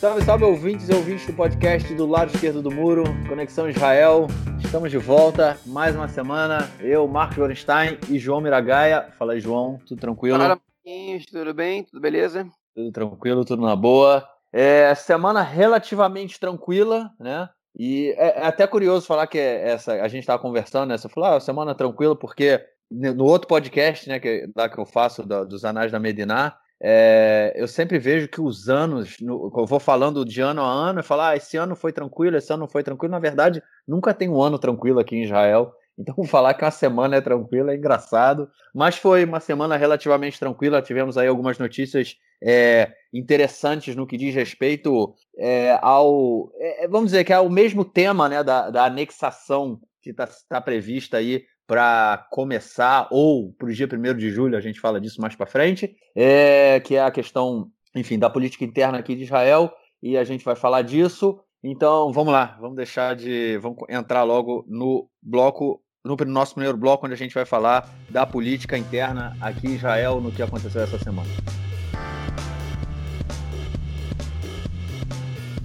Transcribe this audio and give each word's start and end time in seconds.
Salve, 0.00 0.24
salve 0.24 0.44
ouvintes 0.44 0.88
e 0.88 0.94
ouvintes 0.94 1.26
do 1.26 1.34
podcast 1.34 1.94
do 1.94 2.06
lado 2.06 2.32
esquerdo 2.34 2.62
do 2.62 2.70
muro, 2.70 3.04
Conexão 3.28 3.68
Israel. 3.68 4.28
Estamos 4.64 4.90
de 4.90 4.96
volta, 4.96 5.58
mais 5.66 5.94
uma 5.94 6.08
semana. 6.08 6.70
Eu, 6.80 7.06
Marcos 7.06 7.36
Gorenstein 7.36 7.98
e 8.08 8.18
João 8.18 8.40
Miragaia. 8.40 9.12
Fala 9.18 9.34
aí, 9.34 9.40
João, 9.40 9.78
tudo 9.86 10.00
tranquilo? 10.00 10.38
Fala, 10.38 10.58
Marquinhos, 10.86 11.26
tudo 11.26 11.52
bem? 11.52 11.84
Tudo 11.84 12.00
beleza? 12.00 12.48
Tudo 12.74 12.90
tranquilo, 12.90 13.44
tudo 13.44 13.60
na 13.60 13.76
boa. 13.76 14.26
É, 14.50 14.94
semana 14.94 15.42
relativamente 15.42 16.40
tranquila, 16.40 17.10
né? 17.20 17.50
E 17.78 18.14
é, 18.16 18.40
é 18.40 18.46
até 18.46 18.66
curioso 18.66 19.06
falar 19.06 19.26
que 19.26 19.38
essa 19.38 19.92
a 19.92 20.08
gente 20.08 20.20
estava 20.20 20.40
conversando, 20.40 20.88
né? 20.88 20.96
Você 20.96 21.10
falou, 21.10 21.28
ah, 21.28 21.40
semana 21.40 21.74
tranquila, 21.74 22.16
porque 22.16 22.58
no 22.90 23.26
outro 23.26 23.46
podcast, 23.46 24.08
né, 24.08 24.18
que, 24.18 24.48
lá 24.56 24.66
que 24.66 24.78
eu 24.78 24.86
faço 24.86 25.26
da, 25.26 25.44
dos 25.44 25.62
Anais 25.62 25.92
da 25.92 26.00
Mediná, 26.00 26.56
é, 26.82 27.52
eu 27.54 27.68
sempre 27.68 27.98
vejo 27.98 28.26
que 28.26 28.40
os 28.40 28.70
anos, 28.70 29.16
no, 29.20 29.52
eu 29.54 29.66
vou 29.66 29.78
falando 29.78 30.24
de 30.24 30.40
ano 30.40 30.62
a 30.62 30.72
ano, 30.72 31.00
e 31.00 31.02
falar, 31.02 31.30
ah, 31.30 31.36
esse 31.36 31.56
ano 31.58 31.76
foi 31.76 31.92
tranquilo, 31.92 32.36
esse 32.36 32.52
ano 32.52 32.66
foi 32.66 32.82
tranquilo. 32.82 33.12
Na 33.12 33.18
verdade, 33.18 33.62
nunca 33.86 34.14
tem 34.14 34.30
um 34.30 34.40
ano 34.40 34.58
tranquilo 34.58 34.98
aqui 34.98 35.16
em 35.16 35.24
Israel. 35.24 35.72
Então, 35.98 36.24
falar 36.24 36.54
que 36.54 36.64
uma 36.64 36.70
semana 36.70 37.16
é 37.16 37.20
tranquila 37.20 37.72
é 37.72 37.76
engraçado. 37.76 38.48
Mas 38.74 38.96
foi 38.96 39.22
uma 39.22 39.38
semana 39.38 39.76
relativamente 39.76 40.38
tranquila. 40.38 40.80
Tivemos 40.80 41.18
aí 41.18 41.28
algumas 41.28 41.58
notícias 41.58 42.16
é, 42.42 42.90
interessantes 43.12 43.94
no 43.94 44.06
que 44.06 44.16
diz 44.16 44.34
respeito 44.34 45.14
é, 45.36 45.78
ao. 45.82 46.50
Vamos 46.88 47.10
dizer 47.10 47.22
que 47.24 47.34
é 47.34 47.38
o 47.38 47.50
mesmo 47.50 47.84
tema 47.84 48.30
né, 48.30 48.42
da, 48.42 48.70
da 48.70 48.86
anexação 48.86 49.78
que 50.00 50.08
está 50.08 50.26
tá 50.48 50.58
prevista 50.58 51.18
aí 51.18 51.44
para 51.70 52.26
começar, 52.32 53.06
ou 53.12 53.52
para 53.52 53.68
o 53.68 53.72
dia 53.72 53.86
1 53.86 54.16
de 54.16 54.28
julho, 54.28 54.58
a 54.58 54.60
gente 54.60 54.80
fala 54.80 55.00
disso 55.00 55.20
mais 55.20 55.36
para 55.36 55.46
frente, 55.46 55.94
é, 56.16 56.80
que 56.80 56.96
é 56.96 57.00
a 57.00 57.12
questão, 57.12 57.70
enfim, 57.94 58.18
da 58.18 58.28
política 58.28 58.64
interna 58.64 58.98
aqui 58.98 59.14
de 59.14 59.22
Israel, 59.22 59.72
e 60.02 60.18
a 60.18 60.24
gente 60.24 60.44
vai 60.44 60.56
falar 60.56 60.82
disso. 60.82 61.38
Então, 61.62 62.12
vamos 62.12 62.32
lá, 62.32 62.58
vamos 62.60 62.74
deixar 62.74 63.14
de. 63.14 63.56
Vamos 63.58 63.78
entrar 63.88 64.24
logo 64.24 64.64
no 64.66 65.08
bloco, 65.22 65.80
no 66.04 66.16
nosso 66.26 66.54
primeiro 66.54 66.76
bloco, 66.76 67.06
onde 67.06 67.14
a 67.14 67.16
gente 67.16 67.34
vai 67.34 67.44
falar 67.44 67.88
da 68.08 68.26
política 68.26 68.76
interna 68.76 69.36
aqui 69.40 69.68
em 69.68 69.74
Israel, 69.76 70.20
no 70.20 70.32
que 70.32 70.42
aconteceu 70.42 70.82
essa 70.82 70.98
semana. 70.98 71.28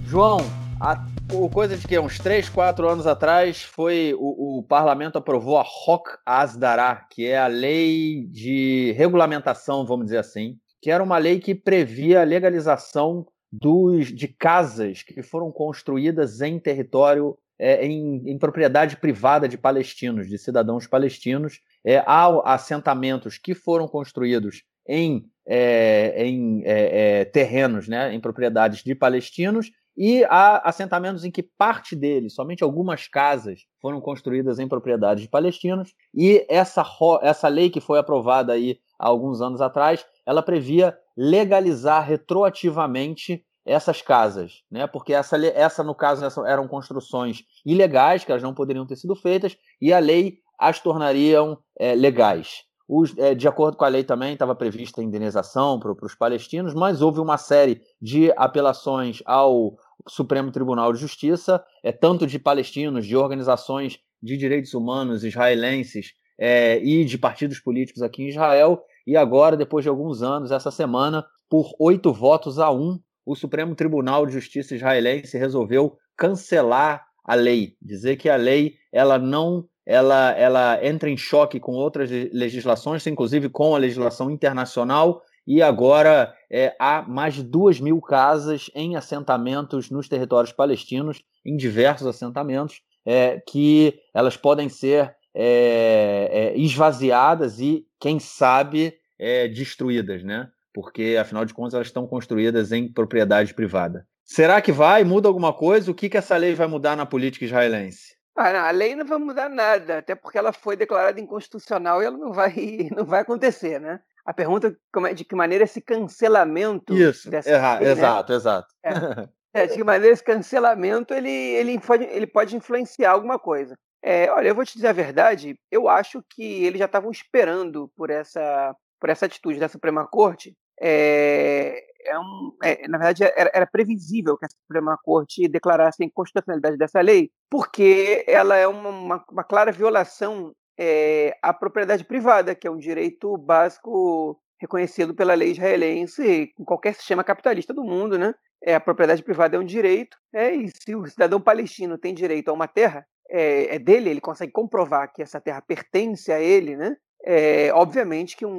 João, 0.04 0.38
a 0.80 1.15
coisa 1.56 1.76
de 1.76 1.88
que 1.88 1.98
uns 1.98 2.18
3, 2.18 2.48
4 2.50 2.88
anos 2.88 3.06
atrás 3.06 3.62
foi 3.62 4.14
o, 4.18 4.58
o 4.58 4.62
parlamento 4.62 5.16
aprovou 5.16 5.56
a 5.58 5.64
ROC 5.66 6.18
Asdará, 6.24 7.06
que 7.10 7.26
é 7.26 7.38
a 7.38 7.46
lei 7.46 8.26
de 8.30 8.92
regulamentação, 8.92 9.86
vamos 9.86 10.06
dizer 10.06 10.18
assim, 10.18 10.58
que 10.82 10.90
era 10.90 11.02
uma 11.02 11.18
lei 11.18 11.40
que 11.40 11.54
previa 11.54 12.20
a 12.20 12.24
legalização 12.24 13.26
dos, 13.50 14.14
de 14.14 14.28
casas 14.28 15.02
que 15.02 15.22
foram 15.22 15.50
construídas 15.50 16.40
em 16.42 16.58
território, 16.58 17.36
é, 17.58 17.86
em, 17.86 18.22
em, 18.30 18.38
propriedade 18.38 18.96
privada 18.96 19.48
de 19.48 19.56
palestinos, 19.56 20.28
de 20.28 20.36
cidadãos 20.36 20.86
palestinos, 20.86 21.60
é, 21.84 21.98
há 22.06 22.54
assentamentos 22.54 23.38
que 23.38 23.54
foram 23.54 23.88
construídos 23.88 24.62
em, 24.86 25.24
é, 25.46 26.22
em 26.22 26.62
é, 26.64 27.20
é, 27.20 27.24
terrenos, 27.24 27.88
né, 27.88 28.14
em 28.14 28.20
propriedades 28.20 28.84
de 28.84 28.94
palestinos, 28.94 29.70
e 29.96 30.24
há 30.24 30.58
assentamentos 30.68 31.24
em 31.24 31.30
que 31.30 31.42
parte 31.42 31.96
deles, 31.96 32.34
somente 32.34 32.62
algumas 32.62 33.08
casas, 33.08 33.62
foram 33.80 34.00
construídas 34.00 34.58
em 34.58 34.68
propriedades 34.68 35.22
de 35.22 35.30
palestinos. 35.30 35.94
E 36.14 36.44
essa, 36.48 36.84
essa 37.22 37.48
lei 37.48 37.70
que 37.70 37.80
foi 37.80 37.98
aprovada 37.98 38.52
aí 38.52 38.78
há 38.98 39.06
alguns 39.06 39.40
anos 39.40 39.60
atrás, 39.60 40.04
ela 40.26 40.42
previa 40.42 40.96
legalizar 41.16 42.04
retroativamente 42.04 43.42
essas 43.64 44.00
casas, 44.00 44.62
né? 44.70 44.86
Porque 44.86 45.12
essa, 45.12 45.36
essa 45.48 45.82
no 45.82 45.94
caso, 45.94 46.24
essa 46.24 46.40
eram 46.48 46.68
construções 46.68 47.42
ilegais 47.64 48.24
que 48.24 48.30
elas 48.30 48.42
não 48.42 48.54
poderiam 48.54 48.86
ter 48.86 48.96
sido 48.96 49.16
feitas 49.16 49.56
e 49.80 49.92
a 49.92 49.98
lei 49.98 50.38
as 50.58 50.78
tornariam 50.78 51.58
é, 51.78 51.94
legais. 51.94 52.64
Os, 52.88 53.16
é, 53.18 53.34
de 53.34 53.48
acordo 53.48 53.76
com 53.76 53.84
a 53.84 53.88
lei 53.88 54.04
também 54.04 54.34
estava 54.34 54.54
prevista 54.54 55.02
indenização 55.02 55.80
para 55.80 55.92
os 56.06 56.14
palestinos, 56.14 56.72
mas 56.72 57.02
houve 57.02 57.18
uma 57.18 57.36
série 57.36 57.82
de 58.00 58.32
apelações 58.36 59.20
ao 59.26 59.76
Supremo 60.08 60.50
Tribunal 60.50 60.92
de 60.92 61.00
Justiça, 61.00 61.62
é 61.82 61.92
tanto 61.92 62.26
de 62.26 62.38
palestinos, 62.38 63.06
de 63.06 63.16
organizações 63.16 63.98
de 64.22 64.36
direitos 64.36 64.74
humanos 64.74 65.24
israelenses 65.24 66.12
é, 66.38 66.78
e 66.82 67.04
de 67.04 67.18
partidos 67.18 67.60
políticos 67.60 68.02
aqui 68.02 68.22
em 68.22 68.28
Israel. 68.28 68.82
E 69.06 69.16
agora, 69.16 69.56
depois 69.56 69.84
de 69.84 69.88
alguns 69.88 70.22
anos, 70.22 70.50
essa 70.50 70.70
semana, 70.70 71.24
por 71.48 71.70
oito 71.78 72.12
votos 72.12 72.58
a 72.58 72.70
um, 72.70 72.98
o 73.24 73.34
Supremo 73.34 73.74
Tribunal 73.74 74.26
de 74.26 74.32
Justiça 74.32 74.74
israelense 74.74 75.36
resolveu 75.36 75.96
cancelar 76.16 77.04
a 77.24 77.34
lei, 77.34 77.76
dizer 77.82 78.16
que 78.16 78.28
a 78.28 78.36
lei 78.36 78.74
ela 78.92 79.18
não 79.18 79.68
ela, 79.84 80.32
ela 80.32 80.84
entra 80.84 81.08
em 81.08 81.16
choque 81.16 81.60
com 81.60 81.72
outras 81.72 82.10
legislações, 82.32 83.06
inclusive 83.06 83.48
com 83.48 83.74
a 83.74 83.78
legislação 83.78 84.30
internacional, 84.30 85.22
e 85.46 85.62
agora 85.62 86.34
é, 86.50 86.74
há 86.78 87.02
mais 87.02 87.34
de 87.34 87.42
duas 87.42 87.80
mil 87.80 88.00
casas 88.00 88.70
em 88.74 88.96
assentamentos 88.96 89.90
nos 89.90 90.08
territórios 90.08 90.52
palestinos, 90.52 91.22
em 91.44 91.56
diversos 91.56 92.06
assentamentos, 92.06 92.82
é, 93.04 93.40
que 93.46 94.00
elas 94.12 94.36
podem 94.36 94.68
ser 94.68 95.14
é, 95.32 96.28
é 96.54 96.58
esvaziadas 96.58 97.60
e, 97.60 97.86
quem 98.00 98.18
sabe, 98.18 98.94
é, 99.18 99.46
destruídas, 99.46 100.24
né? 100.24 100.48
Porque, 100.74 101.16
afinal 101.18 101.44
de 101.44 101.54
contas, 101.54 101.74
elas 101.74 101.86
estão 101.86 102.06
construídas 102.06 102.72
em 102.72 102.92
propriedade 102.92 103.54
privada. 103.54 104.06
Será 104.24 104.60
que 104.60 104.72
vai? 104.72 105.04
Muda 105.04 105.28
alguma 105.28 105.52
coisa? 105.52 105.90
O 105.90 105.94
que, 105.94 106.08
que 106.08 106.16
essa 106.16 106.36
lei 106.36 106.54
vai 106.54 106.66
mudar 106.66 106.96
na 106.96 107.06
política 107.06 107.44
israelense? 107.44 108.16
Ah, 108.34 108.52
não, 108.52 108.60
a 108.60 108.70
lei 108.70 108.94
não 108.94 109.06
vai 109.06 109.18
mudar 109.18 109.48
nada, 109.48 109.98
até 109.98 110.14
porque 110.14 110.36
ela 110.36 110.52
foi 110.52 110.76
declarada 110.76 111.18
inconstitucional 111.18 112.02
e 112.02 112.04
ela 112.04 112.18
não 112.18 112.32
vai, 112.32 112.52
não 112.94 113.04
vai 113.04 113.20
acontecer, 113.20 113.80
né? 113.80 114.00
A 114.26 114.34
pergunta 114.34 114.76
é 115.08 115.14
de 115.14 115.24
que 115.24 115.36
maneira 115.36 115.62
esse 115.62 115.80
cancelamento. 115.80 116.92
Isso, 116.92 117.30
dessa 117.30 117.48
erra, 117.48 117.78
né? 117.78 117.92
exato, 117.92 118.32
exato. 118.32 118.74
É. 118.82 118.90
é. 119.62 119.66
de 119.68 119.74
que 119.74 119.84
maneira 119.84 120.12
esse 120.12 120.24
cancelamento 120.24 121.14
ele, 121.14 121.30
ele, 121.30 121.78
pode, 121.78 122.04
ele 122.04 122.26
pode 122.26 122.56
influenciar 122.56 123.12
alguma 123.12 123.38
coisa. 123.38 123.78
É, 124.02 124.28
olha, 124.32 124.48
eu 124.48 124.54
vou 124.54 124.64
te 124.64 124.74
dizer 124.74 124.88
a 124.88 124.92
verdade, 124.92 125.56
eu 125.70 125.88
acho 125.88 126.22
que 126.28 126.64
eles 126.64 126.78
já 126.78 126.86
estavam 126.86 127.10
esperando 127.10 127.90
por 127.96 128.10
essa, 128.10 128.74
por 129.00 129.10
essa 129.10 129.26
atitude 129.26 129.60
da 129.60 129.68
Suprema 129.68 130.06
Corte. 130.06 130.56
É, 130.80 131.84
é 132.04 132.18
um, 132.18 132.56
é, 132.62 132.88
na 132.88 132.98
verdade, 132.98 133.24
era, 133.24 133.50
era, 133.54 133.66
previsível 133.66 134.36
que 134.36 134.44
a 134.44 134.48
Suprema 134.48 134.98
Corte 135.02 135.48
declarasse 135.48 136.02
a 136.02 136.06
inconstitucionalidade 136.06 136.76
dessa 136.76 137.00
lei, 137.00 137.30
porque 137.48 138.24
ela 138.26 138.56
é 138.56 138.66
uma, 138.66 138.90
uma, 138.90 139.24
uma 139.30 139.44
clara 139.44 139.72
violação 139.72 140.52
é, 140.78 141.36
a 141.42 141.52
propriedade 141.52 142.04
privada, 142.04 142.54
que 142.54 142.66
é 142.66 142.70
um 142.70 142.78
direito 142.78 143.36
básico 143.36 144.40
reconhecido 144.60 145.14
pela 145.14 145.34
lei 145.34 145.50
israelense 145.50 146.52
em 146.58 146.64
qualquer 146.64 146.94
sistema 146.94 147.24
capitalista 147.24 147.74
do 147.74 147.84
mundo, 147.84 148.18
né? 148.18 148.34
É, 148.62 148.74
a 148.74 148.80
propriedade 148.80 149.22
privada 149.22 149.56
é 149.56 149.60
um 149.60 149.64
direito, 149.64 150.16
é, 150.32 150.54
e 150.54 150.68
se 150.68 150.94
o 150.94 151.06
cidadão 151.06 151.40
palestino 151.40 151.98
tem 151.98 152.14
direito 152.14 152.48
a 152.48 152.54
uma 152.54 152.66
terra, 152.66 153.06
é, 153.28 153.76
é 153.76 153.78
dele, 153.78 154.10
ele 154.10 154.20
consegue 154.20 154.52
comprovar 154.52 155.12
que 155.12 155.22
essa 155.22 155.40
terra 155.40 155.60
pertence 155.60 156.32
a 156.32 156.40
ele, 156.40 156.76
né? 156.76 156.96
É, 157.24 157.72
obviamente 157.72 158.36
que 158.36 158.46
um, 158.46 158.52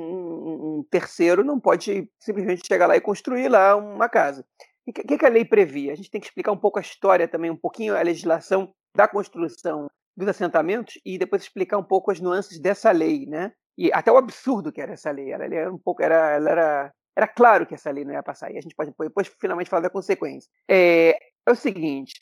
um, 0.79 0.85
terceiro 0.91 1.43
não 1.43 1.59
pode 1.59 2.09
simplesmente 2.19 2.67
chegar 2.67 2.85
lá 2.85 2.97
e 2.97 3.01
construir 3.01 3.47
lá 3.47 3.75
uma 3.75 4.09
casa. 4.09 4.45
O 4.85 4.91
que, 4.91 5.17
que, 5.17 5.25
a 5.25 5.29
lei 5.29 5.45
previa? 5.45 5.93
A 5.93 5.95
gente 5.95 6.11
tem 6.11 6.19
que 6.19 6.27
explicar 6.27 6.51
um 6.51 6.57
pouco 6.57 6.77
a 6.77 6.81
história 6.81 7.27
também, 7.27 7.49
um 7.49 7.57
pouquinho 7.57 7.95
a 7.95 8.01
legislação 8.01 8.73
da 8.95 9.07
construção 9.07 9.87
dos 10.17 10.27
assentamentos 10.27 10.99
e 11.05 11.17
depois 11.17 11.43
explicar 11.43 11.77
um 11.77 11.83
pouco 11.83 12.11
as 12.11 12.19
nuances 12.19 12.59
dessa 12.59 12.91
lei, 12.91 13.27
né? 13.27 13.53
E 13.77 13.93
até 13.93 14.11
o 14.11 14.17
absurdo 14.17 14.71
que 14.71 14.81
era 14.81 14.93
essa 14.93 15.11
lei. 15.11 15.31
Ela, 15.31 15.45
era 15.45 15.71
um 15.71 15.77
pouco, 15.77 16.01
era, 16.01 16.31
ela 16.31 16.49
era, 16.49 16.93
era 17.15 17.27
claro 17.27 17.67
que 17.67 17.75
essa 17.75 17.91
lei 17.91 18.03
não 18.03 18.13
ia 18.13 18.23
passar. 18.23 18.51
E 18.51 18.57
a 18.57 18.61
gente 18.61 18.75
pode 18.75 18.91
depois 18.99 19.27
finalmente 19.39 19.69
falar 19.69 19.83
da 19.83 19.89
consequência. 19.89 20.49
É, 20.67 21.15
é 21.45 21.51
o 21.51 21.55
seguinte: 21.55 22.15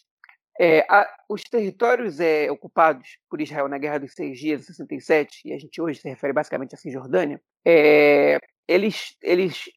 é, 0.59 0.85
a, 0.89 1.09
os 1.29 1.43
territórios 1.43 2.19
é, 2.19 2.51
ocupados 2.51 3.17
por 3.29 3.39
Israel 3.39 3.69
na 3.69 3.77
Guerra 3.77 3.99
dos 3.99 4.13
Seis 4.13 4.37
Dias, 4.37 4.61
em 4.61 4.65
67, 4.65 5.41
e 5.45 5.53
a 5.53 5.57
gente 5.57 5.81
hoje 5.81 6.01
se 6.01 6.09
refere 6.09 6.33
basicamente 6.33 6.75
a 6.75 6.77
Cisjordânia, 6.77 7.41
é, 7.65 8.37
eles 8.67 9.15
eles 9.21 9.69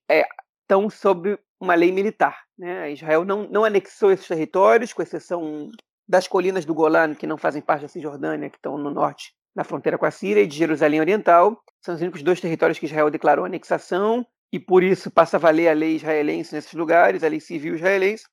estão 0.60 0.86
é, 0.86 0.90
sob 0.90 1.38
uma 1.60 1.74
lei 1.76 1.92
militar. 1.92 2.40
Né? 2.56 2.92
Israel 2.92 3.24
não, 3.24 3.48
não 3.48 3.64
anexou 3.64 4.10
esses 4.10 4.26
territórios, 4.26 4.92
com 4.92 5.02
exceção 5.02 5.70
das 6.08 6.26
colinas 6.26 6.64
do 6.64 6.74
Golan, 6.74 7.14
que 7.14 7.26
não 7.26 7.36
fazem 7.36 7.60
parte 7.60 7.82
da 7.82 7.88
Cisjordânia, 7.88 8.48
que 8.48 8.56
estão 8.56 8.78
no 8.78 8.90
norte, 8.90 9.34
na 9.54 9.62
fronteira 9.62 9.98
com 9.98 10.06
a 10.06 10.10
Síria, 10.10 10.42
e 10.42 10.46
de 10.46 10.56
Jerusalém 10.56 11.00
Oriental. 11.00 11.62
São 11.80 11.94
os 11.94 12.00
únicos 12.00 12.22
dois 12.22 12.40
territórios 12.40 12.78
que 12.78 12.86
Israel 12.86 13.10
declarou 13.10 13.44
anexação, 13.44 14.26
e 14.50 14.58
por 14.58 14.82
isso 14.82 15.10
passa 15.10 15.36
a 15.36 15.40
valer 15.40 15.68
a 15.68 15.74
lei 15.74 15.96
israelense 15.96 16.54
nesses 16.54 16.72
lugares, 16.72 17.22
a 17.22 17.28
lei 17.28 17.40
civil 17.40 17.74
israelense. 17.74 18.24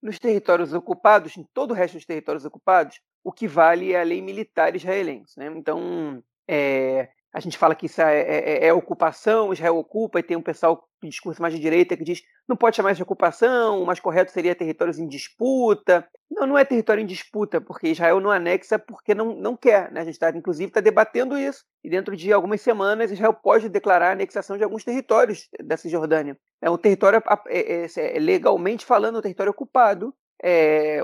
Nos 0.00 0.18
territórios 0.18 0.72
ocupados, 0.72 1.36
em 1.36 1.44
todo 1.52 1.72
o 1.72 1.74
resto 1.74 1.94
dos 1.94 2.06
territórios 2.06 2.44
ocupados, 2.44 3.00
o 3.24 3.32
que 3.32 3.48
vale 3.48 3.92
é 3.92 4.00
a 4.00 4.04
lei 4.04 4.22
militar 4.22 4.76
israelense. 4.76 5.36
Né? 5.36 5.46
Então, 5.56 6.22
é, 6.48 7.08
a 7.32 7.40
gente 7.40 7.58
fala 7.58 7.74
que 7.74 7.86
isso 7.86 8.00
é, 8.00 8.20
é, 8.20 8.38
é, 8.38 8.66
é, 8.68 8.72
ocupação, 8.72 9.52
Israel 9.52 9.76
ocupa, 9.76 10.18
e 10.18 10.22
tem 10.22 10.36
um 10.36 10.42
pessoal 10.42 10.88
de 11.02 11.10
discurso 11.10 11.42
mais 11.42 11.52
de 11.52 11.60
direita 11.60 11.96
que 11.96 12.02
diz 12.02 12.22
não 12.48 12.56
pode 12.56 12.76
chamar 12.76 12.92
isso 12.92 12.98
de 12.98 13.02
ocupação, 13.02 13.82
o 13.82 13.86
mais 13.86 14.00
correto 14.00 14.32
seria 14.32 14.54
territórios 14.54 14.98
em 14.98 15.06
disputa. 15.06 16.08
Não, 16.30 16.46
não 16.46 16.56
é 16.56 16.64
território 16.64 17.02
em 17.02 17.06
disputa, 17.06 17.60
porque 17.60 17.88
Israel 17.88 18.20
não 18.20 18.30
anexa 18.30 18.78
porque 18.78 19.14
não, 19.14 19.34
não 19.34 19.56
quer. 19.56 19.90
Né? 19.90 20.00
A 20.00 20.04
gente 20.04 20.14
está, 20.14 20.30
inclusive, 20.30 20.68
está 20.68 20.80
debatendo 20.80 21.36
isso. 21.36 21.64
E 21.84 21.90
dentro 21.90 22.16
de 22.16 22.32
algumas 22.32 22.60
semanas, 22.60 23.10
Israel 23.10 23.34
pode 23.34 23.68
declarar 23.68 24.08
a 24.08 24.12
anexação 24.12 24.56
de 24.56 24.64
alguns 24.64 24.84
territórios 24.84 25.48
da 25.62 25.76
Cisjordânia. 25.76 26.38
É 26.62 26.70
um 26.70 26.78
território, 26.78 27.20
é, 27.48 27.84
é, 27.84 28.16
é 28.16 28.18
legalmente 28.18 28.86
falando, 28.86 29.18
um 29.18 29.22
território 29.22 29.50
ocupado, 29.50 30.14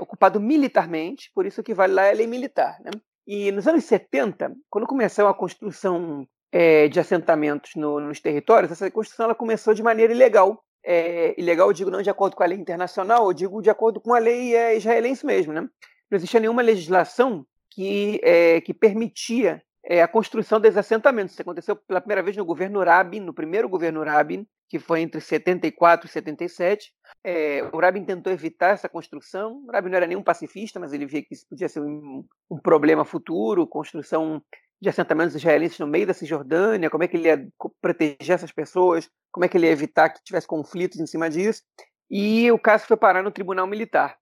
ocupado 0.01 0.39
militarmente, 0.39 1.29
por 1.35 1.45
isso 1.45 1.61
que 1.61 1.73
vale 1.73 1.93
lá 1.93 2.09
a 2.09 2.13
lei 2.13 2.25
militar. 2.25 2.79
Né? 2.81 2.91
E 3.25 3.51
nos 3.51 3.67
anos 3.67 3.85
70, 3.85 4.53
quando 4.69 4.87
começou 4.87 5.27
a 5.27 5.33
construção 5.33 6.27
é, 6.51 6.87
de 6.87 6.99
assentamentos 6.99 7.71
no, 7.75 7.99
nos 7.99 8.19
territórios, 8.19 8.71
essa 8.71 8.89
construção 8.91 9.25
ela 9.25 9.35
começou 9.35 9.73
de 9.73 9.81
maneira 9.81 10.13
ilegal. 10.13 10.63
É, 10.85 11.39
ilegal, 11.39 11.69
eu 11.69 11.73
digo 11.73 11.89
não 11.89 12.01
de 12.01 12.09
acordo 12.09 12.35
com 12.35 12.43
a 12.43 12.45
lei 12.45 12.57
internacional, 12.57 13.27
eu 13.27 13.33
digo 13.33 13.61
de 13.61 13.69
acordo 13.69 14.01
com 14.01 14.13
a 14.13 14.19
lei 14.19 14.55
é, 14.55 14.75
israelense 14.75 15.25
mesmo. 15.25 15.53
Né? 15.53 15.61
Não 15.61 16.15
existia 16.17 16.39
nenhuma 16.39 16.61
legislação 16.61 17.45
que, 17.71 18.21
que 18.63 18.73
permitia 18.73 19.63
é, 19.85 20.01
a 20.01 20.07
construção 20.07 20.59
desses 20.59 20.77
assentamentos. 20.77 21.33
Isso 21.33 21.41
aconteceu 21.41 21.75
pela 21.75 21.99
primeira 21.99 22.23
vez 22.23 22.37
no 22.37 22.45
governo 22.45 22.83
Rabin, 22.83 23.19
no 23.19 23.33
primeiro 23.33 23.67
governo 23.67 24.03
Rabin, 24.03 24.47
que 24.69 24.79
foi 24.79 25.01
entre 25.01 25.19
74 25.19 26.07
e 26.07 26.09
77. 26.09 26.91
É, 27.23 27.69
o 27.71 27.79
Rabin 27.79 28.05
tentou 28.05 28.31
evitar 28.31 28.69
essa 28.69 28.87
construção. 28.87 29.63
O 29.67 29.71
Rabin 29.71 29.89
não 29.89 29.97
era 29.97 30.07
nenhum 30.07 30.23
pacifista, 30.23 30.79
mas 30.79 30.93
ele 30.93 31.05
via 31.05 31.21
que 31.21 31.33
isso 31.33 31.45
podia 31.47 31.67
ser 31.67 31.81
um, 31.81 32.25
um 32.49 32.57
problema 32.57 33.03
futuro, 33.05 33.67
construção 33.67 34.41
de 34.81 34.89
assentamentos 34.89 35.35
israelenses 35.35 35.79
no 35.79 35.87
meio 35.87 36.07
da 36.07 36.13
Cisjordânia, 36.13 36.89
como 36.89 37.03
é 37.03 37.07
que 37.07 37.15
ele 37.15 37.27
ia 37.27 37.47
proteger 37.81 38.31
essas 38.31 38.51
pessoas, 38.51 39.09
como 39.31 39.45
é 39.45 39.47
que 39.47 39.57
ele 39.57 39.65
ia 39.65 39.71
evitar 39.71 40.09
que 40.09 40.23
tivesse 40.23 40.45
conflitos 40.45 40.99
em 40.99 41.07
cima 41.07 41.29
disso. 41.29 41.61
E 42.09 42.51
o 42.51 42.59
caso 42.59 42.85
foi 42.85 42.97
parar 42.97 43.23
no 43.23 43.31
tribunal 43.31 43.65
militar. 43.65 44.17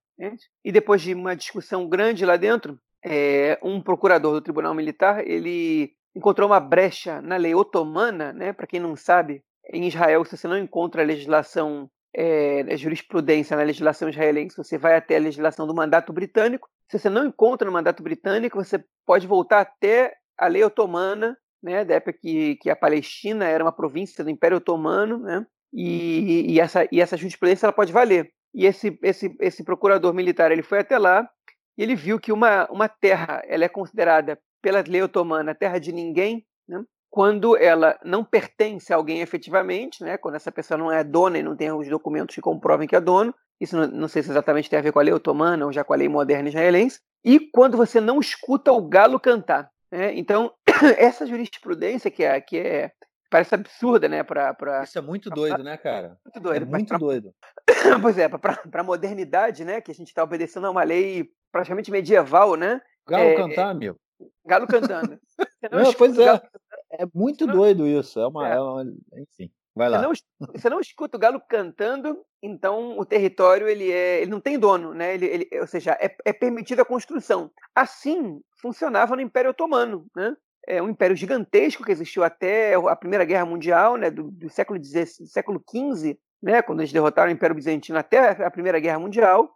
E 0.64 0.72
depois 0.72 1.02
de 1.02 1.14
uma 1.14 1.36
discussão 1.36 1.90
grande 1.90 2.26
lá 2.26 2.38
dentro, 2.38 2.80
é, 3.04 3.58
um 3.64 3.82
procurador 3.82 4.34
do 4.34 4.42
tribunal 4.42 4.74
militar 4.74 5.26
ele 5.28 5.94
encontrou 6.16 6.50
uma 6.50 6.60
brecha 6.60 7.22
na 7.22 7.38
lei 7.38 7.56
otomana, 7.56 8.34
né? 8.34 8.54
Para 8.54 8.68
quem 8.68 8.80
não 8.80 8.96
sabe, 8.96 9.44
em 9.72 9.88
Israel, 9.88 10.26
se 10.26 10.36
você 10.38 10.48
não 10.48 10.58
encontra 10.58 11.02
a 11.02 11.06
legislação, 11.06 11.90
é, 12.16 12.62
a 12.62 12.76
jurisprudência 12.76 13.56
na 13.56 13.64
legislação 13.64 14.10
israelense, 14.10 14.58
você 14.58 14.78
vai 14.78 14.96
até 14.96 15.16
a 15.16 15.20
legislação 15.20 15.66
do 15.66 15.74
mandato 15.74 16.12
britânico. 16.12 16.68
Se 16.90 17.00
você 17.00 17.10
não 17.10 17.26
encontra 17.26 17.66
no 17.66 17.72
mandato 17.72 18.04
britânico, 18.04 18.62
você 18.62 18.84
pode 19.06 19.26
voltar 19.26 19.62
até 19.62 20.14
a 20.38 20.48
lei 20.48 20.64
otomana, 20.64 21.38
né, 21.64 21.86
da 21.86 21.96
época 21.96 22.14
que, 22.14 22.56
que 22.56 22.70
a 22.70 22.76
Palestina 22.76 23.46
era 23.46 23.64
uma 23.64 23.72
província 23.72 24.24
do 24.24 24.30
Império 24.30 24.58
Otomano, 24.58 25.20
né, 25.20 25.46
e, 25.72 26.54
e, 26.54 26.60
essa, 26.60 26.88
e 26.92 27.00
essa 27.00 27.16
jurisprudência 27.16 27.66
ela 27.66 27.74
pode 27.74 27.94
valer. 27.94 28.32
E 28.54 28.66
esse, 28.66 29.00
esse, 29.02 29.34
esse 29.40 29.64
procurador 29.64 30.14
militar 30.14 30.52
ele 30.52 30.64
foi 30.64 30.80
até 30.80 30.98
lá 30.98 31.30
ele 31.82 31.96
viu 31.96 32.20
que 32.20 32.32
uma, 32.32 32.68
uma 32.70 32.88
terra 32.88 33.42
ela 33.48 33.66
é 33.66 33.70
considerada 33.70 34.38
pela 34.62 34.84
lei 34.88 35.02
otomana 35.02 35.56
terra 35.56 35.80
de 35.80 35.92
ninguém, 35.92 36.46
né? 36.68 36.84
quando 37.10 37.58
ela 37.58 38.00
não 38.06 38.24
pertence 38.24 38.94
a 38.94 38.96
alguém 38.96 39.22
efetivamente, 39.22 40.04
né? 40.04 40.16
quando 40.18 40.36
essa 40.36 40.52
pessoa 40.52 40.78
não 40.78 40.92
é 40.92 41.04
dona 41.04 41.40
e 41.40 41.44
não 41.44 41.56
tem 41.56 41.72
os 41.72 41.88
documentos 41.88 42.36
que 42.36 42.42
comprovem 42.42 42.88
que 42.88 42.96
é 42.96 43.02
dono, 43.02 43.34
isso 43.60 43.76
não, 43.76 43.88
não, 43.88 44.08
sei 44.08 44.22
se 44.22 44.30
exatamente 44.30 44.70
tem 44.70 44.78
a 44.78 44.82
ver 44.82 44.92
com 44.92 45.00
a 45.00 45.04
lei 45.04 45.14
otomana 45.14 45.66
ou 45.66 45.74
já 45.74 45.84
com 45.84 45.94
a 45.94 45.96
lei 45.96 46.08
moderna 46.08 46.50
israelense, 46.50 47.00
e 47.24 47.40
quando 47.40 47.78
você 47.78 48.00
não 48.00 48.20
escuta 48.20 48.72
o 48.72 48.88
galo 48.88 49.20
cantar. 49.20 49.70
Né? 49.92 50.14
Então, 50.16 50.54
essa 50.98 51.26
jurisprudência 51.26 52.12
que 52.12 52.24
é, 52.24 52.40
que 52.40 52.58
é 52.58 52.92
parece 53.32 53.56
absurda, 53.56 54.08
né? 54.10 54.22
Pra, 54.22 54.54
pra, 54.54 54.84
Isso 54.84 55.00
é 55.00 55.02
muito 55.02 55.30
doido, 55.30 55.64
né, 55.64 55.78
cara? 55.78 56.18
Muito 56.26 56.40
doido. 56.42 56.64
É 56.64 56.66
muito 56.66 56.90
pra, 56.90 56.98
doido. 56.98 57.34
pois 58.02 58.18
é, 58.18 58.28
para 58.28 58.62
a 58.74 58.84
modernidade, 58.84 59.64
né? 59.64 59.80
Que 59.82 59.90
a 59.90 59.96
gente 59.96 60.10
está 60.10 60.22
obedecendo 60.22 60.68
a 60.68 60.70
uma 60.70 60.84
lei 60.84 61.32
praticamente 61.52 61.90
medieval, 61.90 62.56
né? 62.56 62.82
Galo 63.08 63.24
é, 63.24 63.36
cantar, 63.36 63.74
meu. 63.74 63.96
Galo 64.46 64.68
cantando. 64.68 65.18
Não, 65.72 65.84
não 65.84 65.94
pois 65.94 66.18
é. 66.18 66.42
É 66.94 67.06
muito 67.14 67.46
não... 67.46 67.54
doido 67.54 67.88
isso. 67.88 68.20
É 68.20 68.26
uma, 68.26 68.50
é. 68.50 68.56
é 68.56 68.60
uma, 68.60 68.84
Enfim. 69.16 69.52
Vai 69.76 69.90
lá. 69.90 70.00
Você 70.00 70.24
não, 70.40 70.48
você 70.54 70.70
não 70.72 70.80
escuta 70.80 71.18
o 71.18 71.20
galo 71.20 71.40
cantando, 71.48 72.26
então 72.42 72.98
o 72.98 73.06
território 73.06 73.68
ele, 73.68 73.92
é, 73.92 74.22
ele 74.22 74.32
não 74.32 74.42
tem 74.42 74.58
dono, 74.58 74.92
né? 74.92 75.14
Ele, 75.14 75.26
ele, 75.28 75.50
ou 75.60 75.68
seja, 75.68 75.96
é, 76.02 76.16
é 76.26 76.34
permitida 76.34 76.82
a 76.82 76.86
construção. 76.86 77.52
Assim 77.76 78.42
funcionava 78.60 79.16
no 79.16 79.22
Império 79.22 79.52
Otomano, 79.52 80.08
né? 80.16 80.36
É 80.68 80.82
um 80.82 80.90
império 80.90 81.16
gigantesco 81.16 81.84
que 81.84 81.92
existiu 81.92 82.24
até 82.24 82.76
a 82.76 82.96
Primeira 82.96 83.26
Guerra 83.26 83.46
Mundial, 83.46 83.96
né? 83.96 84.10
Do, 84.10 84.30
do 84.32 84.50
século 84.50 84.84
XVI, 84.84 85.28
século 85.28 85.64
XV, 85.70 86.18
né? 86.42 86.62
Quando 86.62 86.82
eles 86.82 86.92
derrotaram 86.92 87.30
o 87.30 87.34
Império 87.34 87.56
Bizantino 87.56 87.98
até 87.98 88.44
a 88.44 88.52
Primeira 88.52 88.80
Guerra 88.80 89.00
Mundial 89.00 89.50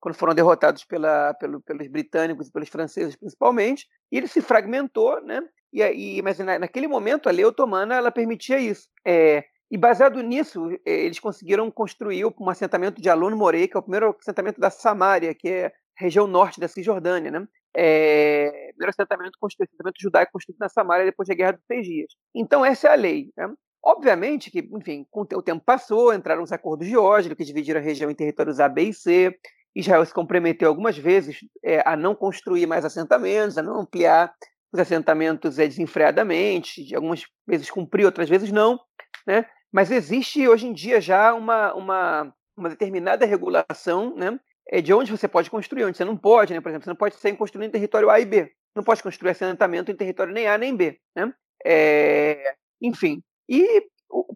quando 0.00 0.14
foram 0.14 0.34
derrotados 0.34 0.84
pela, 0.84 1.34
pelo, 1.34 1.60
pelos 1.60 1.88
britânicos 1.88 2.48
e 2.48 2.52
pelos 2.52 2.68
franceses 2.68 3.16
principalmente, 3.16 3.86
e 4.10 4.16
ele 4.16 4.28
se 4.28 4.40
fragmentou, 4.40 5.20
né? 5.22 5.42
E, 5.72 5.82
e 6.18 6.22
mas 6.22 6.38
na, 6.38 6.58
naquele 6.58 6.88
momento 6.88 7.28
a 7.28 7.32
lei 7.32 7.44
otomana 7.44 7.96
ela 7.96 8.10
permitia 8.10 8.58
isso. 8.58 8.88
É, 9.04 9.44
e 9.70 9.76
baseado 9.76 10.22
nisso, 10.22 10.70
é, 10.86 10.92
eles 11.04 11.18
conseguiram 11.18 11.70
construir 11.70 12.24
um 12.24 12.48
assentamento 12.48 13.02
de 13.02 13.10
Alon 13.10 13.36
Morei, 13.36 13.68
que 13.68 13.76
é 13.76 13.80
o 13.80 13.82
primeiro 13.82 14.16
assentamento 14.18 14.60
da 14.60 14.70
Samária, 14.70 15.34
que 15.34 15.48
é 15.48 15.72
região 15.98 16.26
norte 16.26 16.60
da 16.60 16.68
Cisjordânia, 16.68 17.30
né? 17.30 17.46
É, 17.76 18.70
primeiro 18.70 18.90
assentamento, 18.90 19.38
assentamento 19.42 20.00
judaico 20.00 20.32
construído 20.32 20.58
na 20.58 20.68
Samária 20.68 21.04
depois 21.04 21.28
da 21.28 21.34
Guerra 21.34 21.52
dos 21.52 21.66
Seis 21.66 21.86
Dias. 21.86 22.12
Então 22.34 22.64
essa 22.64 22.88
é 22.88 22.92
a 22.92 22.94
lei. 22.94 23.30
Né? 23.36 23.52
Obviamente 23.84 24.50
que, 24.50 24.60
enfim, 24.72 25.06
o 25.12 25.42
tempo 25.42 25.62
passou, 25.64 26.12
entraram 26.12 26.42
os 26.42 26.52
acordos 26.52 26.86
de 26.86 26.96
Oslo, 26.96 27.36
que 27.36 27.44
dividiram 27.44 27.80
a 27.80 27.82
região 27.82 28.10
em 28.10 28.14
territórios 28.14 28.58
A, 28.58 28.68
B 28.68 28.84
e 28.84 28.94
C, 28.94 29.38
Israel 29.74 30.04
se 30.04 30.12
comprometeu 30.12 30.68
algumas 30.68 30.98
vezes 30.98 31.38
é, 31.62 31.82
a 31.86 31.96
não 31.96 32.14
construir 32.14 32.66
mais 32.66 32.84
assentamentos, 32.84 33.56
a 33.56 33.62
não 33.62 33.80
ampliar 33.80 34.32
os 34.72 34.80
assentamentos 34.80 35.58
é, 35.58 35.66
desenfreadamente, 35.66 36.94
algumas 36.94 37.24
vezes 37.46 37.70
cumpriu, 37.70 38.06
outras 38.06 38.28
vezes 38.28 38.50
não, 38.50 38.78
né? 39.26 39.46
Mas 39.70 39.90
existe 39.90 40.48
hoje 40.48 40.66
em 40.66 40.72
dia 40.72 41.00
já 41.00 41.34
uma, 41.34 41.74
uma, 41.74 42.34
uma 42.56 42.68
determinada 42.70 43.26
regulação, 43.26 44.14
né? 44.16 44.38
É, 44.70 44.80
de 44.80 44.92
onde 44.92 45.10
você 45.10 45.26
pode 45.26 45.50
construir, 45.50 45.84
onde 45.84 45.96
você 45.96 46.04
não 46.04 46.16
pode, 46.16 46.52
né? 46.52 46.60
Por 46.60 46.68
exemplo, 46.68 46.84
você 46.84 46.90
não 46.90 46.96
pode 46.96 47.14
ser 47.14 47.36
construído 47.36 47.68
em 47.68 47.72
território 47.72 48.10
A 48.10 48.20
e 48.20 48.24
B, 48.24 48.52
não 48.76 48.84
pode 48.84 49.02
construir 49.02 49.30
assentamento 49.30 49.90
em 49.90 49.96
território 49.96 50.32
nem 50.32 50.46
A 50.46 50.58
nem 50.58 50.76
B, 50.76 50.98
né? 51.16 51.32
É, 51.64 52.54
enfim, 52.80 53.22
e 53.48 53.88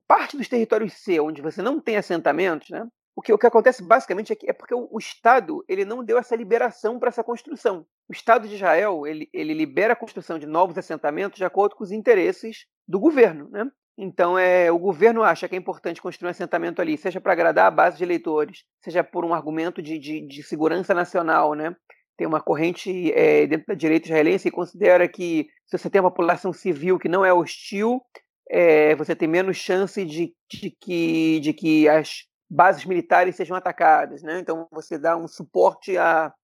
parte 0.06 0.37
dos 0.37 0.49
territórios 0.49 0.95
C, 0.95 1.21
onde 1.21 1.40
você 1.40 1.62
não 1.62 1.80
tem 1.80 1.97
assentamentos, 1.97 2.71
né? 2.71 2.87
O 3.14 3.21
que, 3.21 3.33
o 3.33 3.38
que 3.38 3.47
acontece 3.47 3.83
basicamente 3.83 4.33
é, 4.33 4.37
que, 4.37 4.49
é 4.49 4.52
porque 4.54 4.75
o, 4.75 4.88
o, 4.90 4.99
Estado 4.99 5.62
ele 5.68 5.85
não 5.85 6.02
deu 6.02 6.16
essa 6.16 6.35
liberação 6.35 6.99
para 6.99 7.11
essa 7.11 7.23
construção. 7.23 7.87
O 8.09 8.12
Estado 8.12 8.49
de 8.49 8.54
Israel 8.54 9.06
ele, 9.06 9.28
ele 9.33 9.52
libera 9.52 9.92
a 9.92 9.97
construção 9.97 10.38
de 10.38 10.47
novos 10.47 10.78
assentamentos 10.78 11.37
de 11.37 11.45
acordo 11.45 11.76
com 11.76 11.85
os 11.85 11.92
interesses 11.92 12.66
do 12.88 12.99
governo. 12.99 13.50
Né? 13.50 13.71
Então, 14.04 14.37
é, 14.37 14.68
o 14.68 14.80
governo 14.80 15.23
acha 15.23 15.49
que 15.49 15.54
é 15.54 15.59
importante 15.59 16.02
construir 16.02 16.26
um 16.26 16.30
assentamento 16.32 16.82
ali, 16.82 16.99
seja 16.99 17.21
para 17.21 17.35
agradar 17.35 17.66
a 17.66 17.71
base 17.71 17.99
de 17.99 18.02
eleitores, 18.02 18.64
seja 18.80 19.04
por 19.04 19.25
um 19.25 19.32
argumento 19.32 19.80
de, 19.80 19.97
de, 19.97 20.26
de 20.26 20.42
segurança 20.42 20.92
nacional. 20.92 21.54
Né? 21.54 21.73
Tem 22.16 22.26
uma 22.26 22.40
corrente 22.40 23.12
é, 23.12 23.47
dentro 23.47 23.68
da 23.68 23.75
direita 23.75 24.09
israelense 24.09 24.50
que 24.50 24.56
considera 24.56 25.06
que 25.06 25.47
se 25.66 25.78
você 25.78 25.88
tem 25.88 26.00
uma 26.00 26.11
população 26.11 26.52
civil 26.52 26.99
que 26.99 27.09
não 27.09 27.25
é 27.25 27.32
hostil, 27.32 28.02
é, 28.50 28.97
você 28.97 29.14
tem 29.14 29.28
menos 29.28 29.56
chance 29.56 30.04
de, 30.04 30.35
de, 30.50 30.76
que, 30.80 31.38
de 31.38 31.52
que 31.52 31.88
as 31.88 32.25
bases 32.50 32.85
militares 32.85 33.37
sejam 33.37 33.56
atacadas, 33.56 34.21
né? 34.21 34.40
Então 34.40 34.66
você 34.73 34.99
dá 34.99 35.16
um 35.16 35.28
suporte 35.28 35.97
a, 35.97 36.35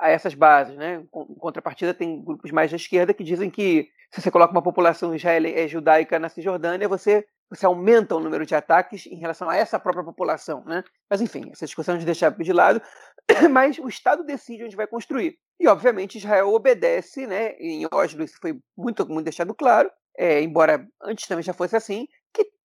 a 0.00 0.08
essas 0.08 0.32
bases, 0.32 0.78
né? 0.78 1.04
Em 1.14 1.34
contrapartida 1.34 1.92
tem 1.92 2.24
grupos 2.24 2.50
mais 2.50 2.70
da 2.70 2.76
esquerda 2.78 3.12
que 3.12 3.22
dizem 3.22 3.50
que 3.50 3.90
se 4.12 4.20
você 4.20 4.30
coloca 4.30 4.52
uma 4.52 4.62
população 4.62 5.14
israelense, 5.14 5.58
eh, 5.58 5.68
judaica 5.68 6.18
na 6.18 6.28
Cisjordânia, 6.28 6.88
você 6.88 7.26
você 7.50 7.66
aumenta 7.66 8.16
o 8.16 8.20
número 8.20 8.46
de 8.46 8.54
ataques 8.54 9.04
em 9.06 9.16
relação 9.16 9.46
a 9.50 9.54
essa 9.54 9.78
própria 9.78 10.02
população, 10.02 10.64
né? 10.64 10.82
Mas 11.10 11.20
enfim, 11.20 11.50
essa 11.52 11.66
discussão 11.66 11.98
de 11.98 12.06
deixar 12.06 12.30
de 12.30 12.52
lado, 12.52 12.80
mas 13.50 13.78
o 13.78 13.88
Estado 13.88 14.24
decide 14.24 14.64
onde 14.64 14.74
vai 14.74 14.86
construir. 14.86 15.36
E 15.60 15.68
obviamente 15.68 16.16
Israel 16.16 16.48
obedece, 16.48 17.26
né? 17.26 17.52
Em 17.58 17.86
Oslo 17.92 18.24
isso 18.24 18.38
foi 18.40 18.58
muito 18.76 19.06
muito 19.06 19.24
deixado 19.24 19.54
claro, 19.54 19.90
é, 20.16 20.40
embora 20.40 20.86
antes 21.02 21.26
também 21.26 21.42
já 21.42 21.52
fosse 21.52 21.76
assim, 21.76 22.06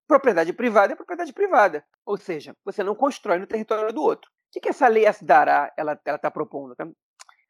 Propriedade 0.07 0.53
privada 0.53 0.93
é 0.93 0.95
propriedade 0.95 1.33
privada. 1.33 1.83
Ou 2.05 2.17
seja, 2.17 2.55
você 2.63 2.81
não 2.81 2.95
constrói 2.95 3.39
no 3.39 3.45
território 3.45 3.93
do 3.93 4.01
outro. 4.01 4.31
O 4.31 4.53
que, 4.53 4.61
que 4.61 4.69
essa 4.69 4.87
lei 4.87 5.05
Asdará 5.05 5.71
ela 5.77 5.99
está 6.05 6.31
propondo? 6.31 6.73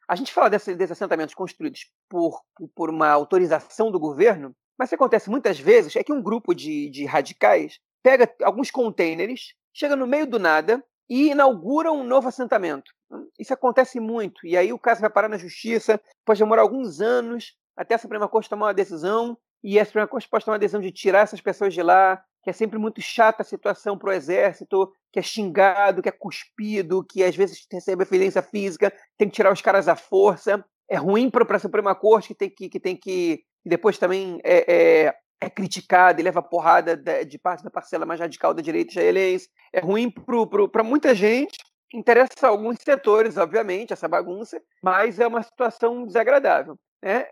A 0.07 0.15
gente 0.15 0.33
fala 0.33 0.49
desses, 0.49 0.77
desses 0.77 0.93
assentamentos 0.93 1.35
construídos 1.35 1.91
por, 2.09 2.41
por 2.73 2.89
uma 2.89 3.09
autorização 3.09 3.91
do 3.91 3.99
governo, 3.99 4.55
mas 4.77 4.87
o 4.87 4.89
que 4.89 4.95
acontece 4.95 5.29
muitas 5.29 5.59
vezes 5.59 5.95
é 5.95 6.03
que 6.03 6.13
um 6.13 6.21
grupo 6.21 6.53
de, 6.53 6.89
de 6.89 7.05
radicais 7.05 7.79
pega 8.01 8.31
alguns 8.43 8.71
contêineres, 8.71 9.53
chega 9.73 9.95
no 9.95 10.07
meio 10.07 10.25
do 10.25 10.39
nada 10.39 10.83
e 11.09 11.29
inaugura 11.29 11.91
um 11.91 12.03
novo 12.03 12.27
assentamento. 12.27 12.91
Isso 13.39 13.53
acontece 13.53 13.99
muito. 13.99 14.45
E 14.45 14.55
aí 14.55 14.71
o 14.71 14.79
caso 14.79 15.01
vai 15.01 15.09
parar 15.09 15.29
na 15.29 15.37
justiça, 15.37 15.99
pode 16.25 16.39
demorar 16.39 16.61
alguns 16.61 17.01
anos 17.01 17.55
até 17.75 17.95
a 17.95 17.97
Suprema 17.97 18.27
Corte 18.27 18.49
tomar 18.49 18.67
uma 18.67 18.73
decisão 18.73 19.37
e 19.63 19.79
a 19.79 19.85
Suprema 19.85 20.07
Corte 20.07 20.29
pode 20.29 20.45
tomar 20.45 20.55
a 20.55 20.59
decisão 20.59 20.81
de 20.81 20.91
tirar 20.91 21.21
essas 21.21 21.41
pessoas 21.41 21.73
de 21.73 21.81
lá, 21.81 22.23
que 22.47 22.51
é 22.51 22.53
sempre 22.53 22.79
muito 22.79 23.01
chata 23.01 23.41
a 23.41 23.45
situação 23.45 23.97
para 23.97 24.09
o 24.09 24.13
exército, 24.13 24.89
que 25.11 25.19
é 25.19 25.21
xingado, 25.21 26.01
que 26.01 26.07
é 26.07 26.13
cuspido, 26.13 27.03
que 27.03 27.21
às 27.21 27.35
vezes 27.35 27.67
recebe 27.69 28.05
violência 28.05 28.41
física, 28.41 28.89
tem 29.17 29.27
que 29.27 29.35
tirar 29.35 29.51
os 29.51 29.61
caras 29.61 29.89
à 29.89 29.97
força. 29.97 30.63
É 30.89 30.95
ruim 30.95 31.29
para 31.29 31.57
a 31.57 31.59
Suprema 31.59 31.93
Corte, 31.93 32.29
que 32.29 32.35
tem 32.35 32.49
que, 32.49 32.69
que, 32.69 32.79
tem 32.79 32.95
que 32.95 33.43
depois 33.65 33.97
também 33.97 34.39
é, 34.45 35.07
é, 35.07 35.13
é 35.41 35.49
criticado 35.49 36.21
e 36.21 36.23
leva 36.23 36.41
porrada 36.41 36.95
de 37.25 37.37
parte 37.37 37.65
da 37.65 37.69
parcela 37.69 38.05
mais 38.05 38.21
radical 38.21 38.53
da 38.53 38.61
direita 38.61 38.91
israelense. 38.91 39.49
É 39.73 39.81
ruim 39.81 40.09
para 40.09 40.83
muita 40.83 41.13
gente, 41.13 41.57
interessa 41.93 42.47
alguns 42.47 42.77
setores, 42.81 43.35
obviamente, 43.35 43.91
essa 43.91 44.07
bagunça, 44.07 44.57
mas 44.81 45.19
é 45.19 45.27
uma 45.27 45.43
situação 45.43 46.05
desagradável. 46.05 46.79
Né? 47.03 47.27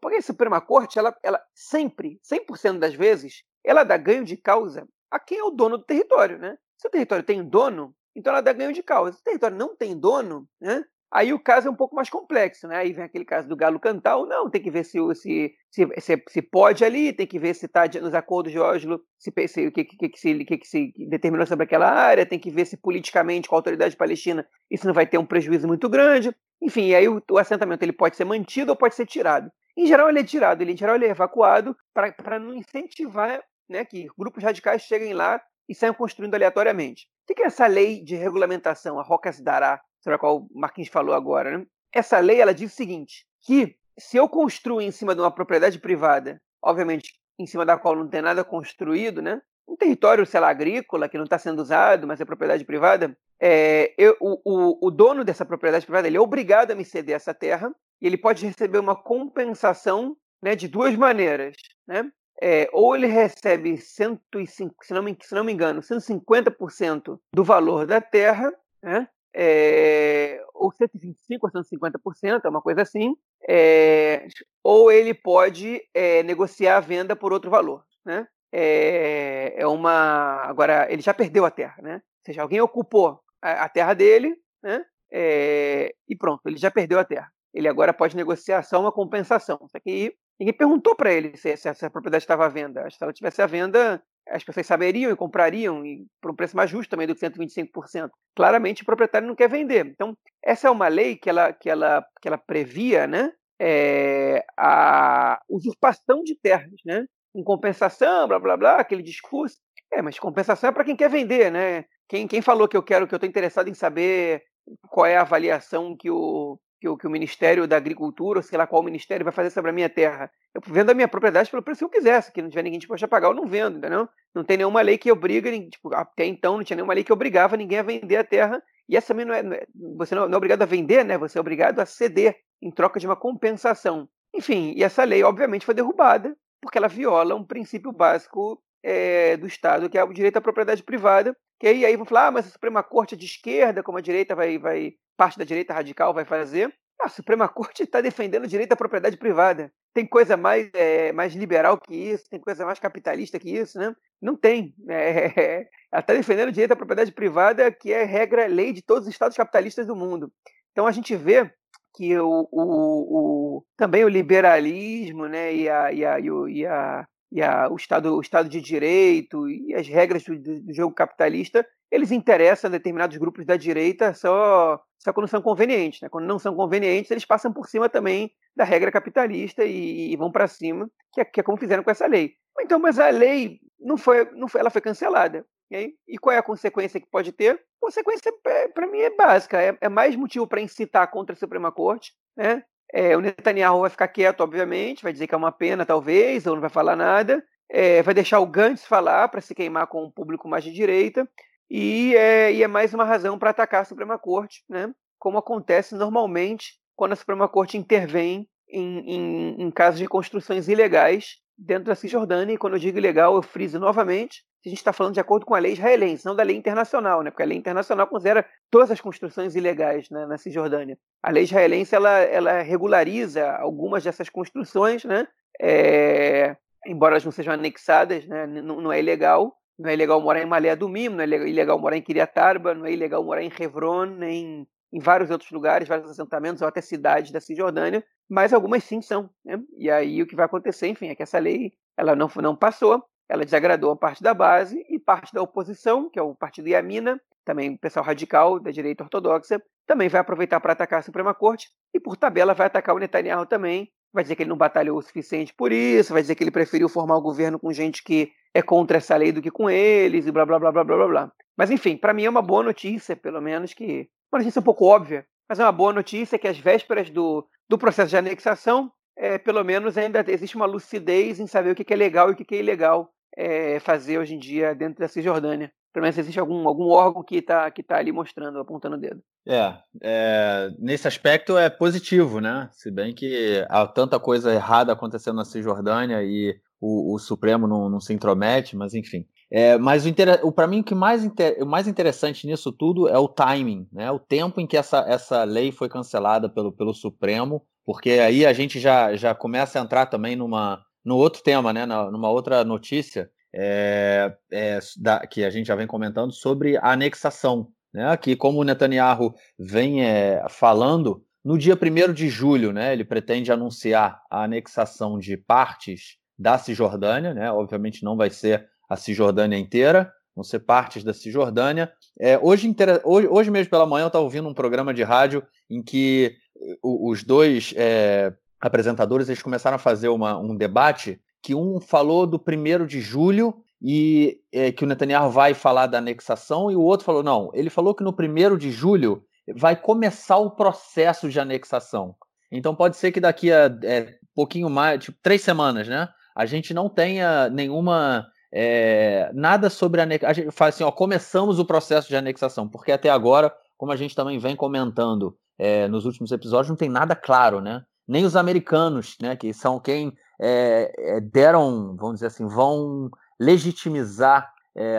Porque 0.00 0.16
a 0.16 0.22
Suprema 0.22 0.60
Corte, 0.60 0.98
ela, 0.98 1.16
ela 1.22 1.40
sempre, 1.54 2.18
100% 2.24 2.80
das 2.80 2.94
vezes, 2.94 3.44
ela 3.66 3.84
dá 3.84 3.96
ganho 3.96 4.24
de 4.24 4.36
causa 4.36 4.86
a 5.10 5.18
quem 5.18 5.38
é 5.38 5.44
o 5.44 5.50
dono 5.50 5.78
do 5.78 5.84
território, 5.84 6.38
né? 6.38 6.56
Se 6.78 6.88
o 6.88 6.90
território 6.90 7.24
tem 7.24 7.42
dono, 7.42 7.94
então 8.14 8.32
ela 8.32 8.40
dá 8.40 8.52
ganho 8.52 8.72
de 8.72 8.82
causa. 8.82 9.12
Se 9.12 9.20
o 9.20 9.24
território 9.24 9.56
não 9.56 9.74
tem 9.76 9.98
dono, 9.98 10.48
né? 10.60 10.84
Aí 11.12 11.32
o 11.32 11.38
caso 11.38 11.68
é 11.68 11.70
um 11.70 11.76
pouco 11.76 11.94
mais 11.94 12.10
complexo, 12.10 12.66
né? 12.66 12.76
Aí 12.76 12.92
vem 12.92 13.04
aquele 13.04 13.24
caso 13.24 13.48
do 13.48 13.56
galo 13.56 13.78
cantar 13.78 14.16
ou 14.16 14.26
não, 14.26 14.50
tem 14.50 14.60
que 14.60 14.70
ver 14.70 14.84
se, 14.84 14.98
se, 15.14 15.56
se, 15.70 16.24
se 16.28 16.42
pode 16.42 16.84
ali, 16.84 17.12
tem 17.12 17.26
que 17.26 17.38
ver 17.38 17.54
se 17.54 17.66
está 17.66 17.84
nos 18.02 18.12
acordos 18.12 18.52
de 18.52 18.58
Oslo, 18.58 19.00
se, 19.18 19.32
se, 19.46 19.68
o 19.68 19.72
que, 19.72 19.84
que, 19.84 20.08
que, 20.08 20.18
se, 20.18 20.44
que, 20.44 20.58
que 20.58 20.66
se 20.66 20.92
determinou 21.08 21.46
sobre 21.46 21.64
aquela 21.64 21.88
área, 21.88 22.26
tem 22.26 22.38
que 22.38 22.50
ver 22.50 22.66
se 22.66 22.76
politicamente 22.76 23.48
com 23.48 23.54
a 23.54 23.58
autoridade 23.58 23.96
palestina 23.96 24.46
isso 24.70 24.86
não 24.86 24.92
vai 24.92 25.06
ter 25.06 25.16
um 25.16 25.24
prejuízo 25.24 25.66
muito 25.68 25.88
grande. 25.88 26.34
Enfim, 26.60 26.92
aí 26.92 27.08
o, 27.08 27.22
o 27.30 27.38
assentamento 27.38 27.82
ele 27.82 27.92
pode 27.92 28.16
ser 28.16 28.24
mantido 28.24 28.72
ou 28.72 28.76
pode 28.76 28.96
ser 28.96 29.06
tirado. 29.06 29.50
Em 29.76 29.86
geral, 29.86 30.08
ele 30.08 30.20
é 30.20 30.24
tirado, 30.24 30.62
ele, 30.62 30.72
em 30.72 30.76
geral, 30.76 30.96
ele 30.96 31.06
é 31.06 31.10
evacuado 31.10 31.76
para 31.94 32.38
não 32.38 32.54
incentivar 32.54 33.42
né, 33.68 33.84
que 33.84 34.08
grupos 34.16 34.42
radicais 34.42 34.82
cheguem 34.82 35.12
lá 35.12 35.40
e 35.68 35.74
saiam 35.74 35.94
construindo 35.94 36.34
aleatoriamente. 36.34 37.08
O 37.28 37.34
que 37.34 37.42
é 37.42 37.46
essa 37.46 37.66
lei 37.66 38.02
de 38.02 38.14
regulamentação, 38.14 38.98
a 38.98 39.02
Rocas 39.02 39.40
Dará, 39.40 39.80
sobre 40.00 40.16
a 40.16 40.18
qual 40.18 40.38
o 40.38 40.48
Marquinhos 40.54 40.88
falou 40.88 41.14
agora? 41.14 41.58
Né? 41.58 41.66
Essa 41.92 42.18
lei 42.20 42.40
ela 42.40 42.54
diz 42.54 42.72
o 42.72 42.76
seguinte: 42.76 43.26
que 43.42 43.76
se 43.98 44.16
eu 44.16 44.28
construo 44.28 44.80
em 44.80 44.90
cima 44.90 45.14
de 45.14 45.20
uma 45.20 45.30
propriedade 45.30 45.78
privada, 45.78 46.40
obviamente 46.62 47.14
em 47.38 47.46
cima 47.46 47.66
da 47.66 47.76
qual 47.76 47.96
não 47.96 48.08
tem 48.08 48.22
nada 48.22 48.44
construído, 48.44 49.20
né? 49.20 49.42
um 49.68 49.76
território, 49.76 50.24
sei 50.24 50.40
lá, 50.40 50.48
agrícola, 50.48 51.08
que 51.08 51.16
não 51.16 51.24
está 51.24 51.38
sendo 51.38 51.60
usado, 51.60 52.06
mas 52.06 52.20
é 52.20 52.24
propriedade 52.24 52.64
privada, 52.64 53.16
é, 53.40 53.92
eu, 53.98 54.16
o, 54.20 54.86
o, 54.86 54.90
dono 54.90 55.24
dessa 55.24 55.44
propriedade 55.44 55.84
privada 55.84 56.06
ele 56.06 56.16
é 56.16 56.20
obrigado 56.20 56.70
a 56.70 56.74
me 56.74 56.84
ceder 56.84 57.16
essa 57.16 57.34
terra 57.34 57.74
e 58.00 58.06
ele 58.06 58.16
pode 58.16 58.46
receber 58.46 58.78
uma 58.78 58.94
compensação 58.94 60.16
né, 60.40 60.54
de 60.54 60.68
duas 60.68 60.94
maneiras. 60.96 61.56
Né? 61.86 62.10
É, 62.42 62.68
ou 62.72 62.94
ele 62.94 63.06
recebe 63.06 63.76
105, 63.78 64.84
se 64.84 64.92
não 64.92 65.02
me, 65.02 65.16
se 65.20 65.34
não 65.34 65.44
me 65.44 65.52
engano, 65.52 65.80
150% 65.80 67.18
do 67.32 67.44
valor 67.44 67.86
da 67.86 68.00
terra, 68.00 68.52
né? 68.82 69.08
É, 69.38 70.42
ou 70.54 70.72
125 70.72 71.46
ou 71.46 71.52
150%, 71.52 72.44
é 72.44 72.48
uma 72.48 72.62
coisa 72.62 72.82
assim, 72.82 73.14
é, 73.46 74.26
ou 74.64 74.90
ele 74.90 75.12
pode 75.12 75.82
é, 75.92 76.22
negociar 76.22 76.78
a 76.78 76.80
venda 76.80 77.14
por 77.14 77.32
outro 77.32 77.50
valor. 77.50 77.84
Né? 78.04 78.26
É, 78.50 79.54
é, 79.56 79.66
uma. 79.66 80.42
Agora, 80.44 80.90
ele 80.90 81.02
já 81.02 81.12
perdeu 81.12 81.44
a 81.44 81.50
terra, 81.50 81.76
né? 81.82 81.94
Ou 81.96 82.24
seja, 82.24 82.42
alguém 82.42 82.60
ocupou 82.60 83.20
a, 83.42 83.64
a 83.64 83.68
terra 83.68 83.92
dele, 83.92 84.34
né? 84.62 84.84
É, 85.12 85.94
e 86.08 86.16
pronto, 86.16 86.40
ele 86.46 86.56
já 86.56 86.70
perdeu 86.70 86.98
a 86.98 87.04
terra 87.04 87.30
ele 87.56 87.68
agora 87.68 87.94
pode 87.94 88.14
negociar 88.14 88.62
só 88.62 88.78
uma 88.78 88.92
compensação. 88.92 89.58
Só 89.72 89.80
que 89.80 90.14
ninguém 90.38 90.56
perguntou 90.56 90.94
para 90.94 91.12
ele 91.12 91.36
se, 91.36 91.56
se, 91.56 91.68
a 91.68 91.90
propriedade 91.90 92.24
estava 92.24 92.46
à 92.46 92.48
venda. 92.48 92.88
Se 92.90 92.98
ela 93.00 93.12
tivesse 93.12 93.40
à 93.42 93.46
venda, 93.46 94.02
as 94.28 94.42
pessoas 94.44 94.66
saberiam 94.66 95.10
e 95.10 95.16
comprariam 95.16 95.84
e 95.84 96.06
por 96.20 96.30
um 96.30 96.34
preço 96.34 96.56
mais 96.56 96.70
justo 96.70 96.90
também 96.90 97.06
do 97.06 97.14
que 97.14 97.26
125%. 97.26 98.10
Claramente 98.34 98.82
o 98.82 98.86
proprietário 98.86 99.28
não 99.28 99.34
quer 99.34 99.48
vender. 99.48 99.86
Então, 99.86 100.16
essa 100.42 100.68
é 100.68 100.70
uma 100.70 100.88
lei 100.88 101.16
que 101.16 101.30
ela, 101.30 101.52
que 101.52 101.70
ela, 101.70 102.04
que 102.20 102.28
ela 102.28 102.38
previa 102.38 103.06
né, 103.06 103.32
é, 103.60 104.44
a 104.58 105.40
usurpação 105.48 106.22
de 106.22 106.34
terras, 106.34 106.80
né? 106.84 107.06
em 107.36 107.44
compensação, 107.44 108.26
blá 108.26 108.38
blá 108.38 108.56
blá, 108.56 108.76
aquele 108.76 109.02
discurso. 109.02 109.58
É, 109.92 110.00
mas 110.02 110.18
compensação 110.18 110.70
é 110.70 110.72
para 110.72 110.84
quem 110.84 110.96
quer 110.96 111.10
vender, 111.10 111.50
né? 111.52 111.84
Quem, 112.08 112.26
quem 112.26 112.40
falou 112.40 112.66
que 112.66 112.76
eu 112.76 112.82
quero, 112.82 113.06
que 113.06 113.14
eu 113.14 113.16
estou 113.16 113.28
interessado 113.28 113.68
em 113.68 113.74
saber 113.74 114.42
qual 114.88 115.06
é 115.06 115.16
a 115.16 115.20
avaliação 115.20 115.96
que 115.96 116.10
o, 116.10 116.58
que 116.80 116.88
o, 116.88 116.96
que 116.96 117.06
o 117.06 117.10
Ministério 117.10 117.66
da 117.66 117.76
Agricultura, 117.76 118.38
ou 118.38 118.42
sei 118.42 118.58
lá 118.58 118.66
qual 118.66 118.82
ministério, 118.82 119.24
vai 119.24 119.32
fazer 119.32 119.50
sobre 119.50 119.70
a 119.70 119.74
minha 119.74 119.88
terra. 119.88 120.30
Eu 120.54 120.60
vendo 120.66 120.90
a 120.90 120.94
minha 120.94 121.08
propriedade 121.08 121.50
pelo 121.50 121.62
preço 121.62 121.80
que 121.80 121.84
eu 121.84 122.00
quiser. 122.00 122.22
Se 122.22 122.42
não 122.42 122.48
tiver 122.48 122.62
ninguém 122.62 122.78
disposto 122.78 123.04
a 123.04 123.08
pagar, 123.08 123.28
eu 123.28 123.34
não 123.34 123.46
vendo, 123.46 123.78
entendeu? 123.78 124.08
Não 124.34 124.44
tem 124.44 124.56
nenhuma 124.58 124.82
lei 124.82 124.98
que 124.98 125.10
obriga, 125.10 125.50
tipo, 125.68 125.94
até 125.94 126.26
então 126.26 126.56
não 126.56 126.64
tinha 126.64 126.76
nenhuma 126.76 126.94
lei 126.94 127.04
que 127.04 127.12
obrigava 127.12 127.56
ninguém 127.56 127.78
a 127.78 127.82
vender 127.82 128.16
a 128.16 128.24
terra. 128.24 128.62
E 128.88 128.96
essa 128.96 129.08
também 129.08 129.24
não 129.24 129.34
é, 129.34 129.42
não 129.42 129.54
é 129.54 129.66
você 129.96 130.14
não, 130.14 130.28
não 130.28 130.34
é 130.34 130.36
obrigado 130.36 130.62
a 130.62 130.66
vender, 130.66 131.04
né? 131.04 131.18
Você 131.18 131.38
é 131.38 131.40
obrigado 131.40 131.80
a 131.80 131.86
ceder 131.86 132.36
em 132.62 132.70
troca 132.70 133.00
de 133.00 133.06
uma 133.06 133.16
compensação. 133.16 134.08
Enfim, 134.34 134.74
e 134.76 134.84
essa 134.84 135.02
lei, 135.04 135.22
obviamente, 135.22 135.64
foi 135.64 135.74
derrubada 135.74 136.36
porque 136.60 136.78
ela 136.78 136.88
viola 136.88 137.34
um 137.34 137.44
princípio 137.44 137.92
básico 137.92 138.60
é, 138.86 139.36
do 139.36 139.48
Estado, 139.48 139.90
que 139.90 139.98
é 139.98 140.04
o 140.04 140.12
direito 140.12 140.36
à 140.36 140.40
propriedade 140.40 140.80
privada. 140.84 141.36
Que 141.58 141.66
aí, 141.66 141.84
aí 141.84 141.96
vão 141.96 142.06
falar, 142.06 142.28
ah, 142.28 142.30
mas 142.30 142.46
a 142.46 142.50
Suprema 142.50 142.84
Corte 142.84 143.16
é 143.16 143.18
de 143.18 143.26
esquerda, 143.26 143.82
como 143.82 143.98
a 143.98 144.00
direita 144.00 144.34
vai, 144.36 144.58
vai 144.58 144.92
parte 145.16 145.36
da 145.36 145.44
direita 145.44 145.74
radical 145.74 146.14
vai 146.14 146.24
fazer. 146.24 146.72
A 147.00 147.08
Suprema 147.08 147.48
Corte 147.48 147.82
está 147.82 148.00
defendendo 148.00 148.44
o 148.44 148.48
direito 148.48 148.72
à 148.72 148.76
propriedade 148.76 149.16
privada. 149.16 149.72
Tem 149.92 150.06
coisa 150.06 150.36
mais, 150.36 150.70
é, 150.72 151.10
mais 151.12 151.34
liberal 151.34 151.78
que 151.78 151.94
isso? 151.94 152.28
Tem 152.30 152.38
coisa 152.38 152.64
mais 152.64 152.78
capitalista 152.78 153.40
que 153.40 153.50
isso? 153.50 153.76
Né? 153.78 153.92
Não 154.22 154.36
tem. 154.36 154.72
É, 154.88 155.66
ela 155.92 156.00
está 156.00 156.12
defendendo 156.12 156.48
o 156.48 156.52
direito 156.52 156.72
à 156.72 156.76
propriedade 156.76 157.12
privada, 157.12 157.72
que 157.72 157.92
é 157.92 158.04
regra, 158.04 158.46
lei 158.46 158.72
de 158.72 158.82
todos 158.82 159.06
os 159.06 159.12
estados 159.12 159.36
capitalistas 159.36 159.86
do 159.86 159.96
mundo. 159.96 160.30
Então 160.72 160.86
a 160.86 160.92
gente 160.92 161.16
vê 161.16 161.50
que 161.94 162.18
o, 162.18 162.48
o, 162.52 163.58
o 163.58 163.64
também 163.76 164.04
o 164.04 164.08
liberalismo 164.08 165.26
né, 165.26 165.54
e, 165.54 165.68
a, 165.68 165.92
e, 165.92 166.04
a, 166.04 166.18
e, 166.20 166.66
a, 166.66 167.06
e 167.32 167.42
a, 167.42 167.68
o, 167.68 167.76
estado, 167.76 168.16
o 168.16 168.20
Estado 168.20 168.48
de 168.48 168.60
Direito 168.60 169.48
e 169.48 169.74
as 169.74 169.86
regras 169.88 170.22
do, 170.24 170.38
do 170.38 170.72
jogo 170.72 170.94
capitalista 170.94 171.66
eles 171.90 172.10
interessam 172.10 172.68
a 172.68 172.72
determinados 172.72 173.16
grupos 173.16 173.44
da 173.44 173.56
direita 173.56 174.12
só, 174.14 174.80
só 174.98 175.12
quando 175.12 175.28
são 175.28 175.40
convenientes. 175.40 176.00
Né? 176.00 176.08
Quando 176.08 176.26
não 176.26 176.38
são 176.38 176.54
convenientes, 176.54 177.10
eles 177.10 177.24
passam 177.24 177.52
por 177.52 177.68
cima 177.68 177.88
também 177.88 178.32
da 178.54 178.64
regra 178.64 178.90
capitalista 178.90 179.64
e, 179.64 180.12
e 180.12 180.16
vão 180.16 180.32
para 180.32 180.48
cima, 180.48 180.90
que 181.12 181.20
é, 181.20 181.24
que 181.24 181.40
é, 181.40 181.42
como 181.42 181.58
fizeram 181.58 181.82
com 181.82 181.90
essa 181.90 182.06
lei. 182.06 182.34
Então, 182.60 182.78
mas 182.78 182.98
a 182.98 183.08
lei 183.10 183.60
não 183.78 183.96
foi, 183.96 184.30
não 184.32 184.48
foi 184.48 184.60
ela 184.60 184.70
foi 184.70 184.80
cancelada. 184.80 185.46
Aí, 185.72 185.94
e 186.06 186.16
qual 186.16 186.34
é 186.34 186.38
a 186.38 186.42
consequência 186.42 187.00
que 187.00 187.10
pode 187.10 187.32
ter? 187.32 187.60
Consequência, 187.80 188.32
é, 188.46 188.68
para 188.68 188.86
mim, 188.86 188.98
é 188.98 189.10
básica. 189.10 189.60
É, 189.60 189.76
é 189.80 189.88
mais 189.88 190.14
motivo 190.16 190.46
para 190.46 190.60
incitar 190.60 191.10
contra 191.10 191.34
a 191.34 191.38
Suprema 191.38 191.72
Corte. 191.72 192.12
Né? 192.36 192.62
É, 192.92 193.16
o 193.16 193.20
Netanyahu 193.20 193.80
vai 193.80 193.90
ficar 193.90 194.08
quieto, 194.08 194.40
obviamente, 194.40 195.02
vai 195.02 195.12
dizer 195.12 195.26
que 195.26 195.34
é 195.34 195.38
uma 195.38 195.52
pena, 195.52 195.84
talvez, 195.84 196.46
ou 196.46 196.54
não 196.54 196.60
vai 196.60 196.70
falar 196.70 196.96
nada. 196.96 197.44
É, 197.68 198.02
vai 198.02 198.14
deixar 198.14 198.40
o 198.40 198.46
Gantz 198.46 198.84
falar 198.84 199.28
para 199.28 199.40
se 199.40 199.54
queimar 199.54 199.86
com 199.88 200.04
o 200.04 200.10
público 200.10 200.48
mais 200.48 200.62
de 200.62 200.72
direita. 200.72 201.28
E 201.68 202.14
é, 202.14 202.52
e 202.52 202.62
é 202.62 202.68
mais 202.68 202.94
uma 202.94 203.04
razão 203.04 203.38
para 203.38 203.50
atacar 203.50 203.82
a 203.82 203.84
Suprema 203.84 204.18
Corte, 204.18 204.62
né? 204.68 204.92
como 205.18 205.38
acontece 205.38 205.94
normalmente 205.94 206.74
quando 206.94 207.12
a 207.12 207.16
Suprema 207.16 207.48
Corte 207.48 207.76
intervém 207.76 208.48
em, 208.68 208.98
em, 208.98 209.62
em 209.62 209.70
casos 209.70 209.98
de 209.98 210.06
construções 210.06 210.68
ilegais 210.68 211.38
dentro 211.58 211.84
da 211.84 211.94
Cisjordânia. 211.94 212.54
E 212.54 212.58
quando 212.58 212.74
eu 212.74 212.78
digo 212.78 212.98
ilegal, 212.98 213.34
eu 213.34 213.42
friso 213.42 213.78
novamente 213.78 214.44
a 214.66 214.70
gente 214.70 214.78
está 214.78 214.92
falando 214.92 215.14
de 215.14 215.20
acordo 215.20 215.46
com 215.46 215.54
a 215.54 215.58
lei 215.58 215.72
israelense, 215.72 216.26
não 216.26 216.34
da 216.34 216.42
lei 216.42 216.56
internacional, 216.56 217.22
né? 217.22 217.30
porque 217.30 217.42
a 217.42 217.46
lei 217.46 217.56
internacional 217.56 218.06
considera 218.06 218.44
todas 218.70 218.90
as 218.90 219.00
construções 219.00 219.54
ilegais 219.54 220.10
né, 220.10 220.26
na 220.26 220.36
Cisjordânia. 220.36 220.98
A 221.22 221.30
lei 221.30 221.44
israelense 221.44 221.94
ela, 221.94 222.18
ela 222.18 222.62
regulariza 222.62 223.50
algumas 223.52 224.02
dessas 224.02 224.28
construções, 224.28 225.04
né? 225.04 225.28
É, 225.60 226.56
embora 226.86 227.14
elas 227.14 227.24
não 227.24 227.32
sejam 227.32 227.54
anexadas, 227.54 228.26
né? 228.26 228.46
não, 228.46 228.80
não 228.80 228.92
é 228.92 228.98
ilegal, 228.98 229.56
não 229.78 229.88
é 229.88 229.94
ilegal 229.94 230.20
morar 230.20 230.42
em 230.42 230.46
Malé 230.46 230.74
do 230.74 230.88
Mim, 230.88 231.08
não 231.08 231.22
é 231.22 231.26
ilegal 231.26 231.78
morar 231.78 231.96
em 231.96 232.02
Kiriatarba, 232.02 232.74
não 232.74 232.86
é 232.86 232.92
ilegal 232.92 233.22
morar 233.22 233.42
em 233.42 233.52
Hebron, 233.58 234.04
nem 234.06 234.66
em 234.92 234.98
vários 234.98 235.30
outros 235.30 235.50
lugares, 235.50 235.88
vários 235.88 236.10
assentamentos 236.10 236.62
ou 236.62 236.68
até 236.68 236.80
cidades 236.80 237.30
da 237.30 237.40
Cisjordânia, 237.40 238.04
mas 238.28 238.52
algumas 238.52 238.82
sim 238.84 239.00
são. 239.02 239.30
Né? 239.44 239.60
E 239.76 239.90
aí 239.90 240.22
o 240.22 240.26
que 240.26 240.36
vai 240.36 240.46
acontecer, 240.46 240.88
enfim, 240.88 241.08
é 241.08 241.14
que 241.14 241.22
essa 241.22 241.38
lei 241.38 241.72
ela 241.96 242.16
não, 242.16 242.30
não 242.36 242.56
passou, 242.56 243.04
ela 243.28 243.44
desagradou 243.44 243.90
a 243.90 243.96
parte 243.96 244.22
da 244.22 244.32
base 244.32 244.84
e 244.88 244.98
parte 244.98 245.32
da 245.32 245.42
oposição, 245.42 246.08
que 246.08 246.18
é 246.18 246.22
o 246.22 246.34
partido 246.34 246.68
Yamina, 246.68 247.20
também 247.44 247.70
o 247.70 247.78
pessoal 247.78 248.04
radical 248.04 248.58
da 248.58 248.70
direita 248.70 249.04
ortodoxa, 249.04 249.62
também 249.86 250.08
vai 250.08 250.20
aproveitar 250.20 250.60
para 250.60 250.72
atacar 250.72 250.98
a 250.98 251.02
Suprema 251.02 251.32
Corte 251.32 251.68
e, 251.94 252.00
por 252.00 252.16
tabela, 252.16 252.54
vai 252.54 252.66
atacar 252.66 252.94
o 252.94 252.98
Netanyahu 252.98 253.46
também. 253.46 253.88
Vai 254.12 254.24
dizer 254.24 254.34
que 254.34 254.42
ele 254.42 254.50
não 254.50 254.56
batalhou 254.56 254.98
o 254.98 255.02
suficiente 255.02 255.54
por 255.54 255.70
isso, 255.72 256.12
vai 256.12 256.22
dizer 256.22 256.34
que 256.34 256.42
ele 256.42 256.50
preferiu 256.50 256.88
formar 256.88 257.16
o 257.16 257.20
governo 257.20 257.58
com 257.58 257.72
gente 257.72 258.02
que 258.02 258.32
é 258.54 258.62
contra 258.62 258.96
essa 258.96 259.14
lei 259.16 259.30
do 259.30 259.42
que 259.42 259.50
com 259.50 259.68
eles 259.68 260.26
e 260.26 260.32
blá 260.32 260.46
blá 260.46 260.58
blá 260.58 260.72
blá 260.72 260.84
blá 260.84 261.06
blá. 261.06 261.32
Mas 261.56 261.70
enfim, 261.70 261.96
para 261.96 262.14
mim 262.14 262.24
é 262.24 262.30
uma 262.30 262.42
boa 262.42 262.62
notícia, 262.62 263.14
pelo 263.14 263.40
menos 263.40 263.74
que 263.74 264.08
uma 264.32 264.38
notícia 264.38 264.60
um 264.60 264.64
pouco 264.64 264.86
óbvia, 264.86 265.26
mas 265.48 265.60
é 265.60 265.64
uma 265.64 265.72
boa 265.72 265.92
notícia 265.92 266.38
que 266.38 266.48
às 266.48 266.58
vésperas 266.58 267.10
do, 267.10 267.46
do 267.68 267.76
processo 267.76 268.10
de 268.10 268.16
anexação 268.16 268.90
é, 269.16 269.38
pelo 269.38 269.62
menos 269.62 269.96
ainda 269.96 270.24
existe 270.28 270.56
uma 270.56 270.66
lucidez 270.66 271.38
em 271.38 271.46
saber 271.46 271.70
o 271.70 271.74
que 271.74 271.92
é 271.92 271.96
legal 271.96 272.30
e 272.30 272.32
o 272.32 272.36
que 272.36 272.54
é 272.54 272.58
ilegal 272.58 273.12
é, 273.36 273.78
fazer 273.80 274.18
hoje 274.18 274.34
em 274.34 274.38
dia 274.38 274.74
dentro 274.74 275.00
da 275.00 275.08
Cisjordânia. 275.08 275.70
Pelo 275.92 276.02
menos 276.02 276.18
existe 276.18 276.38
algum, 276.38 276.68
algum 276.68 276.90
órgão 276.90 277.22
que 277.22 277.36
está 277.36 277.70
que 277.70 277.82
tá 277.82 277.96
ali 277.96 278.12
mostrando, 278.12 278.58
apontando 278.58 278.96
o 278.96 279.00
dedo. 279.00 279.22
É, 279.48 279.74
é, 280.02 280.70
nesse 280.78 281.08
aspecto 281.08 281.56
é 281.56 281.70
positivo, 281.70 282.38
né? 282.40 282.68
Se 282.72 282.90
bem 282.90 283.14
que 283.14 283.64
há 283.70 283.86
tanta 283.86 284.20
coisa 284.20 284.52
errada 284.52 284.92
acontecendo 284.92 285.36
na 285.36 285.44
Cisjordânia 285.44 286.22
e 286.22 286.54
o, 286.80 287.14
o 287.14 287.18
Supremo 287.18 287.66
não, 287.66 287.88
não, 287.88 288.00
se 288.00 288.12
intromete, 288.12 288.76
mas 288.76 288.92
enfim. 288.92 289.24
É, 289.50 289.78
mas 289.78 290.04
o, 290.04 290.10
o 290.42 290.52
para 290.52 290.66
mim 290.66 290.80
o 290.80 290.84
que 290.84 290.94
mais, 290.94 291.24
inter, 291.24 291.56
o 291.62 291.66
mais 291.66 291.88
interessante 291.88 292.46
nisso 292.46 292.72
tudo 292.72 293.08
é 293.08 293.18
o 293.18 293.28
timing, 293.28 293.88
né? 293.92 294.10
O 294.10 294.18
tempo 294.18 294.60
em 294.60 294.66
que 294.66 294.76
essa, 294.76 294.98
essa 295.08 295.44
lei 295.44 295.72
foi 295.72 295.88
cancelada 295.88 296.48
pelo, 296.48 296.72
pelo 296.72 296.92
Supremo, 296.92 297.62
porque 297.86 298.10
aí 298.10 298.44
a 298.44 298.52
gente 298.52 298.78
já, 298.78 299.16
já 299.16 299.34
começa 299.34 299.80
a 299.80 299.82
entrar 299.82 300.06
também 300.06 300.36
numa, 300.36 300.84
no 301.06 301.16
outro 301.16 301.40
tema, 301.40 301.72
né? 301.72 301.86
numa 301.86 302.28
outra 302.28 302.64
notícia 302.64 303.30
é, 303.54 304.34
é, 304.50 304.80
da, 304.98 305.24
que 305.24 305.44
a 305.44 305.50
gente 305.50 305.68
já 305.68 305.76
vem 305.76 305.86
comentando 305.86 306.32
sobre 306.32 306.76
a 306.76 306.90
anexação, 306.90 307.68
né? 307.94 308.14
Que 308.16 308.34
como 308.34 308.58
o 308.58 308.64
Netanyahu 308.64 309.32
vem 309.56 310.04
é, 310.04 310.44
falando, 310.50 311.24
no 311.44 311.56
dia 311.56 311.78
1 311.80 312.12
de 312.12 312.28
julho, 312.28 312.72
né? 312.72 312.92
Ele 312.92 313.04
pretende 313.04 313.52
anunciar 313.52 314.20
a 314.28 314.42
anexação 314.42 315.16
de 315.16 315.36
partes 315.36 316.16
da 316.36 316.58
Cisjordânia, 316.58 317.32
né? 317.32 317.52
Obviamente 317.52 318.04
não 318.04 318.16
vai 318.16 318.28
ser 318.28 318.68
a 318.88 318.96
Cisjordânia 318.96 319.56
inteira, 319.56 320.12
vão 320.34 320.42
ser 320.42 320.58
partes 320.58 321.04
da 321.04 321.14
Cisjordânia. 321.14 321.90
É, 322.18 322.36
hoje, 322.36 322.74
hoje, 323.04 323.28
hoje, 323.28 323.50
mesmo 323.50 323.70
pela 323.70 323.86
manhã 323.86 324.04
eu 324.04 324.08
estava 324.08 324.24
ouvindo 324.24 324.48
um 324.48 324.54
programa 324.54 324.92
de 324.92 325.04
rádio 325.04 325.42
em 325.70 325.82
que 325.82 326.36
os 326.82 327.22
dois 327.22 327.72
é, 327.76 328.32
apresentadores 328.66 329.28
eles 329.28 329.42
começaram 329.42 329.76
a 329.76 329.80
fazer 329.80 330.08
uma, 330.08 330.36
um 330.36 330.54
debate 330.54 331.20
que 331.42 331.54
um 331.54 331.80
falou 331.80 332.26
do 332.26 332.38
primeiro 332.38 332.86
de 332.86 333.00
julho 333.00 333.54
e 333.80 334.40
é, 334.52 334.72
que 334.72 334.84
o 334.84 334.86
Netanyahu 334.86 335.30
vai 335.30 335.54
falar 335.54 335.86
da 335.86 335.98
anexação 335.98 336.70
e 336.70 336.76
o 336.76 336.82
outro 336.82 337.06
falou 337.06 337.22
não, 337.22 337.50
ele 337.54 337.70
falou 337.70 337.94
que 337.94 338.02
no 338.02 338.12
primeiro 338.12 338.58
de 338.58 338.70
julho 338.70 339.22
vai 339.54 339.76
começar 339.76 340.38
o 340.38 340.50
processo 340.50 341.28
de 341.28 341.38
anexação. 341.38 342.14
Então 342.50 342.74
pode 342.74 342.96
ser 342.96 343.12
que 343.12 343.20
daqui 343.20 343.52
a 343.52 343.66
é, 343.84 344.14
pouquinho 344.34 344.68
mais, 344.68 345.02
tipo 345.02 345.18
três 345.22 345.42
semanas, 345.42 345.88
né? 345.88 346.08
A 346.34 346.44
gente 346.44 346.74
não 346.74 346.88
tenha 346.88 347.48
nenhuma 347.48 348.26
é, 348.52 349.30
nada 349.32 349.70
sobre 349.70 350.00
a 350.00 350.04
anexação. 350.04 350.30
A 350.30 350.34
gente 350.34 350.50
fala 350.50 350.68
assim, 350.68 350.84
ó, 350.84 350.90
começamos 350.90 351.58
o 351.58 351.64
processo 351.64 352.08
de 352.08 352.16
anexação, 352.16 352.68
porque 352.68 352.92
até 352.92 353.08
agora, 353.08 353.52
como 353.76 353.92
a 353.92 353.96
gente 353.96 354.14
também 354.14 354.38
vem 354.38 354.54
comentando 354.54 355.36
é, 355.58 355.88
nos 355.88 356.04
últimos 356.04 356.30
episódios, 356.32 356.68
não 356.68 356.76
tem 356.76 356.90
nada 356.90 357.16
claro, 357.16 357.60
né? 357.60 357.82
Nem 358.06 358.24
os 358.24 358.36
americanos, 358.36 359.16
né, 359.20 359.36
que 359.36 359.52
são 359.52 359.80
quem 359.80 360.16
é, 360.40 361.20
deram, 361.20 361.96
vamos 361.96 362.16
dizer 362.16 362.26
assim, 362.26 362.46
vão 362.46 363.10
legitimizar 363.38 364.52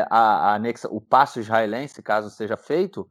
a, 0.09 0.49
a 0.49 0.55
anexa, 0.55 0.87
o 0.89 0.99
passo 0.99 1.39
israelense, 1.39 2.01
caso 2.01 2.31
seja 2.31 2.57
feito, 2.57 3.07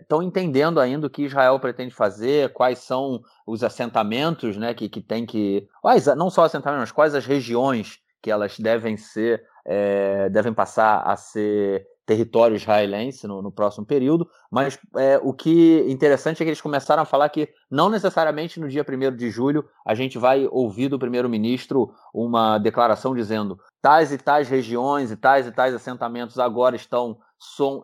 estão 0.00 0.22
é, 0.22 0.24
entendendo 0.24 0.80
ainda 0.80 1.06
o 1.06 1.10
que 1.10 1.24
Israel 1.24 1.58
pretende 1.58 1.94
fazer, 1.94 2.52
quais 2.52 2.78
são 2.78 3.22
os 3.46 3.62
assentamentos 3.64 4.56
né, 4.56 4.72
que, 4.74 4.88
que 4.88 5.00
tem 5.00 5.26
que. 5.26 5.68
Quais, 5.82 6.06
não 6.06 6.30
só 6.30 6.44
assentamentos, 6.44 6.82
mas 6.82 6.92
quais 6.92 7.14
as 7.14 7.26
regiões 7.26 7.98
que 8.22 8.30
elas 8.30 8.58
devem 8.58 8.96
ser, 8.96 9.42
é, 9.64 10.28
devem 10.28 10.52
passar 10.52 11.02
a 11.02 11.16
ser 11.16 11.86
território 12.06 12.56
israelense 12.56 13.26
no, 13.26 13.40
no 13.40 13.52
próximo 13.52 13.86
período, 13.86 14.28
mas 14.50 14.78
é, 14.96 15.18
o 15.22 15.32
que 15.32 15.84
interessante 15.88 16.42
é 16.42 16.44
que 16.44 16.50
eles 16.50 16.60
começaram 16.60 17.02
a 17.02 17.06
falar 17.06 17.28
que 17.28 17.48
não 17.70 17.88
necessariamente 17.88 18.58
no 18.58 18.68
dia 18.68 18.84
1 18.88 19.16
de 19.16 19.30
julho 19.30 19.64
a 19.86 19.94
gente 19.94 20.18
vai 20.18 20.48
ouvir 20.50 20.88
do 20.88 20.98
primeiro-ministro 20.98 21.92
uma 22.12 22.58
declaração 22.58 23.14
dizendo 23.14 23.58
tais 23.80 24.12
e 24.12 24.18
tais 24.18 24.48
regiões 24.48 25.10
e 25.10 25.16
tais 25.16 25.46
e 25.46 25.52
tais 25.52 25.74
assentamentos 25.74 26.38
agora 26.38 26.74
estão 26.74 27.16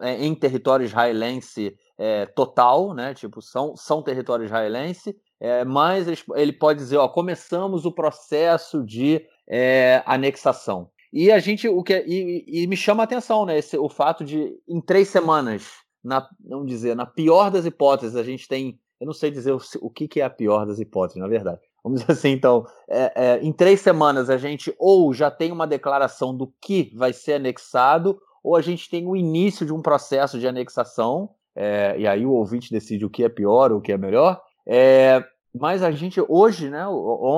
é, 0.00 0.24
em 0.24 0.34
território 0.34 0.84
israelense 0.84 1.76
é, 1.98 2.26
total, 2.26 2.92
né? 2.94 3.14
Tipo, 3.14 3.40
são, 3.40 3.74
são 3.76 4.02
território 4.02 4.44
israelense, 4.44 5.16
é, 5.40 5.64
mas 5.64 6.06
ele, 6.06 6.18
ele, 6.34 6.52
pode 6.52 6.78
dizer, 6.78 6.96
ó, 6.96 7.08
começamos 7.08 7.84
o 7.84 7.92
processo 7.92 8.84
de 8.84 9.24
é, 9.48 10.02
anexação. 10.06 10.90
E 11.16 11.32
a 11.32 11.38
gente, 11.38 11.66
o 11.66 11.82
que 11.82 11.94
é, 11.94 12.04
e, 12.06 12.44
e, 12.46 12.66
me 12.66 12.76
chama 12.76 13.02
a 13.02 13.04
atenção, 13.04 13.46
né? 13.46 13.56
Esse, 13.56 13.78
o 13.78 13.88
fato 13.88 14.22
de 14.22 14.54
em 14.68 14.82
três 14.82 15.08
semanas, 15.08 15.70
na, 16.04 16.28
vamos 16.46 16.66
dizer, 16.66 16.94
na 16.94 17.06
pior 17.06 17.50
das 17.50 17.64
hipóteses, 17.64 18.16
a 18.16 18.22
gente 18.22 18.46
tem, 18.46 18.78
eu 19.00 19.06
não 19.06 19.14
sei 19.14 19.30
dizer 19.30 19.52
o, 19.52 19.58
o 19.80 19.88
que, 19.88 20.06
que 20.06 20.20
é 20.20 20.24
a 20.24 20.28
pior 20.28 20.66
das 20.66 20.78
hipóteses, 20.78 21.18
na 21.18 21.26
verdade. 21.26 21.58
Vamos 21.82 22.00
dizer 22.00 22.12
assim, 22.12 22.28
então, 22.32 22.66
é, 22.86 23.12
é, 23.16 23.40
em 23.42 23.50
três 23.50 23.80
semanas 23.80 24.28
a 24.28 24.36
gente 24.36 24.74
ou 24.78 25.14
já 25.14 25.30
tem 25.30 25.50
uma 25.50 25.66
declaração 25.66 26.36
do 26.36 26.52
que 26.60 26.92
vai 26.94 27.14
ser 27.14 27.34
anexado, 27.34 28.20
ou 28.44 28.54
a 28.54 28.60
gente 28.60 28.90
tem 28.90 29.06
o 29.06 29.16
início 29.16 29.64
de 29.64 29.72
um 29.72 29.80
processo 29.80 30.38
de 30.38 30.46
anexação, 30.46 31.30
é, 31.54 31.94
e 31.98 32.06
aí 32.06 32.26
o 32.26 32.32
ouvinte 32.32 32.70
decide 32.70 33.06
o 33.06 33.10
que 33.10 33.24
é 33.24 33.28
pior 33.30 33.72
ou 33.72 33.78
o 33.78 33.80
que 33.80 33.90
é 33.90 33.96
melhor. 33.96 34.38
É, 34.66 35.24
mas 35.58 35.82
a 35.82 35.90
gente, 35.90 36.22
hoje, 36.28 36.68
né, 36.68 36.84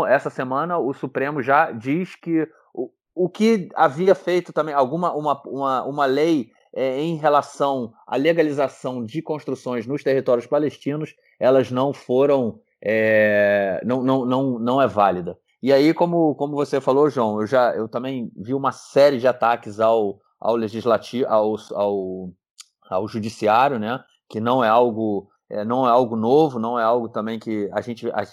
essa 0.09 0.31
semana, 0.31 0.79
o 0.79 0.93
Supremo 0.93 1.41
já 1.41 1.71
diz 1.71 2.17
que 2.17 2.45
o, 3.25 3.29
que 3.29 3.69
havia 3.75 4.15
feito 4.15 4.53
também, 4.53 4.75
alguma 4.75 5.13
uma, 5.15 5.43
uma, 5.47 5.85
uma 5.85 6.07
lei 6.07 6.51
é, 6.75 7.01
em 7.01 7.17
relação 7.17 7.93
à 8.07 8.17
legalização 8.17 9.05
de 9.05 9.21
construções 9.23 9.87
nos 9.87 10.03
territórios 10.03 10.47
palestinos, 10.47 11.15
elas 11.39 11.71
não 11.71 11.93
foram, 11.93 12.61
é, 12.83 13.81
não, 13.85 14.03
não, 14.03 14.25
não, 14.25 14.59
não 14.59 14.83
é 14.83 14.87
válida. 14.87 15.39
E 15.63 15.73
aí, 15.73 15.93
como, 15.93 16.35
como 16.37 16.55
você 16.55 16.81
falou, 16.81 17.11
João, 17.11 17.41
eu 17.41 17.47
já 17.47 17.75
eu 17.75 17.89
também 17.89 18.31
vi 18.37 18.55
uma 18.55 18.71
série 18.71 19.19
de 19.19 19.27
ataques 19.27 19.81
ao, 19.81 20.21
ao 20.39 20.55
legislativo, 20.55 21.29
ao, 21.29 21.57
ao, 21.73 22.31
ao 22.89 23.09
judiciário, 23.09 23.79
né? 23.79 23.99
Que 24.29 24.41
não 24.41 24.63
é 24.63 24.69
algo 24.69 25.29
é, 25.51 25.65
não 25.65 25.87
é 25.87 25.91
algo 25.91 26.17
novo, 26.17 26.59
não 26.59 26.79
é 26.79 26.83
algo 26.83 27.09
também 27.09 27.39
que 27.39 27.69
a 27.73 27.81
gente, 27.81 28.11
a, 28.11 28.25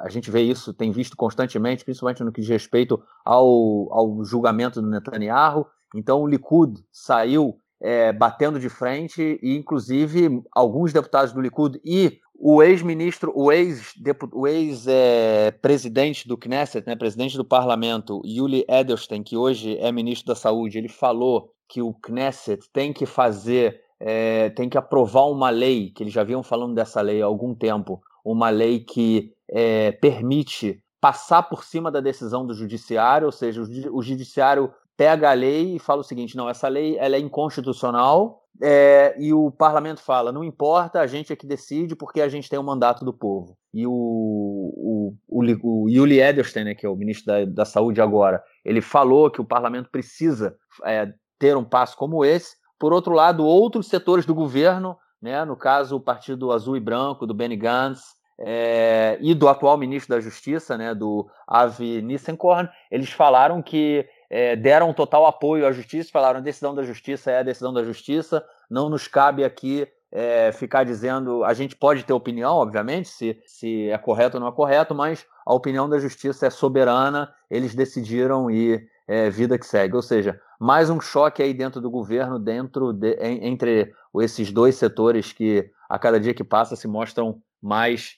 a, 0.00 0.08
gente 0.08 0.30
vê 0.30 0.42
isso, 0.42 0.72
tem 0.72 0.92
visto 0.92 1.16
constantemente, 1.16 1.84
principalmente 1.84 2.22
no 2.22 2.32
que 2.32 2.40
diz 2.40 2.50
respeito 2.50 3.02
ao, 3.24 3.92
ao 3.92 4.24
julgamento 4.24 4.80
do 4.80 4.88
Netanyahu. 4.88 5.66
Então 5.94 6.22
o 6.22 6.26
Likud 6.26 6.80
saiu 6.92 7.56
é, 7.80 8.12
batendo 8.12 8.58
de 8.58 8.68
frente 8.68 9.38
e, 9.42 9.56
inclusive, 9.56 10.42
alguns 10.52 10.92
deputados 10.92 11.32
do 11.32 11.40
Likud 11.40 11.80
e 11.84 12.18
o 12.36 12.60
ex-ministro, 12.62 13.32
o 13.34 13.52
ex-presidente 13.52 16.18
ex, 16.18 16.26
é, 16.26 16.28
do 16.28 16.36
Knesset, 16.36 16.86
né, 16.86 16.96
presidente 16.96 17.36
do 17.36 17.44
parlamento, 17.44 18.20
Yuli 18.24 18.64
Edelstein, 18.68 19.22
que 19.22 19.36
hoje 19.36 19.78
é 19.78 19.92
ministro 19.92 20.26
da 20.26 20.34
Saúde, 20.34 20.78
ele 20.78 20.88
falou 20.88 21.52
que 21.68 21.80
o 21.80 21.94
Knesset 21.94 22.68
tem 22.72 22.92
que 22.92 23.06
fazer, 23.06 23.80
é, 24.06 24.50
tem 24.50 24.68
que 24.68 24.76
aprovar 24.76 25.30
uma 25.30 25.48
lei, 25.48 25.90
que 25.90 26.02
eles 26.02 26.12
já 26.12 26.22
vinham 26.22 26.42
falando 26.42 26.74
dessa 26.74 27.00
lei 27.00 27.22
há 27.22 27.24
algum 27.24 27.54
tempo, 27.54 28.02
uma 28.22 28.50
lei 28.50 28.80
que 28.80 29.32
é, 29.50 29.92
permite 29.92 30.78
passar 31.00 31.44
por 31.44 31.64
cima 31.64 31.90
da 31.90 32.00
decisão 32.00 32.46
do 32.46 32.52
judiciário, 32.52 33.24
ou 33.24 33.32
seja, 33.32 33.62
o, 33.62 34.02
judiciário 34.02 34.70
pega 34.94 35.30
a 35.30 35.32
lei 35.32 35.76
e 35.76 35.78
fala 35.78 36.02
o 36.02 36.04
seguinte: 36.04 36.36
não, 36.36 36.50
essa 36.50 36.68
lei 36.68 36.98
ela 36.98 37.16
é 37.16 37.18
inconstitucional 37.18 38.42
é, 38.62 39.16
e 39.18 39.32
o 39.32 39.50
parlamento 39.50 40.02
fala: 40.02 40.30
não 40.30 40.44
importa, 40.44 41.00
a 41.00 41.06
gente 41.06 41.32
é 41.32 41.36
que 41.36 41.46
decide 41.46 41.96
porque 41.96 42.20
a 42.20 42.28
gente 42.28 42.50
tem 42.50 42.58
o 42.58 42.62
mandato 42.62 43.06
do 43.06 43.12
povo. 43.12 43.56
E 43.72 43.86
o, 43.86 43.90
o, 43.90 45.14
o, 45.26 45.42
o 45.62 45.88
Yuli 45.88 46.20
Edelstein, 46.20 46.64
né, 46.64 46.74
que 46.74 46.84
é 46.84 46.88
o 46.90 46.96
ministro 46.96 47.26
da, 47.26 47.44
da 47.46 47.64
Saúde 47.64 48.02
agora, 48.02 48.42
ele 48.62 48.82
falou 48.82 49.30
que 49.30 49.40
o 49.40 49.46
parlamento 49.46 49.88
precisa 49.90 50.54
é, 50.84 51.10
ter 51.38 51.56
um 51.56 51.64
passo 51.64 51.96
como 51.96 52.22
esse. 52.22 52.62
Por 52.84 52.92
outro 52.92 53.14
lado, 53.14 53.46
outros 53.46 53.86
setores 53.86 54.26
do 54.26 54.34
governo, 54.34 54.98
né, 55.22 55.42
no 55.46 55.56
caso 55.56 55.96
o 55.96 56.00
Partido 56.00 56.52
Azul 56.52 56.76
e 56.76 56.80
Branco, 56.80 57.26
do 57.26 57.32
Benny 57.32 57.56
Gantz, 57.56 58.14
é, 58.38 59.16
e 59.22 59.32
do 59.34 59.48
atual 59.48 59.78
ministro 59.78 60.14
da 60.14 60.20
Justiça, 60.20 60.76
né, 60.76 60.94
do 60.94 61.26
Avi 61.48 62.02
Nissenkorn, 62.02 62.68
eles 62.90 63.10
falaram 63.10 63.62
que 63.62 64.06
é, 64.28 64.54
deram 64.54 64.92
total 64.92 65.24
apoio 65.24 65.66
à 65.66 65.72
justiça, 65.72 66.10
falaram 66.12 66.40
a 66.40 66.42
decisão 66.42 66.74
da 66.74 66.82
justiça 66.82 67.30
é 67.30 67.38
a 67.38 67.42
decisão 67.42 67.72
da 67.72 67.82
justiça, 67.82 68.44
não 68.70 68.90
nos 68.90 69.08
cabe 69.08 69.44
aqui 69.44 69.88
é, 70.12 70.52
ficar 70.52 70.84
dizendo. 70.84 71.42
A 71.42 71.54
gente 71.54 71.74
pode 71.74 72.04
ter 72.04 72.12
opinião, 72.12 72.56
obviamente, 72.56 73.08
se, 73.08 73.40
se 73.46 73.88
é 73.88 73.96
correto 73.96 74.36
ou 74.36 74.42
não 74.42 74.48
é 74.48 74.52
correto, 74.52 74.94
mas 74.94 75.24
a 75.46 75.54
opinião 75.54 75.88
da 75.88 75.98
justiça 75.98 76.48
é 76.48 76.50
soberana, 76.50 77.32
eles 77.50 77.74
decidiram 77.74 78.50
e 78.50 78.86
é, 79.06 79.30
vida 79.30 79.58
que 79.58 79.66
segue. 79.66 79.94
Ou 79.94 80.02
seja, 80.02 80.40
mais 80.60 80.90
um 80.90 81.00
choque 81.00 81.42
aí 81.42 81.52
dentro 81.52 81.80
do 81.80 81.90
governo, 81.90 82.38
dentro 82.38 82.92
de, 82.92 83.16
entre 83.20 83.92
esses 84.20 84.50
dois 84.50 84.76
setores 84.76 85.32
que 85.32 85.70
a 85.88 85.98
cada 85.98 86.18
dia 86.18 86.34
que 86.34 86.44
passa 86.44 86.76
se 86.76 86.88
mostram 86.88 87.40
mais 87.62 88.16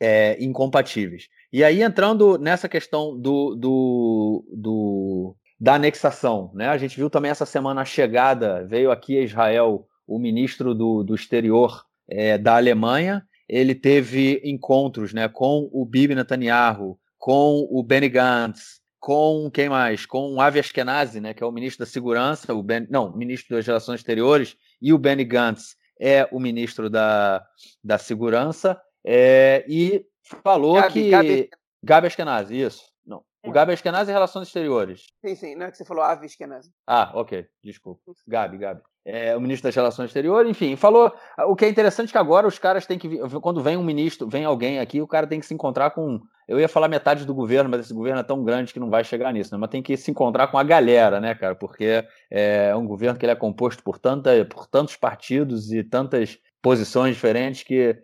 é, 0.00 0.36
incompatíveis. 0.42 1.28
E 1.52 1.62
aí, 1.62 1.82
entrando 1.82 2.36
nessa 2.38 2.68
questão 2.68 3.16
do, 3.18 3.54
do, 3.54 4.44
do 4.52 5.36
da 5.58 5.74
anexação. 5.74 6.50
Né? 6.52 6.68
A 6.68 6.76
gente 6.76 6.96
viu 6.96 7.08
também 7.08 7.30
essa 7.30 7.46
semana 7.46 7.82
a 7.82 7.84
chegada, 7.84 8.66
veio 8.66 8.90
aqui 8.90 9.18
a 9.18 9.22
Israel 9.22 9.86
o 10.06 10.18
ministro 10.18 10.74
do, 10.74 11.02
do 11.02 11.14
exterior 11.14 11.84
é, 12.08 12.36
da 12.36 12.56
Alemanha, 12.56 13.24
ele 13.48 13.74
teve 13.74 14.40
encontros 14.44 15.14
né, 15.14 15.28
com 15.28 15.68
o 15.72 15.86
Bibi 15.86 16.14
Netanyahu, 16.14 16.98
com 17.18 17.66
o 17.70 17.82
Benny 17.82 18.08
Gantz, 18.08 18.82
com 19.04 19.50
quem 19.50 19.68
mais? 19.68 20.06
Com 20.06 20.34
o 20.34 20.40
Avi 20.40 20.62
né, 21.20 21.34
que 21.34 21.42
é 21.42 21.46
o 21.46 21.52
ministro 21.52 21.84
da 21.84 21.90
Segurança, 21.90 22.54
o 22.54 22.62
ben, 22.62 22.86
não, 22.88 23.14
ministro 23.14 23.54
das 23.54 23.66
Relações 23.66 24.00
Exteriores, 24.00 24.56
e 24.80 24.94
o 24.94 24.98
Benny 24.98 25.26
Gantz 25.26 25.76
é 26.00 26.26
o 26.32 26.40
ministro 26.40 26.88
da, 26.88 27.44
da 27.82 27.98
Segurança, 27.98 28.80
é, 29.04 29.62
e 29.68 30.06
falou 30.42 30.76
Gabi, 30.76 30.92
que. 30.94 31.10
Gabi... 31.10 31.50
Gabi 31.82 32.06
Ashkenazi, 32.06 32.58
isso. 32.58 32.82
O 33.46 33.52
Gabi 33.52 33.74
Ashkenazi 33.74 34.10
é 34.10 34.14
Relações 34.14 34.46
Exteriores. 34.46 35.04
Sim, 35.20 35.34
sim, 35.34 35.54
não 35.54 35.66
é 35.66 35.70
que 35.70 35.76
você 35.76 35.84
falou 35.84 36.02
Avi 36.02 36.24
Ashkenazi. 36.24 36.70
Ah, 36.86 37.12
ok, 37.14 37.46
desculpa. 37.62 38.00
Gabi, 38.26 38.56
Gabi. 38.56 38.80
É, 39.04 39.36
o 39.36 39.40
ministro 39.40 39.68
das 39.68 39.76
Relações 39.76 40.06
Exteriores, 40.06 40.50
enfim, 40.50 40.76
falou. 40.76 41.12
O 41.46 41.54
que 41.54 41.66
é 41.66 41.68
interessante 41.68 42.08
é 42.08 42.12
que 42.12 42.16
agora 42.16 42.46
os 42.46 42.58
caras 42.58 42.86
têm 42.86 42.98
que. 42.98 43.18
Quando 43.42 43.62
vem 43.62 43.76
um 43.76 43.84
ministro, 43.84 44.26
vem 44.26 44.46
alguém 44.46 44.78
aqui, 44.78 45.02
o 45.02 45.06
cara 45.06 45.26
tem 45.26 45.40
que 45.40 45.44
se 45.44 45.52
encontrar 45.52 45.90
com. 45.90 46.22
Eu 46.48 46.60
ia 46.60 46.68
falar 46.68 46.88
metade 46.88 47.24
do 47.24 47.34
governo, 47.34 47.70
mas 47.70 47.80
esse 47.80 47.94
governo 47.94 48.20
é 48.20 48.24
tão 48.24 48.44
grande 48.44 48.72
que 48.72 48.80
não 48.80 48.90
vai 48.90 49.04
chegar 49.04 49.32
nisso, 49.32 49.54
né? 49.54 49.58
Mas 49.58 49.70
tem 49.70 49.82
que 49.82 49.96
se 49.96 50.10
encontrar 50.10 50.48
com 50.48 50.58
a 50.58 50.62
galera, 50.62 51.20
né, 51.20 51.34
cara? 51.34 51.54
Porque 51.54 52.04
é 52.30 52.74
um 52.76 52.86
governo 52.86 53.18
que 53.18 53.24
ele 53.24 53.32
é 53.32 53.36
composto 53.36 53.82
por, 53.82 53.98
tanta, 53.98 54.44
por 54.44 54.66
tantos 54.66 54.96
partidos 54.96 55.72
e 55.72 55.82
tantas 55.82 56.38
posições 56.62 57.14
diferentes 57.14 57.62
que 57.62 57.96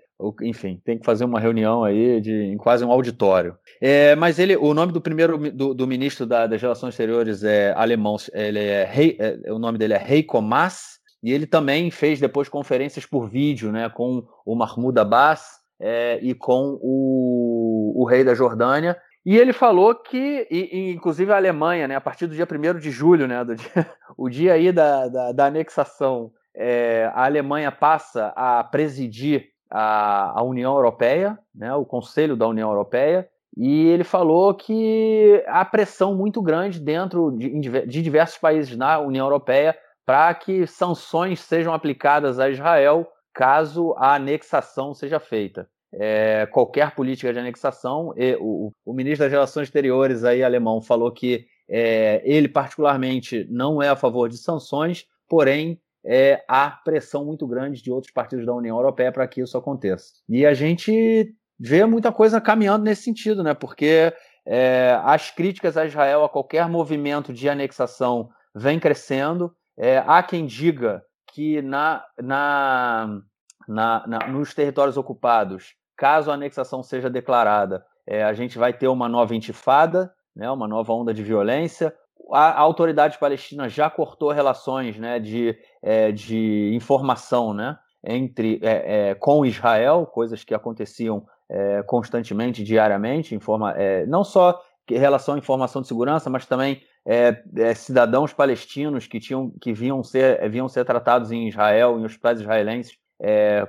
enfim, 0.42 0.80
tem 0.84 0.98
que 0.98 1.04
fazer 1.04 1.24
uma 1.24 1.40
reunião 1.40 1.82
aí 1.82 2.20
de, 2.20 2.32
em 2.32 2.56
quase 2.56 2.84
um 2.84 2.92
auditório. 2.92 3.56
É, 3.80 4.14
mas 4.16 4.38
ele, 4.38 4.56
o 4.56 4.74
nome 4.74 4.92
do 4.92 5.00
primeiro 5.00 5.38
do, 5.50 5.72
do 5.72 5.86
ministro 5.86 6.26
da, 6.26 6.46
das 6.46 6.60
Relações 6.60 6.92
Exteriores 6.92 7.42
é 7.42 7.72
alemão, 7.74 8.16
ele 8.32 8.58
é, 8.58 8.84
Rei, 8.84 9.16
é, 9.18 9.50
o 9.50 9.58
nome 9.58 9.78
dele 9.78 9.94
é 9.94 10.06
Heiko 10.06 10.40
Maas, 10.42 11.00
e 11.22 11.32
ele 11.32 11.46
também 11.46 11.90
fez 11.90 12.20
depois 12.20 12.48
conferências 12.48 13.04
por 13.06 13.28
vídeo, 13.28 13.70
né, 13.72 13.88
com 13.88 14.26
o 14.44 14.54
Mahmoud 14.54 14.98
Abbas 14.98 15.59
é, 15.80 16.18
e 16.22 16.34
com 16.34 16.78
o, 16.80 17.94
o 17.96 18.04
rei 18.04 18.22
da 18.22 18.34
Jordânia. 18.34 18.96
E 19.24 19.36
ele 19.36 19.52
falou 19.52 19.94
que, 19.94 20.46
e, 20.50 20.68
e, 20.72 20.92
inclusive 20.92 21.32
a 21.32 21.36
Alemanha, 21.36 21.88
né, 21.88 21.96
a 21.96 22.00
partir 22.00 22.26
do 22.26 22.34
dia 22.34 22.46
1 22.46 22.78
de 22.78 22.90
julho, 22.90 23.26
né, 23.26 23.44
do 23.44 23.56
dia, 23.56 23.70
o 24.16 24.28
dia 24.28 24.54
aí 24.54 24.70
da, 24.72 25.08
da, 25.08 25.32
da 25.32 25.46
anexação, 25.46 26.30
é, 26.54 27.10
a 27.14 27.24
Alemanha 27.24 27.72
passa 27.72 28.32
a 28.36 28.62
presidir 28.64 29.48
a, 29.70 30.40
a 30.40 30.42
União 30.42 30.74
Europeia, 30.74 31.38
né, 31.54 31.74
o 31.74 31.84
Conselho 31.84 32.36
da 32.36 32.46
União 32.46 32.70
Europeia, 32.70 33.28
e 33.56 33.88
ele 33.88 34.04
falou 34.04 34.54
que 34.54 35.42
há 35.46 35.64
pressão 35.64 36.14
muito 36.14 36.40
grande 36.40 36.78
dentro 36.78 37.30
de, 37.32 37.60
de 37.86 38.02
diversos 38.02 38.38
países 38.38 38.76
na 38.76 38.98
União 38.98 39.26
Europeia 39.26 39.76
para 40.06 40.32
que 40.34 40.66
sanções 40.66 41.40
sejam 41.40 41.74
aplicadas 41.74 42.38
a 42.38 42.48
Israel 42.48 43.06
caso 43.34 43.94
a 43.96 44.14
anexação 44.14 44.94
seja 44.94 45.20
feita. 45.20 45.68
É, 45.92 46.46
qualquer 46.46 46.94
política 46.94 47.32
de 47.32 47.38
anexação, 47.38 48.14
e, 48.16 48.36
o, 48.40 48.70
o, 48.84 48.92
ministro 48.92 49.24
das 49.24 49.32
Relações 49.32 49.68
Exteriores 49.68 50.22
aí 50.22 50.42
alemão 50.42 50.80
falou 50.80 51.10
que 51.10 51.46
é, 51.68 52.22
ele 52.24 52.48
particularmente 52.48 53.46
não 53.50 53.82
é 53.82 53.88
a 53.88 53.96
favor 53.96 54.28
de 54.28 54.38
sanções, 54.38 55.06
porém 55.28 55.80
é, 56.04 56.42
há 56.48 56.70
pressão 56.70 57.24
muito 57.24 57.46
grande 57.46 57.82
de 57.82 57.90
outros 57.90 58.12
partidos 58.12 58.46
da 58.46 58.54
União 58.54 58.76
Europeia 58.76 59.12
para 59.12 59.26
que 59.26 59.40
isso 59.40 59.58
aconteça. 59.58 60.12
E 60.28 60.46
a 60.46 60.54
gente 60.54 61.34
vê 61.58 61.84
muita 61.84 62.12
coisa 62.12 62.40
caminhando 62.40 62.84
nesse 62.84 63.02
sentido, 63.02 63.42
né? 63.42 63.52
Porque 63.52 64.12
é, 64.46 64.98
as 65.04 65.30
críticas 65.30 65.76
a 65.76 65.84
Israel 65.84 66.24
a 66.24 66.28
qualquer 66.28 66.68
movimento 66.68 67.32
de 67.32 67.48
anexação 67.48 68.30
vem 68.54 68.80
crescendo. 68.80 69.52
É, 69.78 69.98
há 70.06 70.22
quem 70.22 70.46
diga 70.46 71.02
que 71.32 71.62
na, 71.62 72.04
na, 72.20 73.20
na, 73.68 74.06
na, 74.06 74.18
nos 74.28 74.54
territórios 74.54 74.96
ocupados, 74.96 75.74
caso 75.96 76.30
a 76.30 76.34
anexação 76.34 76.82
seja 76.82 77.10
declarada, 77.10 77.84
é, 78.06 78.24
a 78.24 78.32
gente 78.32 78.58
vai 78.58 78.72
ter 78.72 78.88
uma 78.88 79.08
nova 79.08 79.34
intifada, 79.34 80.12
né, 80.34 80.50
uma 80.50 80.66
nova 80.66 80.92
onda 80.92 81.12
de 81.14 81.22
violência. 81.22 81.94
A, 82.32 82.58
autoridade 82.58 83.18
palestina 83.18 83.68
já 83.68 83.88
cortou 83.90 84.30
relações 84.30 84.98
né, 84.98 85.18
de, 85.18 85.56
é, 85.82 86.10
de 86.10 86.72
informação 86.74 87.52
né, 87.52 87.78
entre, 88.04 88.58
é, 88.62 89.10
é, 89.10 89.14
com 89.14 89.44
Israel, 89.44 90.06
coisas 90.06 90.42
que 90.42 90.54
aconteciam 90.54 91.26
é, 91.48 91.82
constantemente, 91.82 92.64
diariamente, 92.64 93.34
informa, 93.34 93.72
é, 93.72 94.06
não 94.06 94.24
só 94.24 94.60
em 94.88 94.98
relação 94.98 95.34
à 95.34 95.38
informação 95.38 95.82
de 95.82 95.88
segurança, 95.88 96.30
mas 96.30 96.46
também 96.46 96.82
é, 97.06 97.74
cidadãos 97.74 98.32
palestinos 98.32 99.06
que, 99.06 99.18
tinham, 99.18 99.52
que 99.60 99.72
vinham, 99.72 100.02
ser, 100.02 100.48
vinham 100.50 100.68
ser 100.68 100.84
tratados 100.84 101.32
em 101.32 101.48
Israel, 101.48 101.98
em 101.98 102.04
hospitais 102.04 102.40
israelenses, 102.40 102.98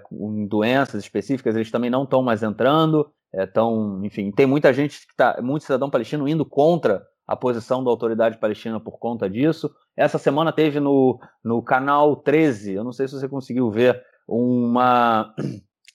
com 0.03 0.47
doenças 0.47 1.03
específicas, 1.03 1.55
eles 1.55 1.69
também 1.69 1.89
não 1.89 2.03
estão 2.03 2.23
mais 2.23 2.41
entrando. 2.41 3.11
Estão, 3.33 4.01
enfim, 4.03 4.31
tem 4.31 4.45
muita 4.45 4.73
gente 4.73 5.07
que 5.07 5.15
tá, 5.15 5.39
muito 5.41 5.63
cidadão 5.63 5.89
palestino 5.89 6.27
indo 6.27 6.45
contra 6.45 7.05
a 7.25 7.35
posição 7.35 7.81
da 7.81 7.89
autoridade 7.89 8.37
palestina 8.37 8.79
por 8.79 8.99
conta 8.99 9.29
disso. 9.29 9.73
Essa 9.95 10.17
semana 10.17 10.51
teve 10.51 10.79
no, 10.79 11.17
no 11.43 11.61
canal 11.61 12.15
13, 12.17 12.73
eu 12.73 12.83
não 12.83 12.91
sei 12.91 13.07
se 13.07 13.13
você 13.13 13.29
conseguiu 13.29 13.71
ver, 13.71 14.01
uma, 14.27 15.33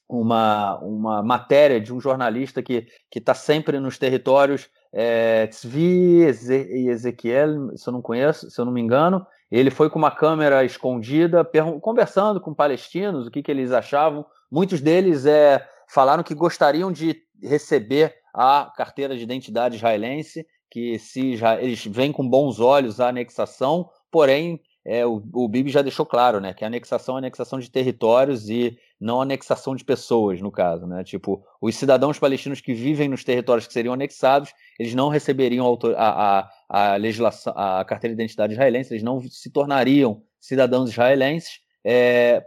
uma, 0.09 0.79
uma 0.79 1.23
matéria 1.23 1.79
de 1.81 1.93
um 1.93 2.01
jornalista 2.01 2.63
que 2.63 2.89
está 3.15 3.35
sempre 3.35 3.79
nos 3.79 3.99
territórios, 3.99 4.69
é, 4.99 5.47
Tzvi 5.49 6.23
Ezequiel, 6.23 7.77
se 7.77 7.87
eu 7.87 7.93
não 7.93 8.01
conheço, 8.01 8.51
se 8.51 8.59
eu 8.59 8.65
não 8.65 8.73
me 8.73 8.81
engano. 8.81 9.27
Ele 9.51 9.71
foi 9.71 9.91
com 9.91 9.99
uma 9.99 10.11
câmera 10.11 10.65
escondida, 10.65 11.47
conversando 11.83 12.41
com 12.41 12.55
palestinos, 12.55 13.27
o 13.27 13.31
que, 13.31 13.43
que 13.43 13.51
eles 13.51 13.73
achavam. 13.73 14.25
Muitos 14.51 14.81
deles 14.81 15.27
é, 15.27 15.63
falaram 15.87 16.23
que 16.23 16.35
gostariam 16.35 16.91
de 16.91 17.15
receber 17.43 18.15
a 18.35 18.73
carteira 18.75 19.15
de 19.15 19.23
identidade 19.23 19.77
israelense 19.77 20.47
que 20.71 20.99
se 20.99 21.37
já 21.37 21.61
eles 21.61 21.85
veem 21.87 22.11
com 22.11 22.27
bons 22.27 22.59
olhos 22.59 22.99
a 22.99 23.09
anexação, 23.09 23.89
porém 24.11 24.61
é, 24.89 25.05
o, 25.05 25.21
o 25.33 25.49
Bibi 25.49 25.69
já 25.69 25.83
deixou 25.83 26.07
claro, 26.07 26.41
né, 26.41 26.55
que 26.55 26.63
a 26.63 26.69
anexação 26.69 27.17
é 27.17 27.19
anexação 27.19 27.59
de 27.59 27.69
territórios 27.69 28.49
e 28.49 28.79
não 29.01 29.21
anexação 29.21 29.75
de 29.75 29.85
pessoas, 29.85 30.41
no 30.41 30.51
caso, 30.51 30.87
né? 30.87 31.03
Tipo, 31.03 31.45
os 31.61 31.75
cidadãos 31.75 32.19
palestinos 32.19 32.61
que 32.61 32.73
vivem 32.73 33.09
nos 33.09 33.25
territórios 33.25 33.67
que 33.67 33.73
seriam 33.73 33.93
anexados, 33.93 34.55
eles 34.79 34.95
não 34.95 35.09
receberiam 35.09 35.67
a, 35.97 36.39
a, 36.39 36.51
a 36.69 36.97
legislação, 36.97 37.53
a 37.57 37.85
carteira 37.85 38.15
de 38.15 38.23
identidade 38.23 38.53
israelense, 38.53 38.95
eles 38.95 39.03
não 39.03 39.21
se 39.21 39.51
tornariam 39.51 40.23
cidadãos 40.41 40.91
israelenses, 40.91 41.61
é, 41.85 42.43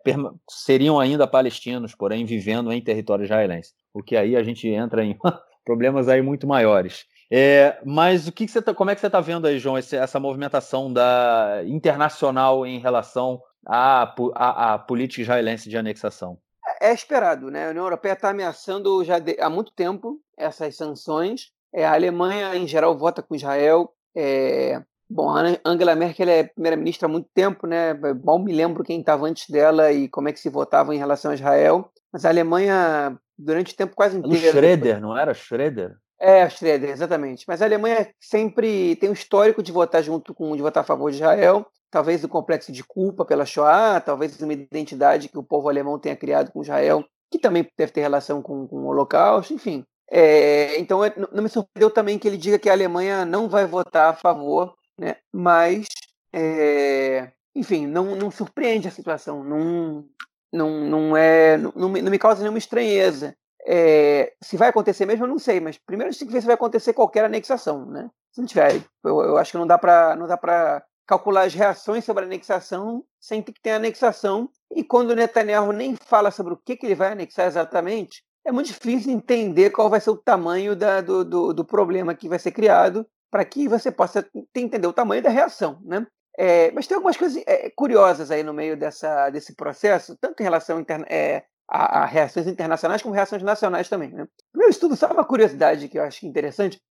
seriam 0.49 0.97
ainda 0.97 1.27
palestinos, 1.27 1.93
porém 1.93 2.25
vivendo 2.25 2.71
em 2.71 2.81
território 2.81 3.25
israelense. 3.25 3.73
O 3.93 4.01
que 4.01 4.15
aí 4.15 4.37
a 4.37 4.43
gente 4.43 4.67
entra 4.67 5.03
em 5.03 5.17
problemas 5.65 6.07
aí 6.07 6.21
muito 6.21 6.47
maiores. 6.47 7.05
É, 7.31 7.77
mas 7.85 8.27
o 8.27 8.31
que, 8.31 8.45
que 8.45 8.51
você 8.51 8.61
tá, 8.61 8.73
como 8.73 8.89
é 8.89 8.95
que 8.95 9.01
você 9.01 9.07
está 9.07 9.21
vendo 9.21 9.45
aí, 9.45 9.59
João, 9.59 9.77
esse, 9.77 9.95
essa 9.95 10.19
movimentação 10.19 10.91
da 10.91 11.61
internacional 11.65 12.65
em 12.65 12.79
relação 12.79 13.39
à, 13.65 14.13
à, 14.33 14.73
à, 14.73 14.79
política 14.79 15.21
israelense 15.21 15.69
de 15.69 15.77
anexação? 15.77 16.39
É, 16.81 16.89
é 16.89 16.93
esperado, 16.93 17.51
né? 17.51 17.67
A 17.67 17.69
União 17.69 17.85
Europeia 17.85 18.13
está 18.13 18.29
ameaçando 18.29 19.03
já 19.03 19.19
de, 19.19 19.37
há 19.39 19.49
muito 19.49 19.71
tempo 19.73 20.19
essas 20.35 20.75
sanções. 20.75 21.51
É, 21.71 21.85
a 21.85 21.93
Alemanha, 21.93 22.55
em 22.55 22.65
geral, 22.65 22.97
vota 22.97 23.21
com 23.21 23.35
Israel. 23.35 23.93
É, 24.17 24.81
bom, 25.07 25.29
a 25.29 25.43
Angela 25.63 25.95
Merkel 25.95 26.29
é 26.29 26.43
primeira-ministra 26.43 27.07
há 27.07 27.11
muito 27.11 27.29
tempo, 27.31 27.67
né? 27.67 27.93
Mal 28.23 28.39
me 28.39 28.51
lembro 28.51 28.83
quem 28.83 28.99
estava 28.99 29.27
antes 29.27 29.47
dela 29.47 29.91
e 29.91 30.09
como 30.09 30.29
é 30.29 30.33
que 30.33 30.39
se 30.39 30.49
votava 30.49 30.95
em 30.95 30.97
relação 30.97 31.29
a 31.29 31.35
Israel. 31.35 31.91
Mas 32.11 32.25
a 32.25 32.29
Alemanha, 32.29 33.15
durante 33.37 33.75
o 33.75 33.77
tempo 33.77 33.95
quase 33.95 34.17
inteiro. 34.17 34.47
O 34.47 34.51
Schroeder, 34.51 34.99
não 34.99 35.15
era 35.15 35.31
Schroeder? 35.35 35.95
É, 36.19 36.49
Schroeder, 36.49 36.89
exatamente. 36.89 37.45
Mas 37.47 37.61
a 37.61 37.65
Alemanha 37.65 38.09
sempre 38.19 38.95
tem 38.97 39.09
um 39.09 39.13
histórico 39.13 39.63
de 39.63 39.71
votar 39.71 40.03
junto 40.03 40.33
com 40.33 40.55
de 40.55 40.61
votar 40.61 40.83
a 40.83 40.85
favor 40.85 41.09
de 41.09 41.17
Israel, 41.17 41.65
talvez 41.89 42.23
o 42.23 42.29
complexo 42.29 42.71
de 42.71 42.83
culpa 42.83 43.23
pela 43.25 43.45
Shoah, 43.45 44.01
talvez 44.01 44.39
uma 44.41 44.53
identidade 44.53 45.29
que 45.29 45.37
o 45.37 45.43
povo 45.43 45.69
alemão 45.69 45.97
tenha 45.97 46.15
criado 46.17 46.51
com 46.51 46.61
Israel, 46.61 47.05
que 47.31 47.39
também 47.39 47.65
deve 47.77 47.91
ter 47.91 48.01
relação 48.01 48.41
com, 48.41 48.67
com 48.67 48.77
o 48.77 48.87
Holocausto, 48.87 49.53
enfim. 49.53 49.85
É, 50.11 50.77
então 50.79 50.99
não 51.31 51.43
me 51.43 51.49
surpreendeu 51.49 51.91
também 51.91 52.17
que 52.17 52.27
ele 52.27 52.37
diga 52.37 52.59
que 52.59 52.69
a 52.69 52.73
Alemanha 52.73 53.25
não 53.25 53.47
vai 53.47 53.65
votar 53.65 54.09
a 54.09 54.15
favor, 54.15 54.73
né? 54.99 55.17
Mas, 55.31 55.85
é, 56.33 57.31
enfim, 57.55 57.85
não, 57.87 58.15
não 58.15 58.31
surpreende 58.31 58.87
a 58.87 58.91
situação, 58.91 59.43
não, 59.43 60.05
não, 60.51 60.83
não 60.85 61.17
é, 61.17 61.57
não, 61.57 61.71
não 61.75 61.89
me 61.89 62.19
causa 62.19 62.41
nenhuma 62.41 62.57
estranheza. 62.57 63.35
É, 63.67 64.33
se 64.41 64.57
vai 64.57 64.69
acontecer 64.69 65.05
mesmo, 65.05 65.25
eu 65.25 65.29
não 65.29 65.39
sei, 65.39 65.59
mas 65.59 65.77
primeiro 65.77 66.09
a 66.09 66.11
gente 66.11 66.19
tem 66.19 66.27
que 66.27 66.33
ver 66.33 66.41
se 66.41 66.47
vai 66.47 66.55
acontecer 66.55 66.93
qualquer 66.93 67.25
anexação, 67.25 67.85
né? 67.85 68.09
Se 68.31 68.39
não 68.39 68.47
tiver, 68.47 68.81
eu, 69.03 69.21
eu 69.21 69.37
acho 69.37 69.51
que 69.51 69.57
não 69.57 69.67
dá 69.67 69.77
para 69.77 70.15
não 70.15 70.27
dá 70.27 70.37
para 70.37 70.83
calcular 71.05 71.43
as 71.43 71.53
reações 71.53 72.05
sobre 72.05 72.23
a 72.23 72.27
anexação 72.27 73.03
sem 73.19 73.41
ter 73.41 73.51
que 73.51 73.61
ter 73.61 73.71
anexação. 73.71 74.49
E 74.71 74.83
quando 74.83 75.11
o 75.11 75.15
Netanyahu 75.15 75.71
nem 75.71 75.95
fala 75.95 76.29
sobre 76.29 76.53
o 76.53 76.57
que, 76.57 76.77
que 76.77 76.85
ele 76.85 76.95
vai 76.95 77.11
anexar 77.11 77.47
exatamente, 77.47 78.23
é 78.45 78.51
muito 78.51 78.67
difícil 78.67 79.11
entender 79.11 79.71
qual 79.71 79.89
vai 79.89 79.99
ser 79.99 80.11
o 80.11 80.17
tamanho 80.17 80.75
da, 80.75 81.01
do, 81.01 81.25
do, 81.25 81.53
do 81.53 81.65
problema 81.65 82.15
que 82.15 82.29
vai 82.29 82.39
ser 82.39 82.51
criado 82.51 83.05
para 83.31 83.43
que 83.43 83.67
você 83.67 83.91
possa 83.91 84.27
entender 84.55 84.87
o 84.87 84.93
tamanho 84.93 85.21
da 85.21 85.29
reação, 85.29 85.79
né? 85.83 86.05
É, 86.37 86.71
mas 86.71 86.87
tem 86.87 86.95
algumas 86.95 87.17
coisas 87.17 87.43
é, 87.45 87.69
curiosas 87.75 88.31
aí 88.31 88.43
no 88.43 88.53
meio 88.53 88.77
dessa, 88.77 89.29
desse 89.29 89.53
processo, 89.55 90.17
tanto 90.21 90.39
em 90.39 90.43
relação 90.43 90.79
interna, 90.79 91.05
é, 91.09 91.43
a, 91.69 92.01
a, 92.01 92.05
reações 92.05 92.47
internacionais 92.47 93.01
como 93.01 93.13
reações 93.13 93.43
nacionais 93.43 93.87
também. 93.87 94.09
Né? 94.09 94.27
Meu 94.53 94.69
estudo, 94.69 94.95
só 94.95 95.07
uma 95.07 95.23
curiosidade 95.23 95.87
que 95.87 95.99
eu 95.99 96.03
acho 96.03 96.25
interessante, 96.25 96.81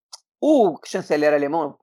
O 0.40 0.78
chanceler 0.84 1.34
alemão, 1.34 1.76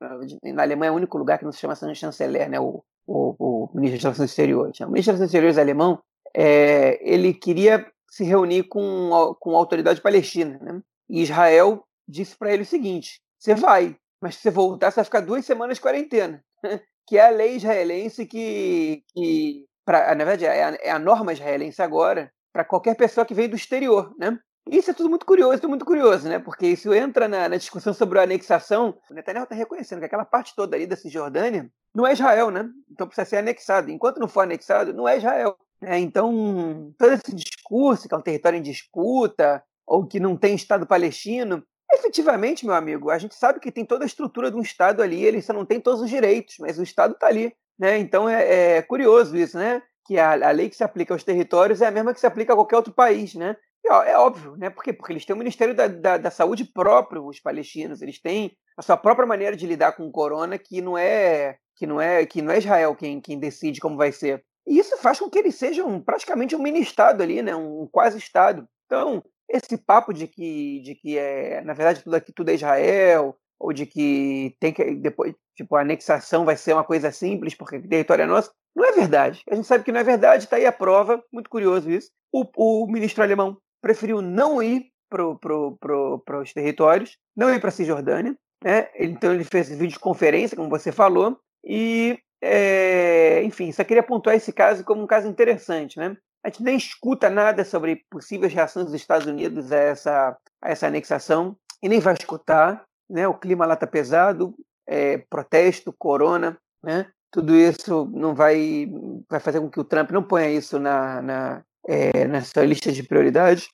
na 0.44 0.64
Alemanha 0.64 0.90
é 0.90 0.92
o 0.94 0.96
único 0.96 1.18
lugar 1.18 1.38
que 1.38 1.44
não 1.44 1.52
se 1.52 1.60
chama 1.60 1.76
chanceler, 1.94 2.50
né? 2.50 2.58
O, 2.58 2.84
o, 3.06 3.36
o 3.38 3.70
ministro 3.74 3.98
das 3.98 4.04
Relações 4.04 4.30
Exteriores. 4.30 4.80
O 4.80 4.88
ministro 4.88 5.12
das 5.12 5.20
Relações 5.20 5.28
Exteriores 5.28 5.58
alemão, 5.58 6.00
é, 6.34 6.98
ele 7.02 7.34
queria 7.34 7.86
se 8.10 8.24
reunir 8.24 8.64
com, 8.64 9.36
com 9.42 9.56
a 9.56 9.58
autoridade 9.58 10.02
palestina, 10.02 10.58
né? 10.62 10.82
E 11.10 11.22
Israel 11.22 11.84
disse 12.08 12.38
para 12.38 12.54
ele 12.54 12.64
o 12.64 12.66
seguinte: 12.66 13.20
você 13.38 13.54
vai, 13.54 13.98
mas 14.22 14.36
se 14.36 14.44
você 14.44 14.52
voltar, 14.52 14.90
você 14.90 14.96
vai 14.96 15.06
ficar 15.06 15.20
duas 15.20 15.46
semanas 15.46 15.78
de 15.78 15.82
quarentena. 15.82 16.42
que 17.08 17.18
é 17.18 17.28
a 17.28 17.30
lei 17.30 17.58
israelense 17.58 18.26
que, 18.26 19.04
que 19.10 19.66
pra, 19.86 20.16
na 20.16 20.26
verdade, 20.26 20.46
é 20.46 20.64
a, 20.64 20.78
é 20.82 20.92
a 20.92 20.98
norma 20.98 21.34
israelense 21.34 21.82
agora 21.82 22.32
para 22.56 22.64
qualquer 22.64 22.96
pessoa 22.96 23.26
que 23.26 23.34
vem 23.34 23.50
do 23.50 23.56
exterior, 23.58 24.16
né? 24.18 24.40
Isso 24.72 24.90
é 24.90 24.94
tudo 24.94 25.10
muito 25.10 25.26
curioso, 25.26 25.60
tudo 25.60 25.72
muito 25.72 25.84
curioso, 25.84 26.30
né? 26.30 26.40
Porque 26.40 26.68
isso 26.68 26.94
entra 26.94 27.28
na, 27.28 27.50
na 27.50 27.58
discussão 27.58 27.94
sobre 27.94 28.18
a 28.18 28.24
anexação. 28.24 28.98
O 29.12 29.14
Netanyahu 29.14 29.44
está 29.44 29.54
reconhecendo 29.54 30.00
que 30.00 30.06
aquela 30.06 30.24
parte 30.24 30.56
toda 30.56 30.74
ali 30.74 30.88
da 30.88 30.96
Cisjordânia 30.96 31.70
não 31.94 32.08
é 32.08 32.14
Israel, 32.14 32.50
né? 32.50 32.70
Então 32.90 33.08
precisa 33.08 33.26
ser 33.26 33.38
anexado. 33.38 33.92
Enquanto 33.92 34.22
não 34.22 34.28
for 34.30 34.40
anexado, 34.40 34.94
não 34.94 35.06
é 35.06 35.18
Israel. 35.18 35.58
É, 35.84 36.00
então, 36.00 36.94
todo 36.98 37.12
esse 37.12 37.36
discurso 37.36 38.08
que 38.08 38.16
é 38.16 38.18
um 38.18 38.22
território 38.22 38.58
em 38.58 38.62
disputa, 38.62 39.62
ou 39.86 40.08
que 40.08 40.18
não 40.18 40.38
tem 40.38 40.56
Estado 40.56 40.88
palestino, 40.88 41.62
efetivamente, 41.92 42.66
meu 42.66 42.74
amigo, 42.74 43.10
a 43.10 43.18
gente 43.18 43.36
sabe 43.36 43.60
que 43.60 43.70
tem 43.70 43.84
toda 43.84 44.06
a 44.06 44.08
estrutura 44.08 44.50
de 44.50 44.56
um 44.56 44.62
Estado 44.62 45.04
ali, 45.04 45.26
ele 45.26 45.42
só 45.42 45.52
não 45.52 45.66
tem 45.66 45.82
todos 45.82 46.00
os 46.00 46.10
direitos, 46.10 46.56
mas 46.58 46.80
o 46.80 46.84
Estado 46.84 47.16
está 47.16 47.28
ali. 47.28 47.54
Né? 47.78 47.98
Então 47.98 48.30
é, 48.30 48.78
é, 48.78 48.82
curioso 48.82 49.36
isso, 49.36 49.58
né? 49.58 49.84
Que 50.06 50.20
a, 50.20 50.32
a, 50.32 50.52
lei 50.52 50.70
que 50.70 50.76
se 50.76 50.84
aplica 50.84 51.14
aos 51.14 51.24
territórios 51.24 51.82
é 51.82 51.88
a 51.88 51.92
mesma 51.92 52.14
que 52.14 52.20
se 52.20 52.28
aplica 52.28 52.54
a 52.54 52.56
qualquer 52.56 52.76
outro 52.78 52.94
país, 52.94 53.34
né? 53.36 53.56
É 53.88 54.18
óbvio, 54.18 54.56
né? 54.58 54.70
Por 54.70 54.84
quê? 54.84 54.92
Porque 54.92 55.14
eles 55.14 55.26
têm 55.26 55.36
o 55.36 55.40
Ministério 55.40 55.76
da, 55.76 55.88
da, 55.88 56.18
da, 56.18 56.32
Saúde 56.32 56.66
próprio, 56.66 57.26
os 57.28 57.40
palestinos, 57.40 58.02
eles 58.02 58.20
têm 58.20 58.52
a 58.76 58.82
sua 58.82 58.98
própria 58.98 59.28
maneira 59.28 59.56
de 59.56 59.68
lidar 59.68 59.92
com 59.92 60.08
o 60.08 60.12
corona, 60.12 60.58
que 60.58 60.82
não 60.82 60.98
é 60.98 61.58
que 61.76 61.86
não 61.86 62.02
é 62.02 62.26
que 62.26 62.42
não 62.42 62.52
é 62.52 62.58
Israel 62.58 62.96
quem, 62.96 63.22
quem 63.22 63.40
decide 63.40 63.80
como 63.80 63.96
vai 63.96 64.12
ser. 64.12 64.44
E 64.66 64.80
isso 64.80 64.98
faz 64.98 65.20
com 65.20 65.30
que 65.30 65.38
eles 65.38 65.56
sejam 65.56 66.02
praticamente 66.02 66.56
um 66.56 66.62
mini-estado 66.62 67.22
ali, 67.22 67.42
né? 67.42 67.56
um 67.56 67.88
quase-estado. 67.92 68.68
Então, 68.86 69.24
esse 69.48 69.78
papo 69.78 70.12
de 70.12 70.28
que, 70.28 70.82
de 70.82 70.96
que 70.96 71.18
é, 71.18 71.62
na 71.62 71.74
verdade, 71.74 72.04
tudo 72.04 72.16
aqui 72.16 72.34
tudo 72.34 72.50
é 72.50 72.56
Israel, 72.56 73.38
ou 73.60 73.74
de 73.74 73.86
que 73.86 74.56
tem 74.60 74.74
que 74.74 74.96
depois, 74.96 75.34
tipo, 75.56 75.76
a 75.76 75.82
anexação 75.82 76.46
vai 76.46 76.58
ser 76.58 76.74
uma 76.74 76.84
coisa 76.84 77.12
simples 77.12 77.56
porque 77.56 77.78
o 77.78 77.90
território 77.90 78.24
é 78.24 78.26
nosso, 78.26 78.52
não 78.76 78.86
é 78.86 78.92
verdade. 78.92 79.42
A 79.50 79.56
gente 79.56 79.68
sabe 79.68 79.84
que 79.84 79.92
não 79.92 80.00
é 80.00 80.04
verdade, 80.04 80.44
está 80.44 80.58
aí 80.58 80.66
a 80.66 80.72
prova, 80.72 81.24
muito 81.32 81.50
curioso 81.50 81.90
isso. 81.90 82.10
O, 82.32 82.46
o 82.84 82.88
ministro 82.88 83.24
alemão 83.24 83.58
preferiu 83.82 84.22
não 84.22 84.62
ir 84.62 84.88
para 85.10 85.24
pro, 85.36 85.78
pro, 85.80 86.20
pro, 86.26 86.42
os 86.42 86.52
territórios, 86.52 87.18
não 87.36 87.54
ir 87.54 87.60
para 87.60 87.70
a 87.70 87.72
Cisjordânia, 87.72 88.36
né? 88.64 88.90
Então 89.00 89.34
ele 89.34 89.44
fez 89.44 89.70
videoconferência, 89.70 90.58
como 90.58 90.70
você 90.70 90.92
falou, 90.92 91.38
e 91.64 92.20
é, 92.42 93.42
enfim, 93.44 93.72
só 93.72 93.84
queria 93.84 94.04
pontuar 94.04 94.36
esse 94.36 94.52
caso 94.52 94.84
como 94.84 95.04
um 95.04 95.08
caso 95.08 95.28
interessante, 95.28 95.98
né? 95.98 96.18
A 96.44 96.50
gente 96.50 96.64
nem 96.64 96.78
escuta 96.78 97.30
nada 97.30 97.66
sobre 97.66 98.06
possíveis 98.10 98.54
reações 98.54 98.86
dos 98.86 98.94
Estados 98.94 99.26
Unidos 99.26 99.72
a 99.72 99.78
essa, 99.78 100.38
a 100.62 100.70
essa 100.70 100.86
anexação 100.86 101.58
e 101.82 101.90
nem 101.90 102.00
vai 102.00 102.14
escutar, 102.14 102.86
né? 103.10 103.28
O 103.28 103.34
clima 103.34 103.66
lá 103.66 103.74
está 103.74 103.88
pesado, 103.88 104.56
é, 104.88 105.18
protesto, 105.30 105.94
corona, 105.98 106.58
né? 106.84 107.08
Tudo 107.32 107.56
isso 107.56 108.10
não 108.14 108.34
vai, 108.34 108.88
vai 109.30 109.40
fazer 109.40 109.60
com 109.60 109.70
que 109.70 109.80
o 109.80 109.84
Trump 109.84 110.12
não 110.12 110.24
ponha 110.24 110.50
isso 110.50 110.80
na, 110.80 111.22
na, 111.22 111.64
é, 111.88 112.26
na 112.26 112.42
sua 112.42 112.64
lista 112.64 112.92
de 112.92 113.04
prioridades. 113.04 113.68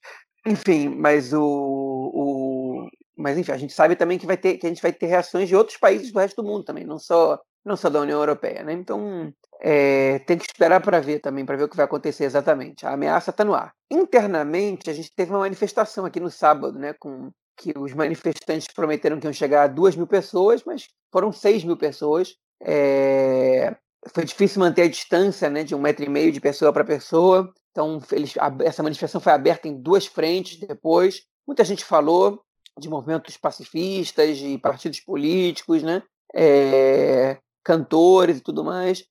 Enfim, 0.46 0.90
mas 0.90 1.34
o, 1.34 1.44
o, 1.44 2.90
mas 3.16 3.38
enfim, 3.38 3.52
a 3.52 3.58
gente 3.58 3.74
sabe 3.74 3.96
também 3.96 4.18
que 4.18 4.26
vai 4.26 4.38
ter 4.38 4.58
que 4.58 4.66
a 4.66 4.70
gente 4.70 4.82
vai 4.82 4.92
ter 4.92 5.06
reações 5.06 5.48
de 5.48 5.56
outros 5.56 5.78
países 5.78 6.12
do 6.12 6.20
resto 6.20 6.42
do 6.42 6.48
mundo 6.48 6.64
também, 6.64 6.86
não 6.86 6.98
só 6.98 7.40
não 7.64 7.78
só 7.78 7.90
da 7.90 8.02
União 8.02 8.20
Europeia, 8.20 8.64
né? 8.64 8.74
Então 8.74 9.32
é, 9.62 10.20
tem 10.20 10.38
que 10.38 10.46
esperar 10.46 10.82
para 10.82 11.00
ver 11.00 11.20
também, 11.20 11.46
para 11.46 11.56
ver 11.56 11.66
o 11.66 11.70
que 11.70 11.78
vai 11.78 11.86
acontecer 11.86 12.24
exatamente. 12.24 12.86
A 12.86 12.94
ameaça 12.94 13.30
está 13.30 13.46
no 13.46 13.54
ar. 13.54 13.74
Internamente, 13.92 14.90
a 14.90 14.94
gente 14.94 15.14
teve 15.16 15.32
uma 15.32 15.42
manifestação 15.42 16.06
aqui 16.06 16.20
no 16.20 16.32
sábado, 16.32 16.80
né? 16.80 16.94
Com 17.00 17.32
que 17.58 17.74
os 17.78 17.94
manifestantes 17.94 18.68
prometeram 18.74 19.20
que 19.20 19.28
iam 19.28 19.34
chegar 19.34 19.64
a 19.64 19.68
duas 19.68 19.96
mil 19.96 20.08
pessoas, 20.08 20.64
mas 20.66 20.88
foram 21.12 21.32
seis 21.32 21.64
mil 21.64 21.78
pessoas. 21.78 22.36
É, 22.64 23.76
foi 24.14 24.26
difícil 24.26 24.60
manter 24.60 24.84
a 24.84 24.90
distância, 24.90 25.50
né? 25.50 25.64
De 25.64 25.76
um 25.76 25.80
metro 25.80 26.04
e 26.04 26.10
meio 26.10 26.32
de 26.32 26.42
pessoa 26.42 26.74
para 26.74 26.84
pessoa. 26.84 27.54
Então, 27.72 28.02
eles, 28.12 28.34
essa 28.64 28.84
manifestação 28.84 29.22
foi 29.22 29.32
aberta 29.32 29.68
em 29.68 29.80
duas 29.80 30.06
frentes 30.06 30.60
depois. 30.60 31.24
Muita 31.48 31.64
gente 31.64 31.86
falou 31.86 32.42
de 32.78 32.90
movimentos 32.90 33.38
pacifistas, 33.38 34.38
de 34.38 34.58
partidos 34.58 35.00
políticos, 35.00 35.84
né? 35.84 36.02
É, 36.34 37.38
cantores 37.64 38.38
e 38.38 38.42
tudo 38.42 38.64
mais. 38.64 39.04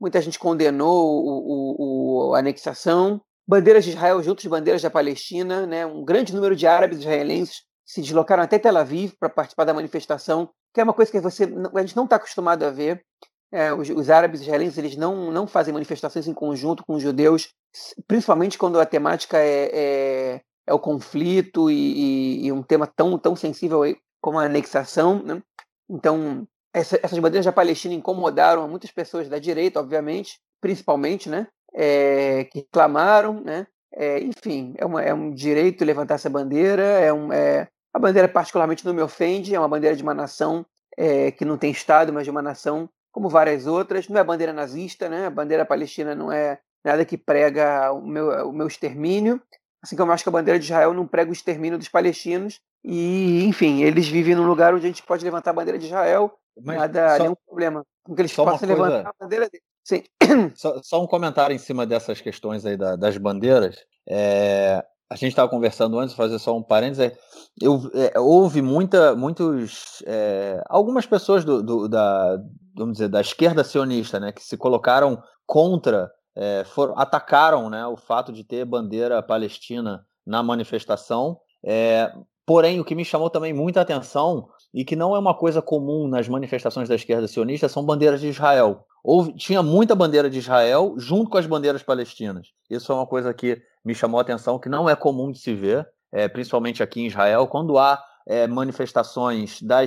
Muita 0.00 0.20
gente 0.20 0.38
condenou 0.38 1.24
o, 1.24 2.30
o, 2.30 2.34
a 2.34 2.40
anexação. 2.40 3.20
Bandeiras 3.46 3.84
de 3.84 3.90
Israel 3.90 4.22
junto 4.22 4.42
de 4.42 4.48
bandeiras 4.48 4.82
da 4.82 4.90
Palestina, 4.90 5.66
né? 5.66 5.84
um 5.84 6.04
grande 6.04 6.34
número 6.34 6.56
de 6.56 6.66
árabes 6.66 6.98
israelenses 6.98 7.62
se 7.92 8.00
deslocaram 8.00 8.42
até 8.42 8.58
Tel 8.58 8.78
Aviv 8.78 9.12
para 9.20 9.28
participar 9.28 9.64
da 9.64 9.74
manifestação, 9.74 10.48
que 10.72 10.80
é 10.80 10.84
uma 10.84 10.94
coisa 10.94 11.12
que 11.12 11.20
você, 11.20 11.44
a 11.44 11.80
gente 11.82 11.94
não 11.94 12.04
está 12.04 12.16
acostumado 12.16 12.62
a 12.62 12.70
ver. 12.70 13.04
É, 13.52 13.70
os, 13.70 13.90
os, 13.90 14.08
árabes 14.08 14.40
israelenses 14.40 14.78
eles 14.78 14.96
não, 14.96 15.30
não 15.30 15.46
fazem 15.46 15.74
manifestações 15.74 16.26
em 16.26 16.32
conjunto 16.32 16.82
com 16.86 16.94
os 16.94 17.02
judeus, 17.02 17.50
principalmente 18.08 18.56
quando 18.56 18.80
a 18.80 18.86
temática 18.86 19.36
é, 19.36 19.70
é, 19.74 20.40
é 20.66 20.72
o 20.72 20.78
conflito 20.78 21.70
e, 21.70 21.74
e, 21.74 22.46
e, 22.46 22.52
um 22.52 22.62
tema 22.62 22.86
tão, 22.86 23.18
tão 23.18 23.36
sensível 23.36 23.82
como 24.22 24.38
a 24.38 24.44
anexação. 24.44 25.22
Né? 25.22 25.42
Então, 25.90 26.48
essa, 26.72 26.98
essas 27.02 27.18
bandeiras 27.18 27.44
da 27.44 27.52
Palestina 27.52 27.94
incomodaram 27.94 28.66
muitas 28.70 28.90
pessoas 28.90 29.28
da 29.28 29.38
direita, 29.38 29.78
obviamente, 29.78 30.40
principalmente, 30.62 31.28
né? 31.28 31.46
É, 31.74 32.44
que 32.44 32.60
reclamaram, 32.60 33.42
né? 33.42 33.66
É, 33.94 34.18
enfim, 34.20 34.72
é, 34.78 34.86
uma, 34.86 35.02
é, 35.02 35.12
um 35.12 35.30
direito 35.30 35.84
levantar 35.84 36.14
essa 36.14 36.30
bandeira. 36.30 36.82
É, 36.82 37.12
um, 37.12 37.30
é 37.30 37.68
a 37.92 37.98
bandeira 37.98 38.28
particularmente 38.28 38.84
não 38.84 38.94
me 38.94 39.02
ofende. 39.02 39.54
É 39.54 39.58
uma 39.58 39.68
bandeira 39.68 39.96
de 39.96 40.02
uma 40.02 40.14
nação 40.14 40.64
é, 40.96 41.30
que 41.30 41.44
não 41.44 41.56
tem 41.56 41.70
estado, 41.70 42.12
mas 42.12 42.24
de 42.24 42.30
uma 42.30 42.42
nação 42.42 42.88
como 43.10 43.28
várias 43.28 43.66
outras. 43.66 44.08
Não 44.08 44.20
é 44.20 44.24
bandeira 44.24 44.52
nazista, 44.52 45.08
né? 45.08 45.26
A 45.26 45.30
bandeira 45.30 45.64
palestina 45.64 46.14
não 46.14 46.32
é 46.32 46.58
nada 46.84 47.04
que 47.04 47.16
prega 47.16 47.92
o 47.92 48.00
meu, 48.00 48.48
o 48.48 48.52
meu 48.52 48.66
extermínio. 48.66 49.40
Assim 49.82 49.96
como 49.96 50.10
eu 50.10 50.14
acho 50.14 50.22
que 50.22 50.28
a 50.28 50.32
bandeira 50.32 50.58
de 50.58 50.64
Israel 50.64 50.94
não 50.94 51.06
prega 51.06 51.30
o 51.30 51.34
extermínio 51.34 51.78
dos 51.78 51.88
palestinos. 51.88 52.60
E, 52.84 53.44
enfim, 53.44 53.82
eles 53.82 54.08
vivem 54.08 54.34
num 54.34 54.46
lugar 54.46 54.74
onde 54.74 54.86
a 54.86 54.88
gente 54.88 55.02
pode 55.02 55.24
levantar 55.24 55.50
a 55.50 55.54
bandeira 55.54 55.78
de 55.78 55.86
Israel 55.86 56.32
mas 56.60 56.76
Nada, 56.76 57.16
só, 57.16 57.22
nenhum 57.22 57.36
problema 57.46 57.84
com 58.02 58.14
que 58.14 58.22
eles 58.22 58.34
possam 58.34 58.68
levantar 58.68 59.08
a 59.08 59.14
bandeira 59.18 59.48
dele. 59.48 59.62
Sim. 59.84 60.04
Só, 60.54 60.80
só, 60.82 61.02
um 61.02 61.06
comentário 61.06 61.54
em 61.54 61.58
cima 61.58 61.86
dessas 61.86 62.20
questões 62.20 62.64
aí 62.64 62.76
da, 62.76 62.94
das 62.96 63.16
bandeiras. 63.16 63.84
É, 64.08 64.84
a 65.12 65.16
gente 65.16 65.28
estava 65.28 65.48
conversando 65.48 65.98
antes, 65.98 66.14
fazer 66.14 66.38
só 66.38 66.56
um 66.56 66.62
parênteses. 66.62 67.12
Eu, 67.60 67.90
é, 67.94 68.18
houve 68.18 68.62
muita, 68.62 69.14
muitos, 69.14 70.02
é, 70.06 70.62
algumas 70.68 71.04
pessoas 71.04 71.44
do, 71.44 71.62
do, 71.62 71.86
da, 71.86 72.38
vamos 72.74 72.94
dizer, 72.94 73.08
da 73.08 73.20
esquerda 73.20 73.62
sionista, 73.62 74.18
né, 74.18 74.32
que 74.32 74.42
se 74.42 74.56
colocaram 74.56 75.22
contra, 75.46 76.10
é, 76.34 76.64
foram, 76.64 76.98
atacaram, 76.98 77.68
né, 77.68 77.86
o 77.86 77.96
fato 77.96 78.32
de 78.32 78.42
ter 78.42 78.64
bandeira 78.64 79.22
palestina 79.22 80.02
na 80.26 80.42
manifestação. 80.42 81.38
É, 81.62 82.10
porém, 82.46 82.80
o 82.80 82.84
que 82.84 82.94
me 82.94 83.04
chamou 83.04 83.28
também 83.28 83.52
muita 83.52 83.82
atenção 83.82 84.48
e 84.72 84.82
que 84.82 84.96
não 84.96 85.14
é 85.14 85.18
uma 85.18 85.34
coisa 85.34 85.60
comum 85.60 86.08
nas 86.08 86.26
manifestações 86.26 86.88
da 86.88 86.94
esquerda 86.94 87.28
sionista 87.28 87.68
são 87.68 87.84
bandeiras 87.84 88.22
de 88.22 88.28
Israel. 88.28 88.86
Houve, 89.04 89.34
tinha 89.34 89.62
muita 89.62 89.94
bandeira 89.94 90.30
de 90.30 90.38
Israel 90.38 90.94
junto 90.96 91.28
com 91.28 91.36
as 91.36 91.46
bandeiras 91.46 91.82
palestinas. 91.82 92.48
Isso 92.70 92.90
é 92.90 92.94
uma 92.94 93.06
coisa 93.06 93.34
que 93.34 93.60
me 93.84 93.94
chamou 93.94 94.18
a 94.18 94.22
atenção, 94.22 94.58
que 94.58 94.68
não 94.68 94.88
é 94.88 94.96
comum 94.96 95.30
de 95.30 95.38
se 95.38 95.54
ver, 95.54 95.86
é, 96.12 96.28
principalmente 96.28 96.82
aqui 96.82 97.00
em 97.00 97.06
Israel, 97.06 97.46
quando 97.46 97.78
há 97.78 98.02
é, 98.26 98.46
manifestações 98.46 99.60
da, 99.62 99.78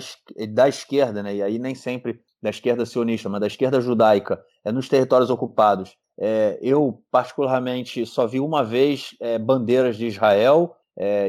da 0.49 0.67
esquerda, 0.67 1.23
né, 1.23 1.35
e 1.35 1.43
aí 1.43 1.59
nem 1.59 1.75
sempre 1.75 2.19
da 2.41 2.49
esquerda 2.49 2.85
sionista, 2.85 3.29
mas 3.29 3.41
da 3.41 3.47
esquerda 3.47 3.79
judaica, 3.79 4.41
é, 4.63 4.71
nos 4.71 4.89
territórios 4.89 5.29
ocupados. 5.29 5.95
É, 6.19 6.57
eu, 6.61 7.01
particularmente, 7.11 8.05
só 8.05 8.25
vi 8.25 8.39
uma 8.39 8.63
vez 8.63 9.15
bandeiras 9.41 9.97
de 9.97 10.07
Israel 10.07 10.73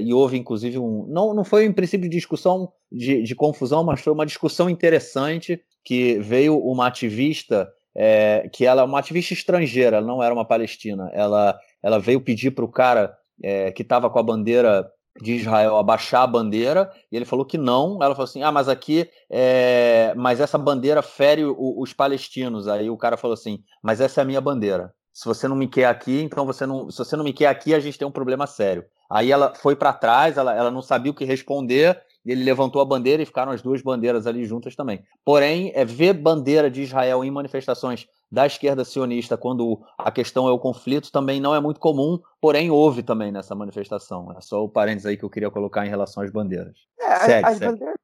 e 0.00 0.14
houve, 0.14 0.38
inclusive, 0.38 0.79
um. 0.79 1.05
Não, 1.09 1.35
não 1.35 1.42
foi, 1.44 1.64
em 1.64 1.72
princípio, 1.72 2.09
discussão 2.09 2.72
de, 2.92 3.20
de 3.20 3.35
confusão, 3.35 3.83
mas 3.83 4.00
foi 4.00 4.12
uma 4.12 4.24
discussão 4.24 4.70
interessante 4.70 5.61
que 5.85 6.18
veio 6.18 6.59
uma 6.59 6.88
ativista, 6.88 7.68
é, 7.96 8.48
que 8.52 8.66
ela 8.66 8.83
é 8.83 8.85
uma 8.85 8.98
ativista 8.98 9.33
estrangeira, 9.33 9.98
ela 9.98 10.07
não 10.07 10.22
era 10.22 10.35
uma 10.35 10.44
palestina. 10.44 11.09
Ela, 11.14 11.57
ela 11.87 12.01
veio 12.01 12.20
pedir 12.20 12.51
para 12.51 12.64
o 12.64 12.68
cara 12.68 13.16
é, 13.40 13.70
que 13.70 13.83
estava 13.83 14.11
com 14.11 14.18
a 14.18 14.22
bandeira 14.22 14.90
de 15.22 15.35
Israel 15.35 15.77
abaixar 15.77 16.22
a 16.22 16.27
bandeira, 16.27 16.90
e 17.12 17.16
ele 17.16 17.25
falou 17.25 17.46
que 17.46 17.57
não. 17.57 18.03
Ela 18.03 18.12
falou 18.12 18.25
assim: 18.25 18.42
ah, 18.42 18.51
mas 18.51 18.68
aqui, 18.68 19.09
é... 19.31 20.12
mas 20.16 20.40
essa 20.40 20.59
bandeira 20.59 21.01
fere 21.01 21.44
o, 21.44 21.81
os 21.81 21.92
palestinos. 21.92 22.66
Aí 22.66 22.90
o 22.90 22.96
cara 22.96 23.16
falou 23.16 23.35
assim: 23.35 23.61
mas 23.81 24.01
essa 24.01 24.20
é 24.20 24.22
a 24.22 24.25
minha 24.25 24.40
bandeira. 24.40 24.92
Se 25.12 25.25
você 25.27 25.46
não 25.46 25.55
me 25.55 25.68
quer 25.68 25.87
aqui, 25.87 26.22
então 26.22 26.44
você 26.44 26.66
não. 26.66 26.90
Se 26.90 26.99
você 26.99 27.14
não 27.14 27.22
me 27.22 27.33
quer 27.33 27.46
aqui, 27.46 27.72
a 27.72 27.79
gente 27.79 27.96
tem 27.96 28.07
um 28.07 28.11
problema 28.11 28.49
sério. 28.49 28.85
Aí 29.09 29.31
ela 29.31 29.55
foi 29.55 29.77
para 29.77 29.92
trás, 29.92 30.37
ela, 30.37 30.53
ela 30.53 30.72
não 30.72 30.83
sabia 30.83 31.12
o 31.12 31.14
que 31.14 31.25
responder, 31.25 32.03
ele 32.27 32.42
levantou 32.42 32.83
a 32.83 32.85
bandeira 32.85 33.22
e 33.22 33.27
ficaram 33.27 33.53
as 33.53 33.62
duas 33.62 33.81
bandeiras 33.81 34.27
ali 34.27 34.44
juntas 34.44 34.75
também. 34.75 35.05
Porém, 35.25 35.70
é 35.72 35.85
ver 35.85 36.14
bandeira 36.14 36.68
de 36.68 36.83
Israel 36.83 37.25
em 37.25 37.31
manifestações 37.31 38.09
da 38.30 38.46
esquerda 38.46 38.84
sionista 38.84 39.36
quando 39.36 39.80
a 39.98 40.10
questão 40.10 40.48
é 40.48 40.52
o 40.52 40.58
conflito 40.58 41.12
também 41.12 41.40
não 41.40 41.54
é 41.54 41.60
muito 41.60 41.80
comum, 41.80 42.18
porém 42.40 42.70
houve 42.70 43.02
também 43.02 43.30
nessa 43.30 43.54
manifestação. 43.54 44.32
É 44.36 44.40
só 44.40 44.64
o 44.64 44.68
parênteses 44.68 45.06
aí 45.06 45.16
que 45.16 45.24
eu 45.24 45.30
queria 45.30 45.50
colocar 45.50 45.86
em 45.86 45.88
relação 45.88 46.22
às 46.22 46.30
bandeiras. 46.30 46.76
É, 47.00 47.16
segue, 47.20 47.46
as, 47.46 47.58
segue. 47.58 47.72
Bandeiras, 47.72 47.96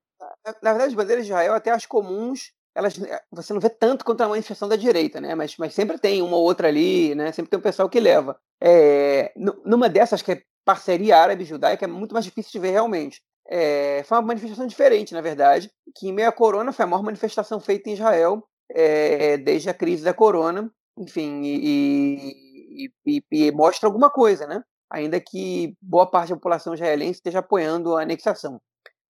na 0.63 0.71
verdade, 0.71 0.91
as 0.91 0.95
bandeiras 0.95 1.27
de 1.27 1.33
Israel, 1.33 1.55
até 1.55 1.71
as 1.71 1.87
comuns, 1.87 2.53
elas 2.75 3.01
é, 3.03 3.21
você 3.31 3.53
não 3.53 3.61
vê 3.61 3.69
tanto 3.69 4.05
quanto 4.05 4.23
a 4.23 4.29
manifestação 4.29 4.69
da 4.69 4.77
direita, 4.77 5.21
né? 5.21 5.35
Mas, 5.35 5.57
mas 5.59 5.75
sempre 5.75 5.99
tem 5.99 6.23
uma 6.23 6.37
ou 6.37 6.45
outra 6.45 6.69
ali, 6.69 7.15
né? 7.15 7.33
Sempre 7.33 7.51
tem 7.51 7.59
um 7.59 7.63
pessoal 7.63 7.89
que 7.89 8.01
leva. 8.01 8.39
É, 8.61 9.33
numa 9.65 9.89
dessas 9.89 10.23
que 10.23 10.33
é 10.33 10.43
parceria 10.65 11.19
árabe-judaica, 11.19 11.85
é 11.85 11.89
muito 11.89 12.13
mais 12.13 12.25
difícil 12.25 12.53
de 12.53 12.59
ver 12.61 12.71
realmente. 12.71 13.21
É, 13.49 14.03
foi 14.05 14.17
uma 14.19 14.29
manifestação 14.29 14.67
diferente, 14.67 15.13
na 15.13 15.21
verdade, 15.21 15.71
que 15.97 16.09
em 16.09 16.13
meio 16.13 16.29
à 16.29 16.33
corona 16.33 16.73
foi 16.73 16.85
a 16.85 16.89
maior 16.89 17.03
manifestação 17.03 17.59
feita 17.61 17.91
em 17.91 17.95
Israel 17.95 18.43
é, 18.71 19.37
desde 19.37 19.69
a 19.71 19.75
crise 19.75 20.05
da 20.05 20.15
corona, 20.15 20.71
enfim, 20.99 21.43
e, 21.43 22.85
e, 22.85 22.93
e, 23.07 23.25
e, 23.31 23.53
mostra 23.53 23.89
alguma 23.89 24.11
coisa, 24.11 24.47
né? 24.47 24.63
Ainda 24.91 25.21
que 25.21 25.77
boa 25.81 26.07
parte 26.07 26.31
da 26.31 26.37
população 26.37 26.75
israelense 26.75 27.13
esteja 27.13 27.39
apoiando 27.39 27.97
a 27.97 28.03
anexação. 28.03 28.61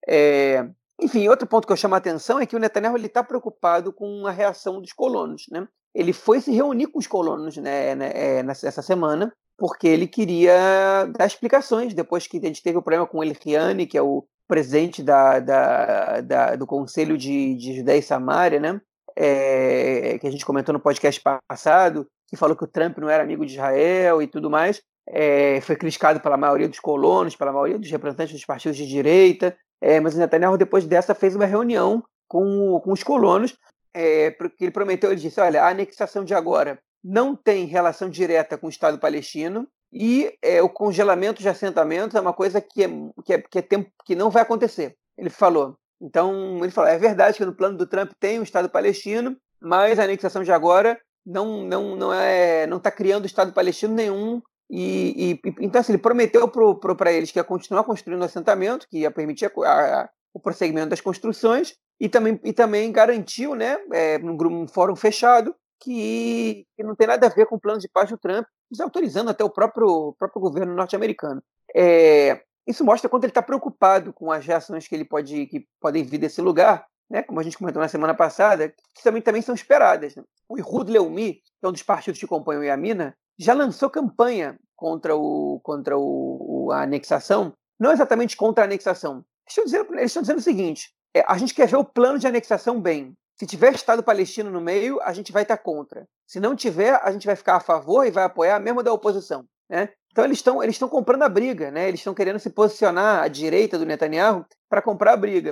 É, 0.07 0.67
enfim, 1.01 1.27
outro 1.27 1.47
ponto 1.47 1.65
que 1.65 1.71
eu 1.71 1.77
chamo 1.77 1.95
a 1.95 1.97
atenção 1.97 2.39
é 2.39 2.45
que 2.45 2.55
o 2.55 2.59
Netanyahu 2.59 2.97
está 2.97 3.23
preocupado 3.23 3.93
com 3.93 4.27
a 4.27 4.31
reação 4.31 4.81
dos 4.81 4.91
colonos, 4.91 5.45
né? 5.51 5.67
Ele 5.95 6.13
foi 6.13 6.41
se 6.41 6.51
reunir 6.51 6.87
com 6.87 6.99
os 6.99 7.07
colonos 7.07 7.57
né, 7.57 7.95
né, 7.95 8.11
é, 8.13 8.43
nessa 8.43 8.81
semana 8.81 9.33
porque 9.59 9.87
ele 9.87 10.07
queria 10.07 11.05
dar 11.17 11.27
explicações 11.27 11.93
depois 11.93 12.25
que 12.25 12.37
a 12.37 12.41
gente 12.41 12.63
teve 12.63 12.77
o 12.77 12.81
problema 12.81 13.05
com 13.05 13.21
Eliane, 13.21 13.85
que 13.85 13.97
é 13.97 14.01
o 14.01 14.25
presidente 14.47 15.03
da, 15.03 15.39
da, 15.39 16.21
da, 16.21 16.55
do 16.55 16.65
Conselho 16.65 17.17
de, 17.17 17.53
de 17.55 17.75
Judéia 17.75 17.99
e 17.99 18.01
Samária, 18.01 18.59
né? 18.59 18.81
É, 19.15 20.17
que 20.19 20.27
a 20.27 20.31
gente 20.31 20.45
comentou 20.45 20.73
no 20.73 20.79
podcast 20.79 21.21
passado, 21.47 22.07
que 22.27 22.37
falou 22.37 22.55
que 22.55 22.63
o 22.63 22.67
Trump 22.67 22.97
não 22.97 23.09
era 23.09 23.23
amigo 23.23 23.45
de 23.45 23.53
Israel 23.53 24.21
e 24.21 24.27
tudo 24.27 24.49
mais. 24.49 24.81
É, 25.07 25.59
foi 25.61 25.75
criticado 25.75 26.19
pela 26.19 26.37
maioria 26.37 26.69
dos 26.69 26.79
colonos, 26.79 27.35
pela 27.35 27.51
maioria 27.51 27.79
dos 27.79 27.89
representantes 27.89 28.33
dos 28.33 28.45
partidos 28.45 28.77
de 28.77 28.87
direita. 28.87 29.57
É, 29.81 29.99
mas 29.99 30.15
o 30.15 30.19
Netanyahu, 30.19 30.57
depois 30.57 30.85
dessa, 30.85 31.15
fez 31.15 31.35
uma 31.35 31.45
reunião 31.45 32.03
com, 32.27 32.79
com 32.83 32.91
os 32.91 33.03
colonos, 33.03 33.57
é, 33.93 34.31
porque 34.31 34.65
ele 34.65 34.71
prometeu, 34.71 35.11
ele 35.11 35.19
disse, 35.19 35.39
olha, 35.41 35.63
a 35.63 35.69
anexação 35.69 36.23
de 36.23 36.33
agora 36.33 36.79
não 37.03 37.35
tem 37.35 37.65
relação 37.65 38.09
direta 38.09 38.57
com 38.57 38.67
o 38.67 38.69
Estado 38.69 38.99
palestino 38.99 39.67
e 39.91 40.31
é, 40.41 40.61
o 40.61 40.69
congelamento 40.69 41.41
de 41.41 41.49
assentamentos 41.49 42.15
é 42.15 42.21
uma 42.21 42.33
coisa 42.33 42.61
que, 42.61 42.83
é, 42.83 42.89
que, 43.25 43.33
é, 43.33 43.41
que, 43.41 43.59
é 43.59 43.61
tempo, 43.61 43.89
que 44.05 44.15
não 44.15 44.29
vai 44.29 44.43
acontecer. 44.43 44.95
Ele 45.17 45.29
falou. 45.29 45.75
Então, 46.01 46.59
ele 46.63 46.71
falou: 46.71 46.89
é 46.89 46.97
verdade 46.97 47.37
que 47.37 47.45
no 47.45 47.55
plano 47.55 47.77
do 47.77 47.87
Trump 47.87 48.11
tem 48.19 48.39
um 48.39 48.43
Estado 48.43 48.69
palestino, 48.69 49.35
mas 49.61 49.99
a 49.99 50.03
anexação 50.03 50.43
de 50.43 50.51
agora 50.51 50.99
não 51.25 51.63
não 51.63 51.95
não 51.95 52.13
é 52.13 52.65
não 52.67 52.77
está 52.77 52.91
criando 52.91 53.25
Estado 53.25 53.53
palestino 53.53 53.93
nenhum. 53.93 54.41
E, 54.69 55.33
e 55.33 55.41
então, 55.61 55.81
assim, 55.81 55.93
ele 55.93 56.01
prometeu 56.01 56.47
para 56.47 57.11
eles 57.11 57.31
que 57.31 57.39
ia 57.39 57.43
continuar 57.43 57.83
construindo 57.83 58.21
o 58.21 58.25
assentamento, 58.25 58.87
que 58.87 58.99
ia 58.99 59.09
permitir 59.09 59.51
a, 59.65 60.01
a, 60.01 60.09
o 60.31 60.39
prosseguimento 60.39 60.89
das 60.89 61.01
construções, 61.01 61.73
e 61.99 62.07
também, 62.07 62.39
e 62.43 62.53
também 62.53 62.91
garantiu, 62.91 63.55
né, 63.55 63.77
é, 63.91 64.19
num, 64.19 64.37
num 64.37 64.67
fórum 64.67 64.95
fechado, 64.95 65.55
que, 65.81 66.65
que, 66.75 66.83
não 66.83 66.95
tem 66.95 67.07
nada 67.07 67.25
a 67.25 67.29
ver 67.29 67.45
com 67.47 67.55
o 67.55 67.59
plano 67.59 67.79
de 67.79 67.89
paz 67.89 68.09
do 68.09 68.17
Trump, 68.17 68.45
desautorizando 68.69 69.31
até 69.31 69.43
o 69.43 69.49
próprio, 69.49 70.13
próprio 70.19 70.41
governo 70.41 70.75
norte-americano. 70.75 71.41
É, 71.75 72.41
isso 72.69 72.85
mostra 72.85 73.09
quanto 73.09 73.23
ele 73.23 73.31
está 73.31 73.41
preocupado 73.41 74.13
com 74.13 74.31
as 74.31 74.45
reações 74.45 74.87
que 74.87 74.93
ele 74.93 75.03
pode 75.03 75.47
que 75.47 75.65
podem 75.81 76.03
vir 76.03 76.19
desse 76.19 76.39
lugar, 76.39 76.85
né? 77.09 77.23
Como 77.23 77.39
a 77.39 77.43
gente 77.43 77.57
comentou 77.57 77.81
na 77.81 77.87
semana 77.87 78.13
passada, 78.13 78.69
que 78.93 79.03
também, 79.03 79.23
também 79.23 79.41
são 79.41 79.55
esperadas. 79.55 80.15
Né? 80.15 80.23
O 80.47 80.57
Ihud 80.57 80.91
Leumi, 80.91 81.33
que 81.33 81.65
é 81.65 81.67
um 81.67 81.71
dos 81.71 81.81
partidos 81.81 82.19
que 82.19 82.27
compõem 82.27 82.59
o 82.59 82.63
Yamina, 82.63 83.17
já 83.39 83.53
lançou 83.53 83.89
campanha 83.89 84.59
contra 84.75 85.15
o 85.15 85.59
contra 85.63 85.97
o, 85.97 86.69
a 86.71 86.83
anexação, 86.83 87.53
não 87.79 87.91
exatamente 87.91 88.37
contra 88.37 88.63
a 88.63 88.67
anexação. 88.67 89.25
Eles 89.45 89.49
estão 89.49 89.65
dizendo, 89.65 89.93
eles 89.95 90.05
estão 90.05 90.21
dizendo 90.21 90.37
o 90.37 90.43
seguinte: 90.43 90.93
é, 91.15 91.23
a 91.27 91.37
gente 91.39 91.55
quer 91.55 91.67
ver 91.67 91.77
o 91.77 91.83
plano 91.83 92.19
de 92.19 92.27
anexação 92.27 92.79
bem. 92.79 93.15
Se 93.35 93.47
tiver 93.47 93.73
Estado 93.73 94.03
palestino 94.03 94.51
no 94.51 94.61
meio, 94.61 95.01
a 95.01 95.11
gente 95.11 95.31
vai 95.31 95.41
estar 95.41 95.57
contra. 95.57 96.05
Se 96.27 96.39
não 96.39 96.55
tiver, 96.55 96.99
a 97.01 97.11
gente 97.11 97.25
vai 97.25 97.35
ficar 97.35 97.55
a 97.55 97.61
favor 97.61 98.05
e 98.05 98.11
vai 98.11 98.25
apoiar 98.25 98.59
mesmo 98.59 98.83
da 98.83 98.93
oposição. 98.93 99.45
Né? 99.69 99.89
Então 100.11 100.25
eles 100.25 100.39
estão 100.39 100.61
eles 100.63 100.75
estão 100.75 100.89
comprando 100.89 101.23
a 101.23 101.29
briga, 101.29 101.71
né? 101.71 101.87
Eles 101.87 101.99
estão 101.99 102.13
querendo 102.13 102.39
se 102.39 102.49
posicionar 102.49 103.23
à 103.23 103.27
direita 103.27 103.77
do 103.77 103.85
Netanyahu 103.85 104.45
para 104.69 104.81
comprar 104.81 105.13
a 105.13 105.17
briga. 105.17 105.51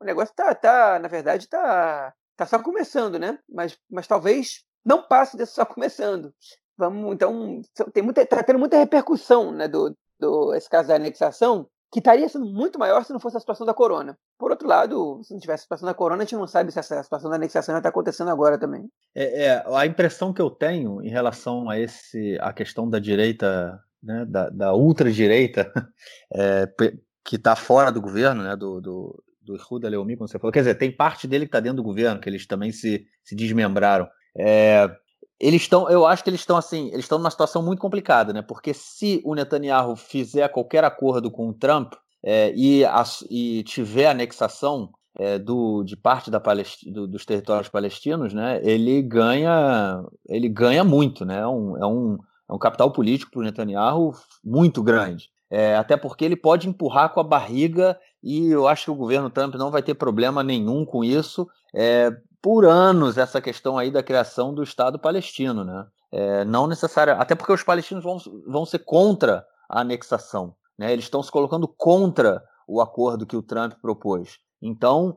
O 0.00 0.04
negócio 0.04 0.34
tá, 0.34 0.54
tá 0.54 0.98
na 0.98 1.08
verdade, 1.08 1.48
tá, 1.48 2.12
tá 2.36 2.46
só 2.46 2.58
começando, 2.58 3.18
né? 3.18 3.38
Mas, 3.48 3.76
mas 3.90 4.06
talvez 4.06 4.64
não 4.84 5.02
passe 5.02 5.36
desse 5.36 5.52
só 5.52 5.64
começando. 5.64 6.32
Vamos, 6.76 7.12
então, 7.12 7.60
tem 7.92 8.02
muita, 8.02 8.24
tá 8.24 8.42
tendo 8.42 8.58
muita 8.58 8.78
repercussão, 8.78 9.52
né, 9.52 9.68
do, 9.68 9.94
do 10.18 10.54
esse 10.54 10.66
caso 10.66 10.88
da 10.88 10.94
anexação, 10.94 11.68
que 11.92 11.98
estaria 11.98 12.28
sendo 12.28 12.46
muito 12.46 12.78
maior 12.78 13.04
se 13.04 13.12
não 13.12 13.18
fosse 13.18 13.36
a 13.36 13.40
situação 13.40 13.66
da 13.66 13.74
corona. 13.74 14.16
Por 14.38 14.50
outro 14.50 14.68
lado, 14.68 15.20
se 15.24 15.32
não 15.32 15.40
tivesse 15.40 15.62
a 15.62 15.64
situação 15.64 15.86
da 15.86 15.94
corona, 15.94 16.22
a 16.22 16.24
gente 16.24 16.36
não 16.36 16.46
sabe 16.46 16.70
se 16.70 16.78
essa 16.78 17.02
situação 17.02 17.28
da 17.28 17.36
anexação 17.36 17.76
está 17.76 17.88
acontecendo 17.88 18.30
agora 18.30 18.56
também. 18.58 18.88
É, 19.14 19.46
é, 19.46 19.64
a 19.66 19.86
impressão 19.86 20.32
que 20.32 20.40
eu 20.40 20.50
tenho 20.50 21.02
em 21.02 21.08
relação 21.08 21.68
a 21.68 21.78
esse 21.78 22.38
a 22.40 22.52
questão 22.52 22.88
da 22.88 23.00
direita, 23.00 23.78
né, 24.00 24.24
da, 24.24 24.48
da 24.50 24.74
ultradireita, 24.74 25.72
é, 26.32 26.68
que 27.24 27.36
está 27.36 27.56
fora 27.56 27.90
do 27.90 28.00
governo, 28.00 28.44
né, 28.44 28.54
do, 28.54 28.80
do, 28.80 29.24
do 29.42 29.56
Ruda 29.56 29.88
Leomi, 29.88 30.16
como 30.16 30.28
você 30.28 30.38
falou, 30.38 30.52
quer 30.52 30.60
dizer, 30.60 30.76
tem 30.76 30.94
parte 30.94 31.26
dele 31.26 31.44
que 31.44 31.48
está 31.48 31.60
dentro 31.60 31.78
do 31.78 31.82
governo, 31.82 32.20
que 32.20 32.28
eles 32.28 32.46
também 32.46 32.70
se, 32.70 33.04
se 33.24 33.34
desmembraram. 33.34 34.08
É, 34.36 34.88
eles 35.40 35.62
estão, 35.62 35.88
eu 35.88 36.06
acho 36.06 36.22
que 36.22 36.28
eles 36.28 36.40
estão 36.40 36.56
assim, 36.56 36.88
eles 36.88 37.06
estão 37.06 37.18
numa 37.18 37.30
situação 37.30 37.62
muito 37.62 37.80
complicada, 37.80 38.32
né? 38.32 38.42
Porque 38.42 38.74
se 38.74 39.22
o 39.24 39.34
Netanyahu 39.34 39.96
fizer 39.96 40.46
qualquer 40.48 40.84
acordo 40.84 41.30
com 41.30 41.48
o 41.48 41.54
Trump 41.54 41.94
é, 42.22 42.52
e, 42.54 42.82
e, 43.30 43.62
tiver 43.62 44.08
anexação 44.08 44.90
é, 45.18 45.38
do, 45.38 45.82
de 45.82 45.96
parte 45.96 46.30
da 46.30 46.40
do, 46.86 47.06
dos 47.06 47.24
territórios 47.24 47.70
palestinos, 47.70 48.34
né? 48.34 48.60
Ele 48.62 49.00
ganha, 49.00 50.04
ele 50.28 50.48
ganha 50.48 50.84
muito, 50.84 51.24
né? 51.24 51.40
É 51.40 51.46
um, 51.46 51.76
é 51.78 51.86
um, 51.86 52.18
é 52.48 52.54
um 52.54 52.58
capital 52.58 52.90
político 52.92 53.32
para 53.32 53.40
o 53.40 53.44
Netanyahu 53.44 54.12
muito 54.44 54.82
grande. 54.82 55.30
É, 55.50 55.74
até 55.74 55.96
porque 55.96 56.24
ele 56.24 56.36
pode 56.36 56.68
empurrar 56.68 57.12
com 57.12 57.18
a 57.18 57.24
barriga 57.24 57.98
e 58.22 58.48
eu 58.50 58.68
acho 58.68 58.84
que 58.84 58.90
o 58.90 58.94
governo 58.94 59.30
Trump 59.30 59.54
não 59.54 59.70
vai 59.70 59.82
ter 59.82 59.94
problema 59.94 60.44
nenhum 60.44 60.84
com 60.84 61.02
isso. 61.02 61.48
É, 61.74 62.12
por 62.42 62.64
anos 62.64 63.18
essa 63.18 63.40
questão 63.40 63.76
aí 63.76 63.90
da 63.90 64.02
criação 64.02 64.54
do 64.54 64.62
Estado 64.62 64.98
palestino, 64.98 65.64
né? 65.64 65.86
É, 66.12 66.44
não 66.44 66.66
necessária, 66.66 67.14
até 67.14 67.34
porque 67.34 67.52
os 67.52 67.62
palestinos 67.62 68.02
vão, 68.02 68.18
vão 68.46 68.66
ser 68.66 68.80
contra 68.80 69.44
a 69.68 69.80
anexação, 69.80 70.54
né? 70.78 70.92
Eles 70.92 71.04
estão 71.04 71.22
se 71.22 71.30
colocando 71.30 71.68
contra 71.68 72.42
o 72.66 72.80
acordo 72.80 73.26
que 73.26 73.36
o 73.36 73.42
Trump 73.42 73.74
propôs. 73.80 74.38
Então, 74.62 75.16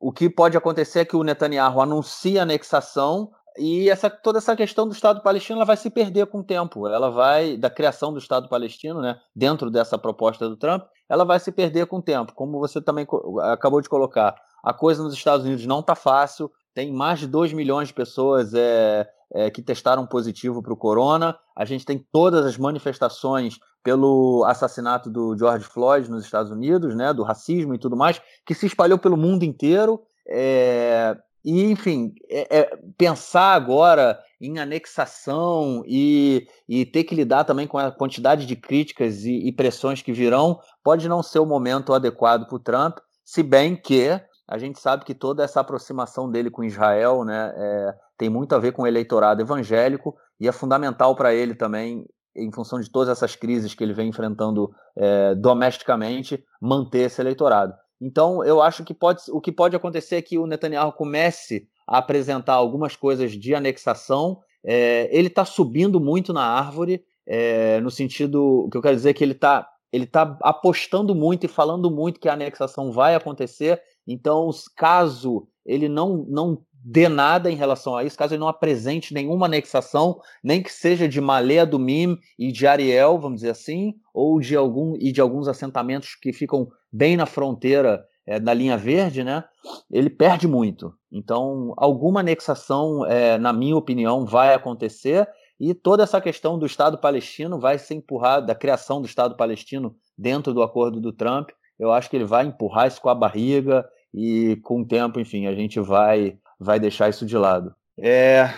o 0.00 0.12
que 0.12 0.28
pode 0.28 0.56
acontecer 0.56 1.00
é 1.00 1.04
que 1.04 1.16
o 1.16 1.22
Netanyahu 1.22 1.80
anuncie 1.80 2.38
a 2.38 2.42
anexação 2.42 3.30
e 3.56 3.90
essa, 3.90 4.08
toda 4.08 4.38
essa 4.38 4.56
questão 4.56 4.86
do 4.86 4.94
Estado 4.94 5.22
palestino 5.22 5.58
ela 5.58 5.66
vai 5.66 5.76
se 5.76 5.90
perder 5.90 6.26
com 6.26 6.38
o 6.38 6.44
tempo. 6.44 6.88
Ela 6.88 7.10
vai, 7.10 7.56
da 7.56 7.68
criação 7.68 8.12
do 8.12 8.18
Estado 8.18 8.48
palestino, 8.48 9.00
né, 9.00 9.18
dentro 9.34 9.70
dessa 9.70 9.98
proposta 9.98 10.48
do 10.48 10.56
Trump, 10.56 10.84
ela 11.08 11.24
vai 11.24 11.38
se 11.38 11.52
perder 11.52 11.86
com 11.86 11.98
o 11.98 12.02
tempo. 12.02 12.32
Como 12.34 12.58
você 12.58 12.80
também 12.80 13.06
acabou 13.42 13.80
de 13.80 13.88
colocar, 13.88 14.34
a 14.64 14.72
coisa 14.72 15.02
nos 15.02 15.14
Estados 15.14 15.44
Unidos 15.44 15.66
não 15.66 15.80
está 15.80 15.94
fácil, 15.94 16.50
tem 16.74 16.92
mais 16.92 17.20
de 17.20 17.26
2 17.26 17.52
milhões 17.52 17.88
de 17.88 17.94
pessoas 17.94 18.54
é, 18.54 19.08
é, 19.32 19.50
que 19.50 19.62
testaram 19.62 20.06
positivo 20.06 20.62
para 20.62 20.72
o 20.72 20.76
corona. 20.76 21.38
A 21.56 21.64
gente 21.64 21.84
tem 21.84 21.98
todas 22.12 22.44
as 22.46 22.56
manifestações 22.56 23.58
pelo 23.82 24.44
assassinato 24.46 25.10
do 25.10 25.36
George 25.36 25.64
Floyd 25.64 26.10
nos 26.10 26.24
Estados 26.24 26.52
Unidos, 26.52 26.94
né, 26.94 27.12
do 27.12 27.22
racismo 27.22 27.74
e 27.74 27.78
tudo 27.78 27.96
mais, 27.96 28.20
que 28.46 28.54
se 28.54 28.66
espalhou 28.66 28.98
pelo 28.98 29.16
mundo 29.16 29.44
inteiro. 29.44 30.00
É, 30.26 31.16
e, 31.44 31.64
enfim, 31.64 32.14
é, 32.30 32.58
é, 32.58 32.78
pensar 32.96 33.54
agora 33.54 34.18
em 34.40 34.58
anexação 34.58 35.82
e, 35.86 36.46
e, 36.68 36.86
ter 36.86 37.04
que 37.04 37.14
lidar 37.14 37.44
também 37.44 37.66
com 37.66 37.78
a 37.78 37.90
quantidade 37.90 38.46
de 38.46 38.54
críticas 38.54 39.24
e, 39.24 39.48
e 39.48 39.52
pressões 39.52 40.02
que 40.02 40.12
virão 40.12 40.60
pode 40.82 41.08
não 41.08 41.22
ser 41.22 41.40
o 41.40 41.46
momento 41.46 41.92
adequado 41.92 42.46
para 42.46 42.56
o 42.56 42.60
Trump, 42.60 42.98
se 43.24 43.42
bem 43.42 43.74
que 43.74 44.20
a 44.48 44.58
gente 44.58 44.78
sabe 44.80 45.04
que 45.04 45.14
toda 45.14 45.42
essa 45.42 45.60
aproximação 45.60 46.30
dele 46.30 46.50
com 46.50 46.64
Israel 46.64 47.24
né, 47.24 47.52
é, 47.56 47.94
tem 48.18 48.28
muito 48.28 48.54
a 48.54 48.58
ver 48.58 48.72
com 48.72 48.82
o 48.82 48.86
eleitorado 48.86 49.40
evangélico 49.40 50.16
e 50.40 50.48
é 50.48 50.52
fundamental 50.52 51.14
para 51.14 51.32
ele 51.32 51.54
também, 51.54 52.04
em 52.36 52.52
função 52.52 52.80
de 52.80 52.90
todas 52.90 53.08
essas 53.08 53.36
crises 53.36 53.74
que 53.74 53.82
ele 53.82 53.92
vem 53.92 54.08
enfrentando 54.08 54.70
é, 54.96 55.34
domesticamente, 55.34 56.44
manter 56.60 57.06
esse 57.06 57.20
eleitorado. 57.20 57.74
Então, 58.00 58.44
eu 58.44 58.60
acho 58.60 58.84
que 58.84 58.92
pode, 58.92 59.22
o 59.30 59.40
que 59.40 59.52
pode 59.52 59.76
acontecer 59.76 60.16
é 60.16 60.22
que 60.22 60.36
o 60.36 60.46
Netanyahu 60.46 60.92
comece 60.92 61.68
a 61.86 61.98
apresentar 61.98 62.54
algumas 62.54 62.96
coisas 62.96 63.30
de 63.32 63.54
anexação. 63.54 64.40
É, 64.64 65.08
ele 65.16 65.28
está 65.28 65.44
subindo 65.44 66.00
muito 66.00 66.32
na 66.32 66.44
árvore, 66.44 67.04
é, 67.24 67.80
no 67.80 67.92
sentido. 67.92 68.64
O 68.64 68.70
que 68.70 68.76
eu 68.76 68.82
quero 68.82 68.96
dizer 68.96 69.10
é 69.10 69.14
que 69.14 69.22
ele 69.22 69.32
está 69.32 69.68
ele 69.92 70.04
está 70.04 70.38
apostando 70.40 71.14
muito 71.14 71.44
e 71.44 71.48
falando 71.48 71.90
muito 71.90 72.18
que 72.18 72.28
a 72.28 72.32
anexação 72.32 72.90
vai 72.90 73.14
acontecer. 73.14 73.78
Então, 74.06 74.50
caso 74.76 75.46
ele 75.64 75.88
não, 75.88 76.24
não 76.28 76.62
dê 76.84 77.08
nada 77.08 77.50
em 77.50 77.54
relação 77.54 77.96
a 77.96 78.02
isso, 78.02 78.18
caso 78.18 78.34
ele 78.34 78.40
não 78.40 78.48
apresente 78.48 79.14
nenhuma 79.14 79.46
anexação, 79.46 80.20
nem 80.42 80.62
que 80.62 80.72
seja 80.72 81.08
de 81.08 81.20
Malé 81.20 81.64
do 81.64 81.78
Mim 81.78 82.18
e 82.38 82.50
de 82.50 82.66
Ariel, 82.66 83.18
vamos 83.18 83.40
dizer 83.40 83.50
assim, 83.50 83.94
ou 84.12 84.40
de 84.40 84.56
algum 84.56 84.96
e 84.98 85.12
de 85.12 85.20
alguns 85.20 85.46
assentamentos 85.46 86.14
que 86.14 86.32
ficam 86.32 86.68
bem 86.92 87.16
na 87.16 87.26
fronteira 87.26 88.04
é, 88.26 88.38
da 88.40 88.52
linha 88.52 88.76
verde, 88.76 89.22
né? 89.22 89.44
Ele 89.90 90.10
perde 90.10 90.48
muito. 90.48 90.92
Então, 91.10 91.72
alguma 91.76 92.20
anexação, 92.20 93.06
é, 93.06 93.38
na 93.38 93.52
minha 93.52 93.76
opinião, 93.76 94.24
vai 94.24 94.54
acontecer 94.54 95.28
e 95.58 95.74
toda 95.74 96.02
essa 96.02 96.20
questão 96.20 96.58
do 96.58 96.66
Estado 96.66 96.98
palestino 96.98 97.58
vai 97.60 97.78
ser 97.78 97.94
empurrada, 97.94 98.46
da 98.46 98.54
criação 98.54 99.00
do 99.00 99.06
Estado 99.06 99.36
palestino 99.36 99.94
dentro 100.18 100.52
do 100.52 100.62
acordo 100.62 101.00
do 101.00 101.12
Trump. 101.12 101.50
Eu 101.82 101.92
acho 101.92 102.08
que 102.08 102.14
ele 102.14 102.24
vai 102.24 102.46
empurrar 102.46 102.86
isso 102.86 103.00
com 103.00 103.08
a 103.08 103.14
barriga 103.14 103.84
e 104.14 104.54
com 104.62 104.82
o 104.82 104.86
tempo, 104.86 105.18
enfim, 105.18 105.48
a 105.48 105.52
gente 105.52 105.80
vai 105.80 106.38
vai 106.56 106.78
deixar 106.78 107.08
isso 107.08 107.26
de 107.26 107.36
lado. 107.36 107.74
É, 107.98 108.48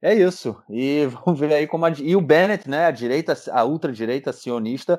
é 0.00 0.14
isso. 0.14 0.56
E 0.70 1.04
vamos 1.26 1.38
ver 1.38 1.52
aí 1.52 1.66
como 1.66 1.84
a, 1.84 1.90
e 1.90 2.16
o 2.16 2.22
Bennett, 2.22 2.70
né, 2.70 2.86
a 2.86 2.90
direita, 2.90 3.34
a 3.52 3.64
ultradireita 3.66 4.32
sionista 4.32 4.98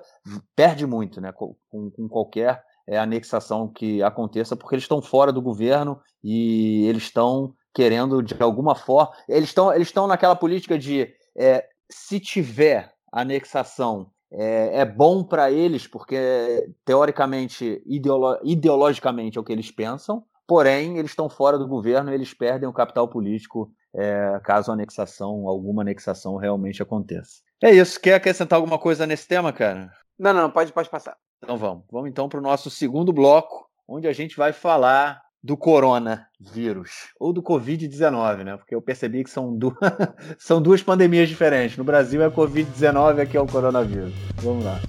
perde 0.55 0.85
muito, 0.85 1.19
né, 1.19 1.31
com, 1.31 1.55
com 1.71 2.07
qualquer 2.07 2.61
é, 2.87 2.99
anexação 2.99 3.67
que 3.67 4.03
aconteça, 4.03 4.55
porque 4.55 4.75
eles 4.75 4.83
estão 4.83 5.01
fora 5.01 5.33
do 5.33 5.41
governo 5.41 5.99
e 6.23 6.85
eles 6.87 7.03
estão 7.03 7.55
querendo 7.73 8.21
de 8.21 8.35
alguma 8.39 8.75
forma, 8.75 9.11
eles 9.27 9.49
estão 9.49 9.73
eles 9.73 9.87
estão 9.87 10.05
naquela 10.05 10.35
política 10.35 10.77
de 10.77 11.11
é, 11.35 11.65
se 11.89 12.19
tiver 12.19 12.93
anexação 13.11 14.11
é, 14.31 14.81
é 14.81 14.85
bom 14.85 15.23
para 15.23 15.51
eles, 15.51 15.87
porque 15.87 16.69
teoricamente, 16.85 17.81
ideolo 17.85 18.39
ideologicamente 18.43 19.37
é 19.37 19.41
o 19.41 19.43
que 19.43 19.51
eles 19.51 19.71
pensam, 19.71 20.23
porém 20.47 20.97
eles 20.97 21.11
estão 21.11 21.29
fora 21.29 21.57
do 21.57 21.67
governo 21.67 22.11
e 22.11 22.13
eles 22.13 22.33
perdem 22.33 22.67
o 22.67 22.73
capital 22.73 23.07
político 23.07 23.71
é, 23.93 24.39
caso 24.43 24.71
a 24.71 24.73
anexação, 24.73 25.47
alguma 25.47 25.81
anexação 25.81 26.37
realmente 26.37 26.81
aconteça. 26.81 27.41
É 27.61 27.71
isso. 27.71 27.99
Quer 27.99 28.15
acrescentar 28.15 28.57
alguma 28.57 28.79
coisa 28.79 29.05
nesse 29.05 29.27
tema, 29.27 29.51
cara? 29.51 29.91
Não, 30.17 30.33
não, 30.33 30.49
pode, 30.49 30.71
pode 30.71 30.89
passar. 30.89 31.17
Então 31.43 31.57
vamos. 31.57 31.83
Vamos 31.91 32.09
então 32.09 32.29
para 32.29 32.39
o 32.39 32.43
nosso 32.43 32.69
segundo 32.69 33.11
bloco, 33.11 33.67
onde 33.87 34.07
a 34.07 34.13
gente 34.13 34.37
vai 34.37 34.53
falar 34.53 35.21
do 35.43 35.57
coronavírus, 35.57 36.91
ou 37.19 37.33
do 37.33 37.41
Covid-19, 37.41 38.43
né? 38.43 38.57
Porque 38.57 38.75
eu 38.75 38.81
percebi 38.81 39.23
que 39.23 39.29
são, 39.29 39.57
du... 39.57 39.75
são 40.37 40.61
duas 40.61 40.83
pandemias 40.83 41.27
diferentes. 41.27 41.77
No 41.77 41.83
Brasil 41.83 42.21
é 42.21 42.29
Covid-19, 42.29 43.21
aqui 43.21 43.35
é 43.35 43.41
o 43.41 43.47
coronavírus. 43.47 44.13
Vamos 44.35 44.63
lá. 44.63 44.79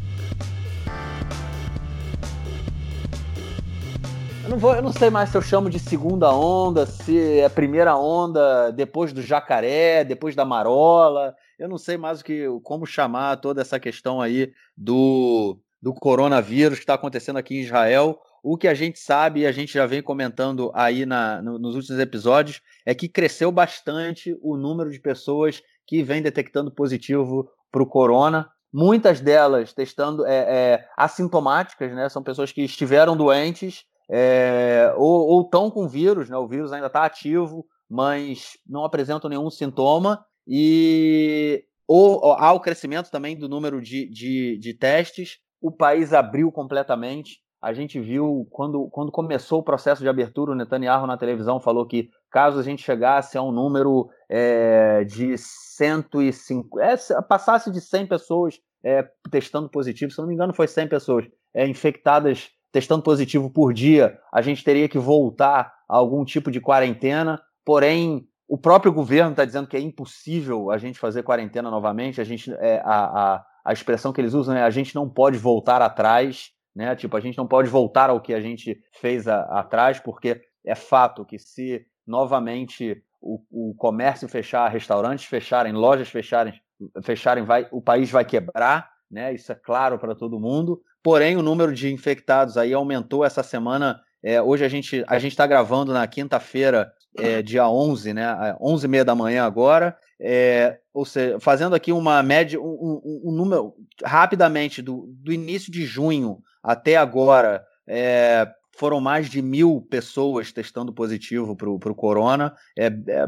Eu 4.44 4.50
não, 4.50 4.58
vou, 4.58 4.74
eu 4.74 4.82
não 4.82 4.92
sei 4.92 5.08
mais 5.08 5.30
se 5.30 5.38
eu 5.38 5.42
chamo 5.42 5.70
de 5.70 5.78
segunda 5.78 6.30
onda, 6.34 6.84
se 6.84 7.40
é 7.40 7.48
primeira 7.48 7.96
onda 7.96 8.70
depois 8.72 9.12
do 9.12 9.22
jacaré, 9.22 10.04
depois 10.04 10.34
da 10.36 10.44
marola. 10.44 11.34
Eu 11.58 11.68
não 11.68 11.78
sei 11.78 11.96
mais 11.96 12.20
o 12.20 12.24
que, 12.24 12.46
como 12.62 12.84
chamar 12.84 13.36
toda 13.36 13.62
essa 13.62 13.80
questão 13.80 14.20
aí 14.20 14.52
do, 14.76 15.56
do 15.80 15.94
coronavírus 15.94 16.78
que 16.78 16.82
está 16.82 16.94
acontecendo 16.94 17.38
aqui 17.38 17.56
em 17.56 17.62
Israel. 17.62 18.18
O 18.42 18.56
que 18.56 18.66
a 18.66 18.74
gente 18.74 18.98
sabe, 18.98 19.40
e 19.40 19.46
a 19.46 19.52
gente 19.52 19.72
já 19.72 19.86
vem 19.86 20.02
comentando 20.02 20.72
aí 20.74 21.06
na, 21.06 21.40
no, 21.40 21.58
nos 21.58 21.76
últimos 21.76 22.00
episódios, 22.00 22.60
é 22.84 22.94
que 22.94 23.08
cresceu 23.08 23.52
bastante 23.52 24.36
o 24.42 24.56
número 24.56 24.90
de 24.90 24.98
pessoas 25.00 25.62
que 25.86 26.02
vem 26.02 26.20
detectando 26.20 26.74
positivo 26.74 27.48
para 27.70 27.82
o 27.82 27.86
corona. 27.86 28.50
Muitas 28.72 29.20
delas 29.20 29.72
testando 29.72 30.26
é, 30.26 30.34
é, 30.34 30.88
assintomáticas, 30.96 31.94
né? 31.94 32.08
São 32.08 32.22
pessoas 32.22 32.50
que 32.50 32.62
estiveram 32.62 33.16
doentes 33.16 33.84
é, 34.10 34.92
ou 34.96 35.42
estão 35.42 35.70
com 35.70 35.88
vírus, 35.88 36.28
né? 36.28 36.36
O 36.36 36.48
vírus 36.48 36.72
ainda 36.72 36.86
está 36.86 37.04
ativo, 37.04 37.64
mas 37.88 38.58
não 38.66 38.84
apresentam 38.84 39.30
nenhum 39.30 39.50
sintoma. 39.50 40.24
E 40.46 41.64
ou, 41.86 42.32
há 42.32 42.52
o 42.52 42.60
crescimento 42.60 43.10
também 43.10 43.36
do 43.36 43.48
número 43.48 43.80
de, 43.80 44.08
de, 44.08 44.58
de 44.58 44.74
testes. 44.74 45.38
O 45.60 45.70
país 45.70 46.12
abriu 46.12 46.50
completamente. 46.50 47.40
A 47.62 47.72
gente 47.72 48.00
viu 48.00 48.46
quando, 48.50 48.88
quando 48.90 49.12
começou 49.12 49.60
o 49.60 49.62
processo 49.62 50.02
de 50.02 50.08
abertura, 50.08 50.50
o 50.50 50.54
Netanyahu 50.54 51.06
na 51.06 51.16
televisão 51.16 51.60
falou 51.60 51.86
que 51.86 52.10
caso 52.28 52.58
a 52.58 52.62
gente 52.62 52.82
chegasse 52.82 53.38
a 53.38 53.42
um 53.42 53.52
número 53.52 54.08
é, 54.28 55.04
de 55.04 55.38
105, 55.38 56.80
é, 56.80 56.96
passasse 57.28 57.70
de 57.70 57.80
100 57.80 58.06
pessoas 58.06 58.58
é, 58.84 59.08
testando 59.30 59.68
positivo, 59.68 60.10
se 60.10 60.18
não 60.18 60.26
me 60.26 60.34
engano 60.34 60.52
foi 60.52 60.66
100 60.66 60.88
pessoas 60.88 61.26
é, 61.54 61.66
infectadas 61.66 62.50
testando 62.72 63.02
positivo 63.02 63.50
por 63.50 63.72
dia, 63.72 64.18
a 64.32 64.40
gente 64.40 64.64
teria 64.64 64.88
que 64.88 64.98
voltar 64.98 65.72
a 65.88 65.96
algum 65.96 66.24
tipo 66.24 66.50
de 66.50 66.60
quarentena, 66.60 67.40
porém 67.64 68.26
o 68.48 68.58
próprio 68.58 68.92
governo 68.92 69.30
está 69.32 69.44
dizendo 69.44 69.68
que 69.68 69.76
é 69.76 69.80
impossível 69.80 70.70
a 70.70 70.78
gente 70.78 70.98
fazer 70.98 71.22
quarentena 71.22 71.70
novamente, 71.70 72.20
a 72.20 72.24
gente 72.24 72.52
é, 72.54 72.80
a, 72.84 73.34
a, 73.34 73.44
a 73.64 73.72
expressão 73.72 74.12
que 74.12 74.20
eles 74.20 74.34
usam 74.34 74.56
é 74.56 74.62
a 74.62 74.70
gente 74.70 74.94
não 74.94 75.08
pode 75.08 75.38
voltar 75.38 75.80
atrás, 75.80 76.50
né? 76.74 76.94
Tipo, 76.96 77.16
a 77.16 77.20
gente 77.20 77.38
não 77.38 77.46
pode 77.46 77.68
voltar 77.68 78.10
ao 78.10 78.20
que 78.20 78.34
a 78.34 78.40
gente 78.40 78.80
fez 79.00 79.28
a, 79.28 79.42
atrás, 79.58 79.98
porque 80.00 80.40
é 80.64 80.74
fato 80.74 81.24
que 81.24 81.38
se 81.38 81.84
novamente 82.06 83.02
o, 83.20 83.40
o 83.50 83.74
comércio 83.74 84.28
fechar, 84.28 84.68
restaurantes 84.68 85.24
fecharem, 85.24 85.72
lojas 85.72 86.08
fecharem, 86.08 86.54
fecharem 87.02 87.44
vai, 87.44 87.68
o 87.70 87.80
país 87.80 88.10
vai 88.10 88.24
quebrar, 88.24 88.90
né? 89.10 89.32
Isso 89.32 89.52
é 89.52 89.54
claro 89.54 89.98
para 89.98 90.14
todo 90.14 90.40
mundo. 90.40 90.80
Porém, 91.02 91.36
o 91.36 91.42
número 91.42 91.72
de 91.72 91.92
infectados 91.92 92.56
aí 92.56 92.72
aumentou 92.72 93.24
essa 93.24 93.42
semana. 93.42 94.00
É, 94.22 94.40
hoje 94.40 94.64
a 94.64 94.68
gente 94.68 95.04
a 95.06 95.18
gente 95.18 95.32
está 95.32 95.46
gravando 95.46 95.92
na 95.92 96.06
quinta-feira, 96.06 96.92
é, 97.18 97.42
dia 97.42 97.68
11, 97.68 98.14
né? 98.14 98.56
11 98.60 98.86
e 98.86 98.88
meia 98.88 99.04
da 99.04 99.14
manhã 99.14 99.44
agora. 99.44 99.96
É, 100.24 100.78
ou 100.94 101.04
seja, 101.04 101.40
fazendo 101.40 101.74
aqui 101.74 101.90
uma 101.90 102.22
média, 102.22 102.60
um, 102.60 102.64
um, 103.04 103.22
um 103.24 103.32
número 103.32 103.74
rapidamente 104.04 104.80
do, 104.80 105.12
do 105.18 105.32
início 105.32 105.72
de 105.72 105.84
junho 105.84 106.38
até 106.62 106.96
agora, 106.96 107.64
é, 107.88 108.46
foram 108.76 109.00
mais 109.00 109.28
de 109.28 109.42
mil 109.42 109.86
pessoas 109.90 110.50
testando 110.50 110.92
positivo 110.92 111.54
para 111.56 111.68
o 111.68 111.94
corona, 111.94 112.54
é, 112.76 112.86
é, 112.86 113.26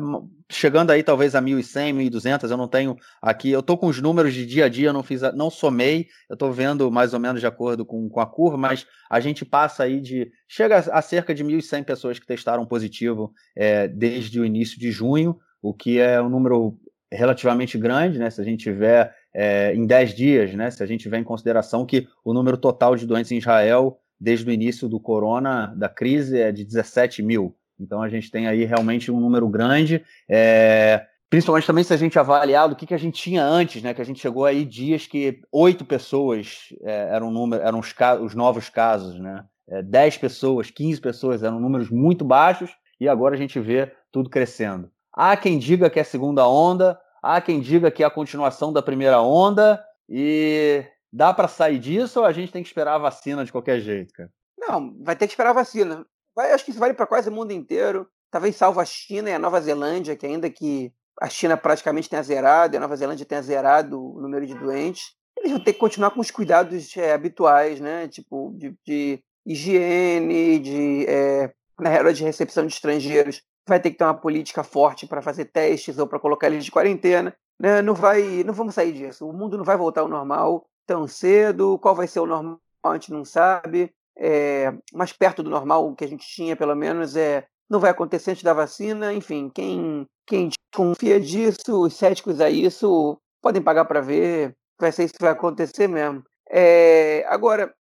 chegando 0.51 0.90
aí 0.90 1.03
talvez 1.03 1.34
a 1.34 1.42
1.100, 1.42 2.11
1.200, 2.11 2.51
eu 2.51 2.57
não 2.57 2.68
tenho 2.68 2.97
aqui, 3.20 3.51
eu 3.51 3.61
estou 3.61 3.76
com 3.76 3.86
os 3.86 4.01
números 4.01 4.32
de 4.32 4.47
dia 4.47 4.66
a 4.66 4.68
dia, 4.68 4.92
não 4.92 5.03
fiz, 5.03 5.20
não 5.34 5.51
somei, 5.51 6.07
eu 6.30 6.34
estou 6.34 6.53
vendo 6.53 6.90
mais 6.90 7.12
ou 7.12 7.20
menos 7.20 7.40
de 7.40 7.47
acordo 7.47 7.84
com, 7.84 8.09
com 8.09 8.20
a 8.20 8.26
curva, 8.26 8.57
mas 8.57 8.86
a 9.11 9.20
gente 9.20 9.45
passa 9.45 9.84
aí 9.84 10.01
de, 10.01 10.30
chega 10.49 10.78
a, 10.78 10.99
a 10.99 11.03
cerca 11.03 11.34
de 11.34 11.45
1.100 11.45 11.84
pessoas 11.84 12.18
que 12.18 12.26
testaram 12.26 12.64
positivo 12.64 13.32
é, 13.57 13.86
desde 13.86 14.40
o 14.40 14.45
início 14.45 14.78
de 14.78 14.90
junho, 14.90 15.38
o 15.61 15.72
que 15.72 15.99
é 15.99 16.20
um 16.20 16.28
número 16.28 16.78
relativamente 17.12 17.78
grande, 17.78 18.18
né, 18.18 18.30
se 18.30 18.40
a 18.40 18.44
gente 18.44 18.62
tiver 18.62 19.14
é, 19.32 19.74
em 19.74 19.86
10 19.86 20.14
dias, 20.14 20.55
né, 20.55 20.70
se 20.70 20.82
a 20.82 20.86
gente 20.86 21.02
tiver 21.02 21.18
em 21.18 21.24
consideração 21.24 21.86
que 21.86 22.07
o 22.24 22.32
número 22.32 22.57
total 22.57 22.96
de 22.96 23.07
doentes 23.07 23.30
em 23.32 23.38
Israel 23.38 23.98
desde 24.18 24.48
o 24.48 24.52
início 24.52 24.88
do 24.88 25.00
corona, 25.00 25.74
da 25.76 25.88
crise, 25.88 26.40
é 26.40 26.50
de 26.50 26.64
17 26.64 27.22
mil. 27.22 27.57
Então 27.78 28.02
a 28.02 28.09
gente 28.09 28.30
tem 28.30 28.46
aí 28.46 28.64
realmente 28.64 29.11
um 29.11 29.20
número 29.20 29.48
grande. 29.48 30.02
É, 30.28 31.05
principalmente 31.28 31.66
também 31.66 31.84
se 31.84 31.92
a 31.92 31.96
gente 31.96 32.18
avaliar 32.18 32.68
do 32.68 32.76
que, 32.76 32.86
que 32.86 32.94
a 32.94 32.98
gente 32.98 33.20
tinha 33.20 33.44
antes, 33.44 33.82
né? 33.82 33.92
Que 33.92 34.00
a 34.00 34.05
gente 34.05 34.20
chegou 34.20 34.44
aí 34.44 34.64
dias 34.64 35.07
que 35.07 35.40
oito 35.52 35.84
pessoas 35.84 36.68
é, 36.82 37.09
eram, 37.14 37.30
número, 37.30 37.62
eram 37.62 37.80
os, 37.80 37.94
os 38.22 38.34
novos 38.34 38.68
casos, 38.68 39.18
né? 39.18 39.44
É, 39.68 39.82
10 39.82 40.18
pessoas, 40.18 40.70
15 40.70 41.00
pessoas 41.00 41.42
eram 41.42 41.59
números 41.59 41.90
muito 41.90 42.24
baixos 42.24 42.70
e 43.00 43.09
agora 43.09 43.34
a 43.34 43.38
gente 43.38 43.59
vê 43.59 43.90
tudo 44.12 44.30
crescendo. 44.30 44.90
Há 45.14 45.36
quem 45.36 45.58
diga 45.58 45.88
que 45.88 45.98
é 45.98 46.02
a 46.02 46.04
segunda 46.04 46.46
onda, 46.46 47.00
há 47.22 47.40
quem 47.40 47.60
diga 47.60 47.90
que 47.90 48.02
é 48.02 48.06
a 48.06 48.10
continuação 48.10 48.72
da 48.72 48.82
primeira 48.82 49.20
onda, 49.22 49.82
e 50.08 50.84
Dá 51.14 51.32
para 51.32 51.46
sair 51.46 51.78
disso 51.78 52.18
ou 52.18 52.26
a 52.26 52.32
gente 52.32 52.50
tem 52.50 52.60
que 52.60 52.68
esperar 52.68 52.96
a 52.96 52.98
vacina 52.98 53.44
de 53.44 53.52
qualquer 53.52 53.78
jeito, 53.78 54.12
cara? 54.12 54.28
Não, 54.58 54.92
vai 55.00 55.14
ter 55.14 55.28
que 55.28 55.32
esperar 55.32 55.50
a 55.50 55.52
vacina. 55.52 56.04
Vai, 56.34 56.50
acho 56.50 56.64
que 56.64 56.72
isso 56.72 56.80
vale 56.80 56.92
para 56.92 57.06
quase 57.06 57.28
o 57.28 57.32
mundo 57.32 57.52
inteiro. 57.52 58.08
Talvez 58.32 58.56
salvo 58.56 58.80
a 58.80 58.84
China 58.84 59.30
e 59.30 59.32
a 59.32 59.38
Nova 59.38 59.60
Zelândia, 59.60 60.16
que 60.16 60.26
ainda 60.26 60.50
que 60.50 60.92
a 61.20 61.28
China 61.28 61.56
praticamente 61.56 62.10
tenha 62.10 62.20
zerado 62.20 62.74
e 62.74 62.76
a 62.78 62.80
Nova 62.80 62.96
Zelândia 62.96 63.24
tenha 63.24 63.40
zerado 63.40 64.02
o 64.02 64.20
número 64.20 64.44
de 64.44 64.58
doentes, 64.58 65.12
eles 65.38 65.52
vão 65.52 65.62
ter 65.62 65.74
que 65.74 65.78
continuar 65.78 66.10
com 66.10 66.18
os 66.18 66.32
cuidados 66.32 66.96
é, 66.96 67.12
habituais, 67.12 67.78
né? 67.78 68.08
Tipo, 68.08 68.52
de, 68.56 68.76
de 68.84 69.22
higiene, 69.46 70.58
de 70.58 71.06
é, 71.06 71.54
na 71.78 72.10
de 72.10 72.24
recepção 72.24 72.66
de 72.66 72.72
estrangeiros, 72.72 73.40
vai 73.66 73.80
ter 73.80 73.90
que 73.90 73.96
ter 73.96 74.04
uma 74.04 74.14
política 74.14 74.62
forte 74.62 75.06
para 75.06 75.22
fazer 75.22 75.46
testes 75.46 75.98
ou 75.98 76.06
para 76.06 76.20
colocar 76.20 76.48
eles 76.48 76.64
de 76.64 76.70
quarentena. 76.70 77.34
Né? 77.58 77.82
Não 77.82 77.94
vai, 77.94 78.42
não 78.44 78.52
vamos 78.52 78.74
sair 78.74 78.92
disso. 78.92 79.28
O 79.28 79.32
mundo 79.32 79.56
não 79.56 79.64
vai 79.64 79.76
voltar 79.76 80.02
ao 80.02 80.08
normal 80.08 80.66
tão 80.86 81.06
cedo, 81.06 81.78
qual 81.78 81.94
vai 81.94 82.06
ser 82.06 82.20
o 82.20 82.26
normal, 82.26 82.60
a 82.84 82.94
gente 82.94 83.12
não 83.12 83.24
sabe. 83.24 83.92
É, 84.16 84.72
mais 84.92 85.12
perto 85.12 85.42
do 85.42 85.50
normal 85.50 85.88
o 85.88 85.96
que 85.96 86.04
a 86.04 86.08
gente 86.08 86.26
tinha, 86.26 86.54
pelo 86.54 86.74
menos, 86.74 87.16
é 87.16 87.46
não 87.68 87.80
vai 87.80 87.90
acontecer 87.90 88.32
antes 88.32 88.42
da 88.42 88.52
vacina. 88.52 89.12
Enfim, 89.12 89.50
quem, 89.52 90.06
quem 90.26 90.50
confia 90.74 91.18
disso, 91.20 91.82
os 91.82 91.94
céticos 91.94 92.40
a 92.40 92.50
isso, 92.50 93.18
podem 93.42 93.62
pagar 93.62 93.84
para 93.86 94.00
ver, 94.00 94.54
vai 94.78 94.92
ser 94.92 95.04
isso 95.04 95.14
que 95.14 95.22
vai 95.22 95.32
acontecer 95.32 95.88
mesmo. 95.88 96.22
É, 96.50 97.24
agora, 97.28 97.74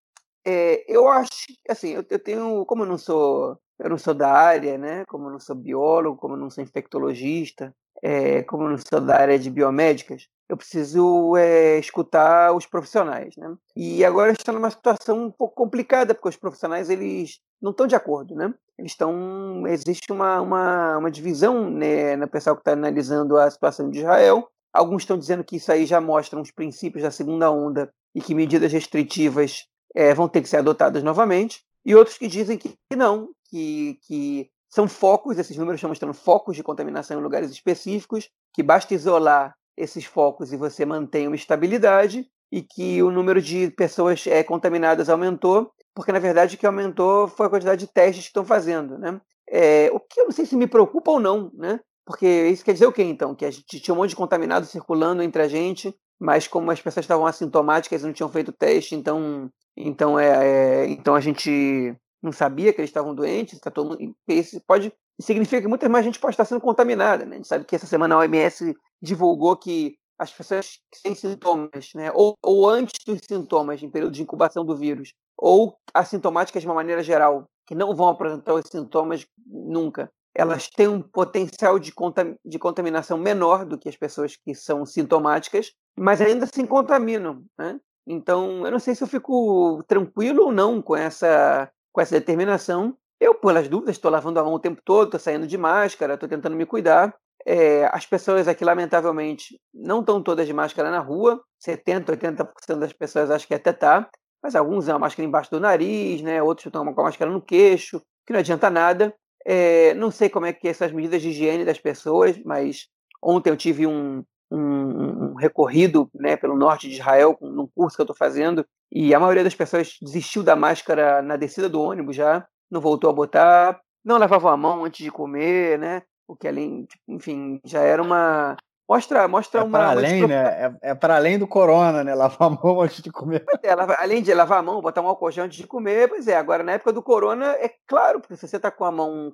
é, 0.45 0.83
eu 0.87 1.07
acho, 1.07 1.29
assim, 1.69 1.89
eu, 1.89 2.05
eu, 2.09 2.19
tenho, 2.19 2.65
como 2.65 2.83
eu 2.83 2.87
não 2.87 2.97
sou, 2.97 3.57
eu 3.79 3.89
não 3.89 3.97
sou 3.97 4.13
da 4.13 4.31
área, 4.31 4.77
né? 4.77 5.05
Como 5.05 5.27
eu 5.27 5.31
não 5.31 5.39
sou 5.39 5.55
biólogo, 5.55 6.17
como 6.17 6.35
eu 6.35 6.39
não 6.39 6.49
sou 6.49 6.63
infectologista, 6.63 7.73
é, 8.01 8.43
como 8.43 8.63
eu 8.63 8.69
não 8.69 8.77
sou 8.77 8.99
da 8.99 9.15
área 9.15 9.39
de 9.39 9.49
biomédicas, 9.49 10.27
eu 10.49 10.57
preciso 10.57 11.35
é, 11.37 11.79
escutar 11.79 12.53
os 12.53 12.65
profissionais, 12.65 13.35
né? 13.37 13.55
E 13.75 14.03
agora 14.03 14.31
está 14.31 14.51
numa 14.51 14.69
situação 14.69 15.25
um 15.25 15.31
pouco 15.31 15.55
complicada 15.55 16.13
porque 16.13 16.29
os 16.29 16.37
profissionais 16.37 16.89
eles 16.89 17.39
não 17.61 17.71
estão 17.71 17.87
de 17.87 17.95
acordo, 17.95 18.35
né? 18.35 18.53
Eles 18.77 18.91
estão, 18.91 19.65
existe 19.67 20.11
uma, 20.11 20.41
uma, 20.41 20.97
uma 20.97 21.11
divisão 21.11 21.69
né, 21.69 22.15
no 22.15 22.27
pessoal 22.27 22.55
que 22.55 22.61
está 22.61 22.73
analisando 22.73 23.37
a 23.37 23.49
situação 23.49 23.89
de 23.89 23.99
Israel. 23.99 24.49
Alguns 24.73 25.03
estão 25.03 25.17
dizendo 25.17 25.43
que 25.43 25.55
isso 25.55 25.71
aí 25.71 25.85
já 25.85 26.01
mostra 26.01 26.39
os 26.39 26.51
princípios 26.51 27.03
da 27.03 27.11
segunda 27.11 27.49
onda 27.51 27.89
e 28.13 28.21
que 28.21 28.35
medidas 28.35 28.73
restritivas 28.73 29.67
é, 29.93 30.13
vão 30.13 30.27
ter 30.27 30.41
que 30.41 30.49
ser 30.49 30.57
adotadas 30.57 31.03
novamente. 31.03 31.63
E 31.85 31.95
outros 31.95 32.17
que 32.17 32.27
dizem 32.27 32.57
que 32.57 32.75
não, 32.95 33.29
que, 33.49 33.99
que 34.07 34.49
são 34.69 34.87
focos, 34.87 35.37
esses 35.37 35.57
números 35.57 35.79
estão 35.79 35.89
mostrando 35.89 36.13
focos 36.13 36.55
de 36.55 36.63
contaminação 36.63 37.19
em 37.19 37.23
lugares 37.23 37.51
específicos, 37.51 38.29
que 38.53 38.63
basta 38.63 38.93
isolar 38.93 39.55
esses 39.77 40.05
focos 40.05 40.53
e 40.53 40.57
você 40.57 40.85
mantém 40.85 41.27
uma 41.27 41.35
estabilidade, 41.35 42.27
e 42.51 42.61
que 42.61 43.01
o 43.01 43.09
número 43.09 43.41
de 43.41 43.71
pessoas 43.71 44.27
é, 44.27 44.43
contaminadas 44.43 45.09
aumentou, 45.09 45.71
porque 45.93 46.11
na 46.11 46.19
verdade 46.19 46.55
o 46.55 46.57
que 46.59 46.67
aumentou 46.67 47.27
foi 47.27 47.47
a 47.47 47.49
quantidade 47.49 47.79
de 47.85 47.91
testes 47.91 48.25
que 48.25 48.29
estão 48.29 48.45
fazendo. 48.45 48.97
Né? 48.97 49.19
É, 49.49 49.89
o 49.91 49.99
que 49.99 50.19
eu 50.19 50.25
não 50.25 50.31
sei 50.31 50.45
se 50.45 50.55
me 50.55 50.67
preocupa 50.67 51.11
ou 51.11 51.19
não, 51.19 51.51
né? 51.55 51.79
porque 52.05 52.27
isso 52.47 52.63
quer 52.63 52.73
dizer 52.73 52.85
o 52.85 52.93
quê 52.93 53.03
então? 53.03 53.33
Que 53.33 53.45
a 53.45 53.51
gente 53.51 53.79
tinha 53.79 53.93
um 53.93 53.97
monte 53.97 54.11
de 54.11 54.15
contaminados 54.15 54.69
circulando 54.69 55.23
entre 55.23 55.41
a 55.41 55.47
gente, 55.47 55.95
mas 56.19 56.47
como 56.47 56.69
as 56.69 56.81
pessoas 56.81 57.05
estavam 57.05 57.25
assintomáticas 57.25 58.01
e 58.01 58.05
não 58.05 58.13
tinham 58.13 58.29
feito 58.29 58.51
teste, 58.51 58.95
então, 58.95 59.49
então, 59.75 60.19
é, 60.19 60.83
é 60.83 60.87
então 60.87 61.15
a 61.15 61.21
gente 61.21 61.95
não 62.21 62.31
sabia 62.31 62.71
que 62.71 62.79
eles 62.79 62.89
estavam 62.89 63.13
doentes, 63.13 63.59
tá 63.59 63.69
todo 63.69 63.89
mundo, 63.89 64.15
isso 64.27 64.61
pode 64.65 64.91
significa 65.19 65.61
que 65.61 65.67
muita 65.67 65.87
mais 65.87 66.05
gente 66.05 66.19
pode 66.19 66.33
estar 66.33 66.45
sendo 66.45 66.61
contaminada, 66.61 67.25
né? 67.25 67.33
A 67.33 67.37
gente 67.37 67.47
sabe 67.47 67.65
que 67.65 67.75
essa 67.75 67.85
semana 67.85 68.15
a 68.15 68.19
OMS 68.19 68.75
divulgou 69.01 69.55
que 69.55 69.95
as 70.17 70.31
pessoas 70.31 70.79
sem 70.95 71.15
sintomas, 71.15 71.89
né, 71.95 72.11
ou, 72.13 72.35
ou 72.41 72.69
antes 72.69 72.93
dos 73.05 73.19
sintomas, 73.27 73.81
em 73.81 73.89
período 73.89 74.13
de 74.13 74.21
incubação 74.21 74.63
do 74.63 74.75
vírus, 74.75 75.13
ou 75.37 75.75
assintomáticas 75.93 76.61
de 76.61 76.67
uma 76.67 76.75
maneira 76.75 77.03
geral, 77.03 77.45
que 77.65 77.75
não 77.75 77.95
vão 77.95 78.07
apresentar 78.09 78.53
os 78.53 78.65
sintomas 78.69 79.25
nunca, 79.45 80.09
elas 80.35 80.67
têm 80.69 80.87
um 80.87 81.01
potencial 81.01 81.77
de, 81.77 81.91
contam 81.91 82.35
de 82.43 82.57
contaminação 82.57 83.17
menor 83.17 83.65
do 83.65 83.77
que 83.77 83.89
as 83.89 83.95
pessoas 83.95 84.35
que 84.35 84.55
são 84.55 84.85
sintomáticas, 84.85 85.71
mas 85.97 86.21
ainda 86.21 86.47
se 86.47 86.65
contaminam, 86.65 87.43
né? 87.57 87.79
Então, 88.05 88.65
eu 88.65 88.71
não 88.71 88.79
sei 88.79 88.95
se 88.95 89.03
eu 89.03 89.07
fico 89.07 89.83
tranquilo 89.87 90.45
ou 90.45 90.51
não 90.51 90.81
com 90.81 90.95
essa, 90.95 91.71
com 91.91 92.01
essa 92.01 92.19
determinação. 92.19 92.97
Eu, 93.19 93.35
pelas 93.35 93.69
dúvidas, 93.69 93.95
estou 93.95 94.11
lavando 94.11 94.39
a 94.39 94.43
mão 94.43 94.53
o 94.53 94.59
tempo 94.59 94.81
todo, 94.83 95.05
estou 95.05 95.19
saindo 95.19 95.47
de 95.47 95.57
máscara, 95.57 96.15
estou 96.15 96.27
tentando 96.27 96.55
me 96.55 96.65
cuidar. 96.65 97.15
É, 97.45 97.85
as 97.93 98.05
pessoas 98.05 98.47
aqui, 98.47 98.63
lamentavelmente, 98.63 99.59
não 99.73 100.01
estão 100.01 100.21
todas 100.21 100.45
de 100.45 100.53
máscara 100.53 100.91
na 100.91 100.99
rua. 100.99 101.41
70%, 101.65 102.05
80% 102.05 102.79
das 102.79 102.93
pessoas 102.93 103.31
acho 103.31 103.47
que 103.47 103.53
até 103.53 103.71
tá. 103.71 104.09
Mas 104.41 104.55
alguns 104.55 104.85
usam 104.85 104.97
a 104.97 104.99
máscara 104.99 105.25
embaixo 105.27 105.51
do 105.51 105.59
nariz, 105.59 106.21
né? 106.21 106.43
outros 106.43 106.65
estão 106.65 106.83
com 106.93 107.01
a 107.01 107.03
máscara 107.05 107.31
no 107.31 107.41
queixo, 107.41 108.01
que 108.25 108.33
não 108.33 108.39
adianta 108.39 108.69
nada. 108.69 109.13
É, 109.45 109.93
não 109.93 110.11
sei 110.11 110.29
como 110.29 110.45
é 110.45 110.53
que 110.53 110.67
essas 110.67 110.91
medidas 110.91 111.21
de 111.21 111.29
higiene 111.29 111.65
das 111.65 111.79
pessoas, 111.79 112.37
mas 112.43 112.87
ontem 113.21 113.49
eu 113.49 113.57
tive 113.57 113.87
um, 113.87 114.23
um, 114.53 115.31
um 115.31 115.33
recorrido 115.35 116.09
né, 116.13 116.37
pelo 116.37 116.55
norte 116.55 116.87
de 116.87 116.95
Israel, 116.95 117.37
num 117.41 117.67
curso 117.67 117.95
que 117.95 118.01
eu 118.01 118.05
estou 118.05 118.15
fazendo, 118.15 118.65
e 118.91 119.13
a 119.13 119.19
maioria 119.19 119.43
das 119.43 119.55
pessoas 119.55 119.97
desistiu 120.01 120.43
da 120.43 120.55
máscara 120.55 121.21
na 121.21 121.35
descida 121.35 121.67
do 121.67 121.81
ônibus 121.81 122.15
já, 122.15 122.45
não 122.69 122.79
voltou 122.79 123.09
a 123.09 123.13
botar, 123.13 123.79
não 124.05 124.17
lavavam 124.17 124.51
a 124.51 124.57
mão 124.57 124.85
antes 124.85 125.03
de 125.03 125.11
comer, 125.11 125.79
né? 125.79 126.03
O 126.27 126.35
que 126.35 126.47
além, 126.47 126.85
tipo, 126.85 127.03
enfim, 127.07 127.59
já 127.65 127.81
era 127.81 128.01
uma. 128.01 128.55
Mostra, 128.89 129.27
mostra 129.27 129.61
é 129.61 129.63
uma. 129.63 129.79
Para 129.79 129.89
além, 129.91 130.27
né? 130.27 130.35
É, 130.35 130.91
é 130.91 130.95
para 130.95 131.15
além 131.15 131.39
do 131.39 131.47
corona, 131.47 132.03
né? 132.03 132.13
Lavar 132.13 132.47
a 132.47 132.49
mão 132.49 132.81
antes 132.81 133.01
de 133.01 133.11
comer. 133.11 133.43
É, 133.63 133.71
além 133.71 134.21
de 134.21 134.33
lavar 134.33 134.59
a 134.59 134.63
mão, 134.63 134.81
botar 134.81 135.01
um 135.01 135.07
álcool 135.07 135.31
gel 135.31 135.45
antes 135.45 135.57
de 135.57 135.67
comer, 135.67 136.07
pois 136.09 136.27
é. 136.27 136.35
Agora, 136.35 136.63
na 136.63 136.73
época 136.73 136.93
do 136.93 137.01
corona, 137.01 137.51
é 137.53 137.71
claro, 137.87 138.19
porque 138.19 138.35
se 138.35 138.47
você 138.47 138.57
está 138.57 138.69
com 138.69 138.85
a 138.85 138.91
mão 138.91 139.31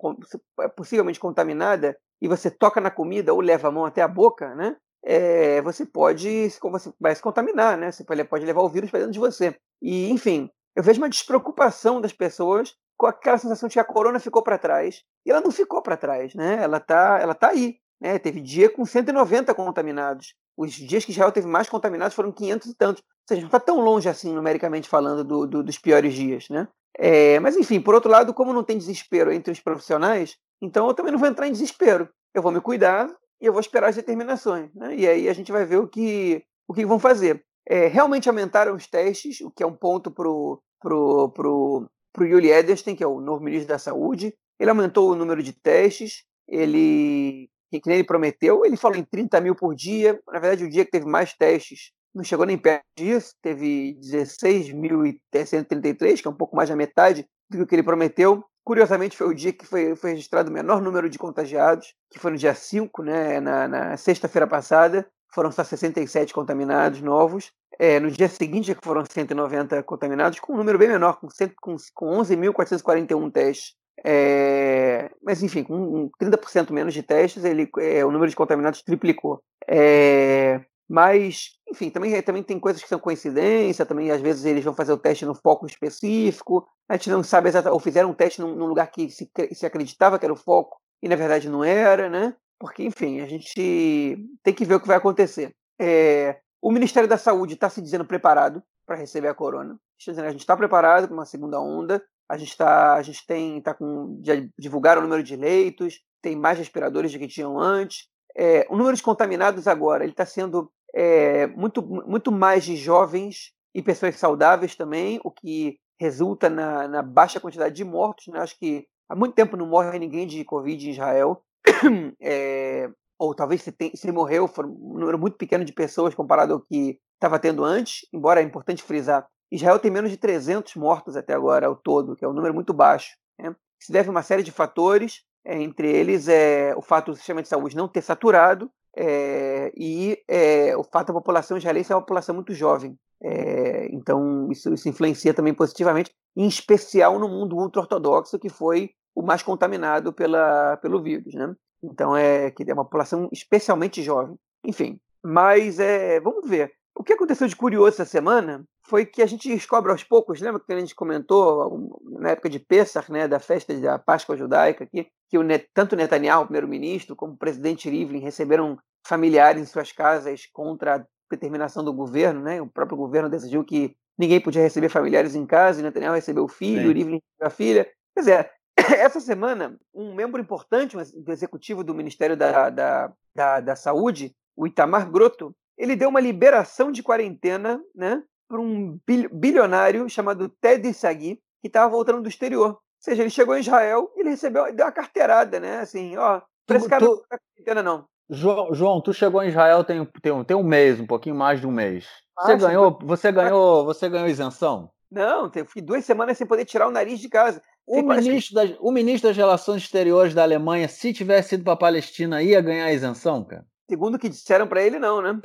é 0.61 0.67
possivelmente 0.67 1.19
contaminada 1.19 1.97
e 2.21 2.27
você 2.27 2.49
toca 2.49 2.79
na 2.79 2.91
comida 2.91 3.33
ou 3.33 3.41
leva 3.41 3.67
a 3.67 3.71
mão 3.71 3.85
até 3.85 4.01
a 4.01 4.07
boca, 4.07 4.53
né? 4.55 4.75
É, 5.03 5.61
você 5.61 5.85
pode 5.85 6.49
você 6.49 6.93
vai 6.99 7.15
se 7.15 7.21
contaminar, 7.21 7.77
né? 7.77 7.91
Você 7.91 8.03
pode 8.03 8.45
levar 8.45 8.61
o 8.61 8.69
vírus 8.69 8.89
para 8.89 8.99
dentro 8.99 9.13
de 9.13 9.19
você. 9.19 9.55
E, 9.81 10.09
enfim, 10.09 10.49
eu 10.75 10.83
vejo 10.83 11.01
uma 11.01 11.09
despreocupação 11.09 12.01
das 12.01 12.13
pessoas 12.13 12.75
com 12.97 13.07
aquela 13.07 13.37
sensação 13.37 13.69
de 13.69 13.73
que 13.73 13.79
a 13.79 13.83
corona 13.83 14.19
ficou 14.19 14.43
para 14.43 14.57
trás. 14.57 15.03
E 15.25 15.31
ela 15.31 15.41
não 15.41 15.51
ficou 15.51 15.81
para 15.81 15.95
trás, 15.95 16.35
né? 16.35 16.59
Ela 16.61 16.79
tá, 16.79 17.19
ela 17.21 17.33
tá 17.33 17.49
aí. 17.49 17.77
Né? 17.99 18.19
Teve 18.19 18.41
dia 18.41 18.69
com 18.69 18.85
190 18.85 19.53
contaminados. 19.53 20.33
Os 20.57 20.73
dias 20.73 21.05
que 21.05 21.11
Israel 21.11 21.31
teve 21.31 21.47
mais 21.47 21.69
contaminados 21.69 22.13
foram 22.13 22.31
500 22.31 22.67
e 22.67 22.73
tantos. 22.75 23.01
Ou 23.01 23.27
seja, 23.27 23.41
não 23.41 23.47
está 23.47 23.59
tão 23.59 23.79
longe 23.79 24.09
assim, 24.09 24.33
numericamente 24.33 24.89
falando, 24.89 25.23
do, 25.23 25.47
do, 25.47 25.63
dos 25.63 25.77
piores 25.77 26.13
dias, 26.13 26.47
né? 26.49 26.67
É, 26.97 27.39
mas, 27.39 27.55
enfim, 27.55 27.79
por 27.79 27.95
outro 27.95 28.11
lado, 28.11 28.33
como 28.33 28.51
não 28.51 28.63
tem 28.63 28.77
desespero 28.77 29.31
entre 29.31 29.53
os 29.53 29.59
profissionais, 29.61 30.35
então 30.61 30.87
eu 30.87 30.93
também 30.93 31.11
não 31.13 31.19
vou 31.19 31.29
entrar 31.29 31.47
em 31.47 31.51
desespero. 31.51 32.09
Eu 32.33 32.41
vou 32.41 32.51
me 32.51 32.59
cuidar 32.59 33.09
e 33.41 33.45
eu 33.45 33.53
vou 33.53 33.61
esperar 33.61 33.89
as 33.89 33.95
determinações. 33.95 34.73
Né? 34.73 34.95
E 34.95 35.07
aí 35.07 35.29
a 35.29 35.33
gente 35.33 35.51
vai 35.51 35.65
ver 35.65 35.77
o 35.77 35.87
que, 35.87 36.43
o 36.67 36.73
que 36.73 36.85
vão 36.85 36.99
fazer. 36.99 37.43
É, 37.67 37.87
realmente 37.87 38.27
aumentaram 38.27 38.75
os 38.75 38.87
testes, 38.87 39.41
o 39.41 39.51
que 39.51 39.63
é 39.63 39.67
um 39.67 39.75
ponto 39.75 40.11
para 40.11 40.27
o 40.27 40.59
pro, 40.79 41.29
pro, 41.29 41.89
pro 42.13 42.25
Yuli 42.25 42.49
Edelstein, 42.49 42.95
que 42.95 43.03
é 43.03 43.07
o 43.07 43.19
novo 43.19 43.43
ministro 43.43 43.67
da 43.67 43.77
Saúde. 43.77 44.33
Ele 44.59 44.69
aumentou 44.69 45.11
o 45.11 45.15
número 45.15 45.43
de 45.43 45.53
testes, 45.53 46.23
ele, 46.47 47.49
que 47.71 47.81
ele 47.85 48.03
prometeu, 48.03 48.65
ele 48.65 48.75
falou 48.75 48.97
em 48.97 49.03
30 49.03 49.39
mil 49.41 49.55
por 49.55 49.75
dia. 49.75 50.19
Na 50.27 50.39
verdade, 50.39 50.63
o 50.63 50.69
dia 50.69 50.85
que 50.85 50.91
teve 50.91 51.05
mais 51.05 51.33
testes 51.33 51.91
não 52.13 52.23
chegou 52.23 52.45
nem 52.45 52.57
perto 52.57 52.83
disso, 52.97 53.33
teve 53.41 53.97
16.133, 54.01 56.21
que 56.21 56.27
é 56.27 56.31
um 56.31 56.35
pouco 56.35 56.55
mais 56.55 56.69
da 56.69 56.75
metade 56.75 57.25
do 57.49 57.65
que 57.65 57.75
ele 57.75 57.83
prometeu. 57.83 58.43
Curiosamente, 58.69 59.17
foi 59.17 59.27
o 59.27 59.33
dia 59.33 59.51
que 59.51 59.65
foi, 59.65 59.95
foi 59.95 60.11
registrado 60.11 60.51
o 60.51 60.53
menor 60.53 60.79
número 60.79 61.09
de 61.09 61.17
contagiados, 61.17 61.95
que 62.07 62.19
foi 62.19 62.29
no 62.29 62.37
dia 62.37 62.53
5, 62.53 63.01
né, 63.01 63.39
na, 63.39 63.67
na 63.67 63.97
sexta-feira 63.97 64.45
passada. 64.45 65.07
Foram 65.33 65.51
só 65.51 65.63
67 65.63 66.31
contaminados 66.31 67.01
novos. 67.01 67.51
É, 67.79 67.99
no 67.99 68.11
dia 68.11 68.29
seguinte, 68.29 68.75
que 68.75 68.85
foram 68.85 69.03
190 69.03 69.81
contaminados, 69.81 70.39
com 70.39 70.53
um 70.53 70.57
número 70.57 70.77
bem 70.77 70.87
menor, 70.87 71.19
com, 71.19 71.27
com, 71.59 71.75
com 71.95 72.11
11.441 72.19 73.31
testes. 73.31 73.73
É, 74.05 75.09
mas, 75.23 75.41
enfim, 75.41 75.63
com 75.63 76.07
30% 76.21 76.69
menos 76.69 76.93
de 76.93 77.01
testes, 77.01 77.43
ele, 77.43 77.67
é, 77.79 78.05
o 78.05 78.11
número 78.11 78.29
de 78.29 78.35
contaminados 78.35 78.83
triplicou. 78.83 79.41
É, 79.67 80.61
mas, 80.89 81.51
enfim, 81.69 81.91
também, 81.91 82.19
também 82.23 82.41
tem 82.41 82.59
coisas 82.59 82.81
que 82.81 82.89
são 82.89 82.99
coincidência, 82.99 83.85
também 83.85 84.09
às 84.09 84.19
vezes 84.19 84.43
eles 84.43 84.63
vão 84.63 84.73
fazer 84.73 84.91
o 84.91 84.97
teste 84.97 85.23
no 85.23 85.35
foco 85.35 85.67
específico, 85.67 86.67
a 86.89 86.95
gente 86.95 87.11
não 87.11 87.23
sabe 87.23 87.47
exatamente, 87.47 87.73
ou 87.73 87.79
fizeram 87.79 88.09
um 88.09 88.13
teste 88.13 88.41
num, 88.41 88.55
num, 88.55 88.65
lugar 88.65 88.87
que 88.87 89.09
se, 89.09 89.29
se 89.51 89.65
acreditava 89.67 90.17
que 90.17 90.25
era 90.25 90.33
o 90.33 90.37
foco 90.37 90.79
e 91.03 91.07
na 91.07 91.15
verdade 91.15 91.47
não 91.47 91.63
era, 91.63 92.09
né? 92.09 92.35
Porque, 92.59 92.83
enfim, 92.83 93.21
a 93.21 93.27
gente 93.27 94.17
tem 94.43 94.53
que 94.53 94.65
ver 94.65 94.75
o 94.75 94.79
que 94.79 94.87
vai 94.87 94.97
acontecer. 94.97 95.55
É, 95.79 96.39
o 96.61 96.71
Ministério 96.71 97.07
da 97.07 97.17
Saúde 97.17 97.53
está 97.53 97.69
se 97.69 97.81
dizendo 97.81 98.03
preparado 98.03 98.61
para 98.85 98.97
receber 98.97 99.29
a 99.29 99.33
corona. 99.33 99.79
Dizendo, 99.97 100.25
a 100.25 100.31
gente 100.31 100.41
está 100.41 100.57
preparado 100.57 101.07
para 101.07 101.13
uma 101.13 101.25
segunda 101.25 101.61
onda. 101.61 102.03
A 102.27 102.37
gente 102.37 102.49
está, 102.49 102.95
a 102.95 103.01
gente 103.01 103.25
tem, 103.25 103.61
tá 103.61 103.73
com, 103.73 104.19
já 104.23 104.33
divulgaram 104.57 105.01
o 105.01 105.03
número 105.03 105.23
de 105.23 105.35
leitos, 105.35 106.01
tem 106.21 106.35
mais 106.35 106.57
respiradores 106.57 107.11
do 107.13 107.19
que 107.19 107.27
tinham 107.27 107.57
antes. 107.57 108.07
É, 108.35 108.67
o 108.69 108.75
número 108.75 108.95
de 108.95 109.03
contaminados 109.03 109.67
agora 109.67 110.03
ele 110.03 110.11
está 110.11 110.25
sendo 110.25 110.71
é, 110.93 111.47
muito, 111.47 111.81
muito 111.81 112.31
mais 112.31 112.63
de 112.63 112.75
jovens 112.75 113.51
e 113.73 113.81
pessoas 113.81 114.15
saudáveis 114.17 114.75
também, 114.75 115.19
o 115.23 115.31
que 115.31 115.77
resulta 115.99 116.49
na, 116.49 116.87
na 116.87 117.01
baixa 117.01 117.39
quantidade 117.39 117.75
de 117.75 117.83
mortos. 117.83 118.27
Né? 118.27 118.39
Acho 118.39 118.57
que 118.57 118.87
há 119.09 119.15
muito 119.15 119.35
tempo 119.35 119.57
não 119.57 119.67
morre 119.67 119.99
ninguém 119.99 120.25
de 120.25 120.43
Covid 120.43 120.87
em 120.87 120.91
Israel. 120.91 121.41
É, 122.21 122.89
ou 123.17 123.35
talvez 123.35 123.61
se, 123.61 123.71
tem, 123.71 123.91
se 123.93 124.09
morreu, 124.11 124.47
foi 124.47 124.65
um 124.65 124.97
número 124.97 125.19
muito 125.19 125.35
pequeno 125.35 125.65
de 125.65 125.73
pessoas 125.73 126.15
comparado 126.15 126.53
ao 126.53 126.61
que 126.61 126.97
estava 127.15 127.37
tendo 127.37 127.65
antes, 127.65 128.07
embora 128.13 128.39
é 128.39 128.43
importante 128.43 128.81
frisar. 128.81 129.27
Israel 129.51 129.77
tem 129.77 129.91
menos 129.91 130.09
de 130.09 130.15
300 130.15 130.75
mortos 130.75 131.17
até 131.17 131.33
agora, 131.33 131.67
ao 131.67 131.75
todo, 131.75 132.15
que 132.15 132.23
é 132.23 132.27
um 132.27 132.33
número 132.33 132.53
muito 132.53 132.73
baixo. 132.73 133.17
Né? 133.37 133.53
Se 133.77 133.91
deve 133.91 134.07
a 134.07 134.11
uma 134.11 134.23
série 134.23 134.41
de 134.41 134.51
fatores, 134.51 135.23
é, 135.45 135.61
entre 135.61 135.91
eles 135.91 136.29
é, 136.29 136.73
o 136.77 136.81
fato 136.81 137.11
do 137.11 137.17
sistema 137.17 137.41
de 137.41 137.49
saúde 137.49 137.75
não 137.75 137.89
ter 137.89 138.01
saturado 138.01 138.71
é, 139.01 139.71
e 139.77 140.21
é, 140.27 140.75
o 140.75 140.83
fato 140.83 141.07
da 141.07 141.13
população 141.13 141.55
israelense 141.57 141.89
é 141.89 141.95
uma 141.95 142.01
população 142.01 142.35
muito 142.35 142.53
jovem. 142.53 142.99
É, 143.23 143.87
então, 143.93 144.51
isso, 144.51 144.73
isso, 144.73 144.89
influencia 144.89 145.33
também 145.33 145.53
positivamente, 145.53 146.11
em 146.35 146.45
especial 146.45 147.17
no 147.17 147.29
mundo 147.29 147.55
ultra-ortodoxo, 147.55 148.37
que 148.37 148.49
foi 148.49 148.89
o 149.15 149.21
mais 149.21 149.41
contaminado 149.41 150.11
pela, 150.11 150.75
pelo 150.77 151.01
vírus. 151.01 151.33
Né? 151.33 151.55
Então 151.81 152.15
é 152.15 152.51
que 152.51 152.69
é 152.69 152.73
uma 152.73 152.83
população 152.83 153.29
especialmente 153.31 154.03
jovem. 154.03 154.35
Enfim, 154.65 154.99
mas 155.23 155.79
é, 155.79 156.19
vamos 156.19 156.49
ver. 156.49 156.73
O 156.93 157.03
que 157.03 157.13
aconteceu 157.13 157.47
de 157.47 157.55
curioso 157.55 158.01
essa 158.01 158.05
semana 158.05 158.65
foi 158.85 159.05
que 159.05 159.21
a 159.21 159.25
gente 159.25 159.47
descobre 159.47 159.91
aos 159.91 160.03
poucos, 160.03 160.41
lembra 160.41 160.59
que 160.59 160.73
a 160.73 160.79
gente 160.79 160.93
comentou 160.93 161.97
na 162.19 162.31
época 162.31 162.49
de 162.49 162.59
Pessah, 162.59 163.05
né, 163.07 163.25
da 163.27 163.39
festa 163.39 163.73
da 163.79 163.97
Páscoa 163.97 164.35
judaica 164.35 164.83
aqui, 164.83 165.07
que 165.29 165.37
o, 165.37 165.43
tanto 165.73 165.95
Netanyahu, 165.95 166.45
primeiro-ministro, 166.45 167.15
como 167.15 167.33
o 167.33 167.37
presidente 167.37 167.89
Rivlin 167.89 168.19
receberam 168.19 168.77
familiares 169.05 169.61
em 169.61 169.65
suas 169.65 169.91
casas 169.91 170.45
contra 170.51 170.95
a 170.95 171.05
determinação 171.31 171.83
do 171.83 171.93
governo, 171.93 172.41
né? 172.41 172.61
O 172.61 172.67
próprio 172.67 172.97
governo 172.97 173.29
decidiu 173.29 173.63
que 173.63 173.95
ninguém 174.17 174.41
podia 174.41 174.61
receber 174.61 174.89
familiares 174.89 175.35
em 175.35 175.45
casa, 175.45 175.79
e 175.79 175.83
Netanyahu 175.83 176.15
recebeu 176.15 176.43
o 176.43 176.49
filho, 176.49 176.81
Sim. 176.81 176.89
o 176.89 176.93
Rivlin 176.93 177.21
recebeu 177.21 177.47
a 177.47 177.49
filha. 177.49 177.91
Quer 178.13 178.19
dizer, 178.19 178.51
essa 178.97 179.19
semana, 179.19 179.77
um 179.93 180.13
membro 180.13 180.41
importante 180.41 180.97
do 180.97 181.31
executivo 181.31 181.83
do 181.83 181.93
Ministério 181.93 182.35
da, 182.35 182.69
da, 182.69 183.13
da, 183.35 183.59
da 183.59 183.75
Saúde, 183.75 184.35
o 184.55 184.67
Itamar 184.67 185.09
Grotto, 185.09 185.55
ele 185.77 185.95
deu 185.95 186.09
uma 186.09 186.19
liberação 186.19 186.91
de 186.91 187.01
quarentena 187.01 187.81
né, 187.95 188.21
para 188.49 188.59
um 188.59 188.99
bilionário 189.31 190.09
chamado 190.09 190.49
Ted 190.61 190.93
Sagui, 190.93 191.41
que 191.61 191.67
estava 191.67 191.89
voltando 191.89 192.21
do 192.21 192.27
exterior. 192.27 192.71
Ou 192.71 192.81
seja, 192.99 193.23
ele 193.23 193.29
chegou 193.29 193.55
em 193.55 193.61
Israel 193.61 194.11
e 194.15 194.19
ele 194.19 194.31
recebeu, 194.31 194.73
deu 194.75 194.85
uma 194.85 194.91
carteirada, 194.91 195.59
né? 195.59 195.79
Assim, 195.79 196.17
ó, 196.17 196.41
para 196.67 196.77
esse 196.77 196.89
cara 196.89 197.05
tu, 197.05 197.15
não 197.15 197.39
quarentena, 197.39 197.83
não. 197.83 198.05
João, 198.29 198.73
João, 198.73 199.01
tu 199.01 199.13
chegou 199.13 199.41
em 199.41 199.49
Israel 199.49 199.83
tem, 199.83 200.05
tem, 200.21 200.31
um, 200.31 200.43
tem 200.43 200.55
um 200.55 200.63
mês, 200.63 200.99
um 200.99 201.07
pouquinho 201.07 201.35
mais 201.35 201.59
de 201.59 201.65
um 201.65 201.71
mês. 201.71 202.05
Você 202.37 202.55
ganhou, 202.55 202.97
você 203.01 203.31
ganhou, 203.31 203.85
você 203.85 204.07
ganhou 204.07 204.27
isenção? 204.27 204.91
Não, 205.11 205.51
fiquei 205.51 205.81
duas 205.81 206.05
semanas 206.05 206.37
sem 206.37 206.45
poder 206.45 206.65
tirar 206.65 206.87
o 206.87 206.91
nariz 206.91 207.19
de 207.19 207.27
casa. 207.27 207.61
O 207.87 208.03
ministro, 208.03 208.53
das, 208.53 208.75
o 208.79 208.91
ministro 208.91 209.29
das 209.29 209.37
Relações 209.37 209.81
Exteriores 209.81 210.35
da 210.35 210.43
Alemanha, 210.43 210.87
se 210.87 211.11
tivesse 211.11 211.55
ido 211.55 211.63
para 211.63 211.73
a 211.73 211.77
Palestina, 211.77 212.43
ia 212.43 212.61
ganhar 212.61 212.93
isenção, 212.93 213.43
cara? 213.43 213.65
Segundo 213.89 214.15
o 214.15 214.19
que 214.19 214.29
disseram 214.29 214.67
para 214.67 214.83
ele, 214.83 214.99
não, 214.99 215.19
né? 215.19 215.39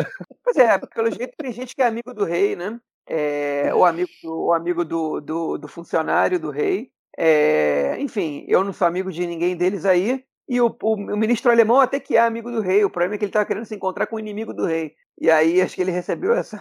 Pois 0.45 0.59
é, 0.59 0.79
pelo 0.79 1.11
jeito 1.11 1.33
tem 1.39 1.51
gente 1.51 1.75
que 1.75 1.81
é 1.81 1.87
amigo 1.87 2.13
do 2.13 2.25
rei, 2.25 2.55
né? 2.55 2.79
É, 3.07 3.73
ou 3.75 3.87
amigo, 3.87 4.11
do, 4.23 4.33
ou 4.33 4.53
amigo 4.53 4.85
do, 4.85 5.23
do, 5.23 5.57
do 5.57 5.67
funcionário 5.67 6.39
do 6.39 6.51
rei. 6.51 6.91
É, 7.17 7.97
enfim, 7.99 8.45
eu 8.47 8.63
não 8.63 8.75
sou 8.75 8.87
amigo 8.87 9.11
de 9.11 9.27
ninguém 9.27 9.57
deles 9.57 9.87
aí. 9.87 10.23
E 10.49 10.61
o, 10.61 10.77
o, 10.83 10.95
o, 10.95 11.17
ministro 11.17 11.51
alemão 11.51 11.81
até 11.81 11.99
que 11.99 12.17
é 12.17 12.21
amigo 12.21 12.51
do 12.51 12.61
rei. 12.61 12.85
O 12.85 12.91
problema 12.91 13.15
é 13.15 13.19
que 13.19 13.25
ele 13.25 13.31
estava 13.31 13.47
querendo 13.47 13.65
se 13.65 13.75
encontrar 13.75 14.07
com 14.07 14.17
o 14.17 14.21
inimigo 14.21 14.53
do 14.53 14.67
rei. 14.67 14.93
E 15.21 15.31
aí 15.31 15.61
acho 15.63 15.75
que 15.75 15.81
ele 15.81 15.91
recebeu 15.91 16.35
essa. 16.35 16.59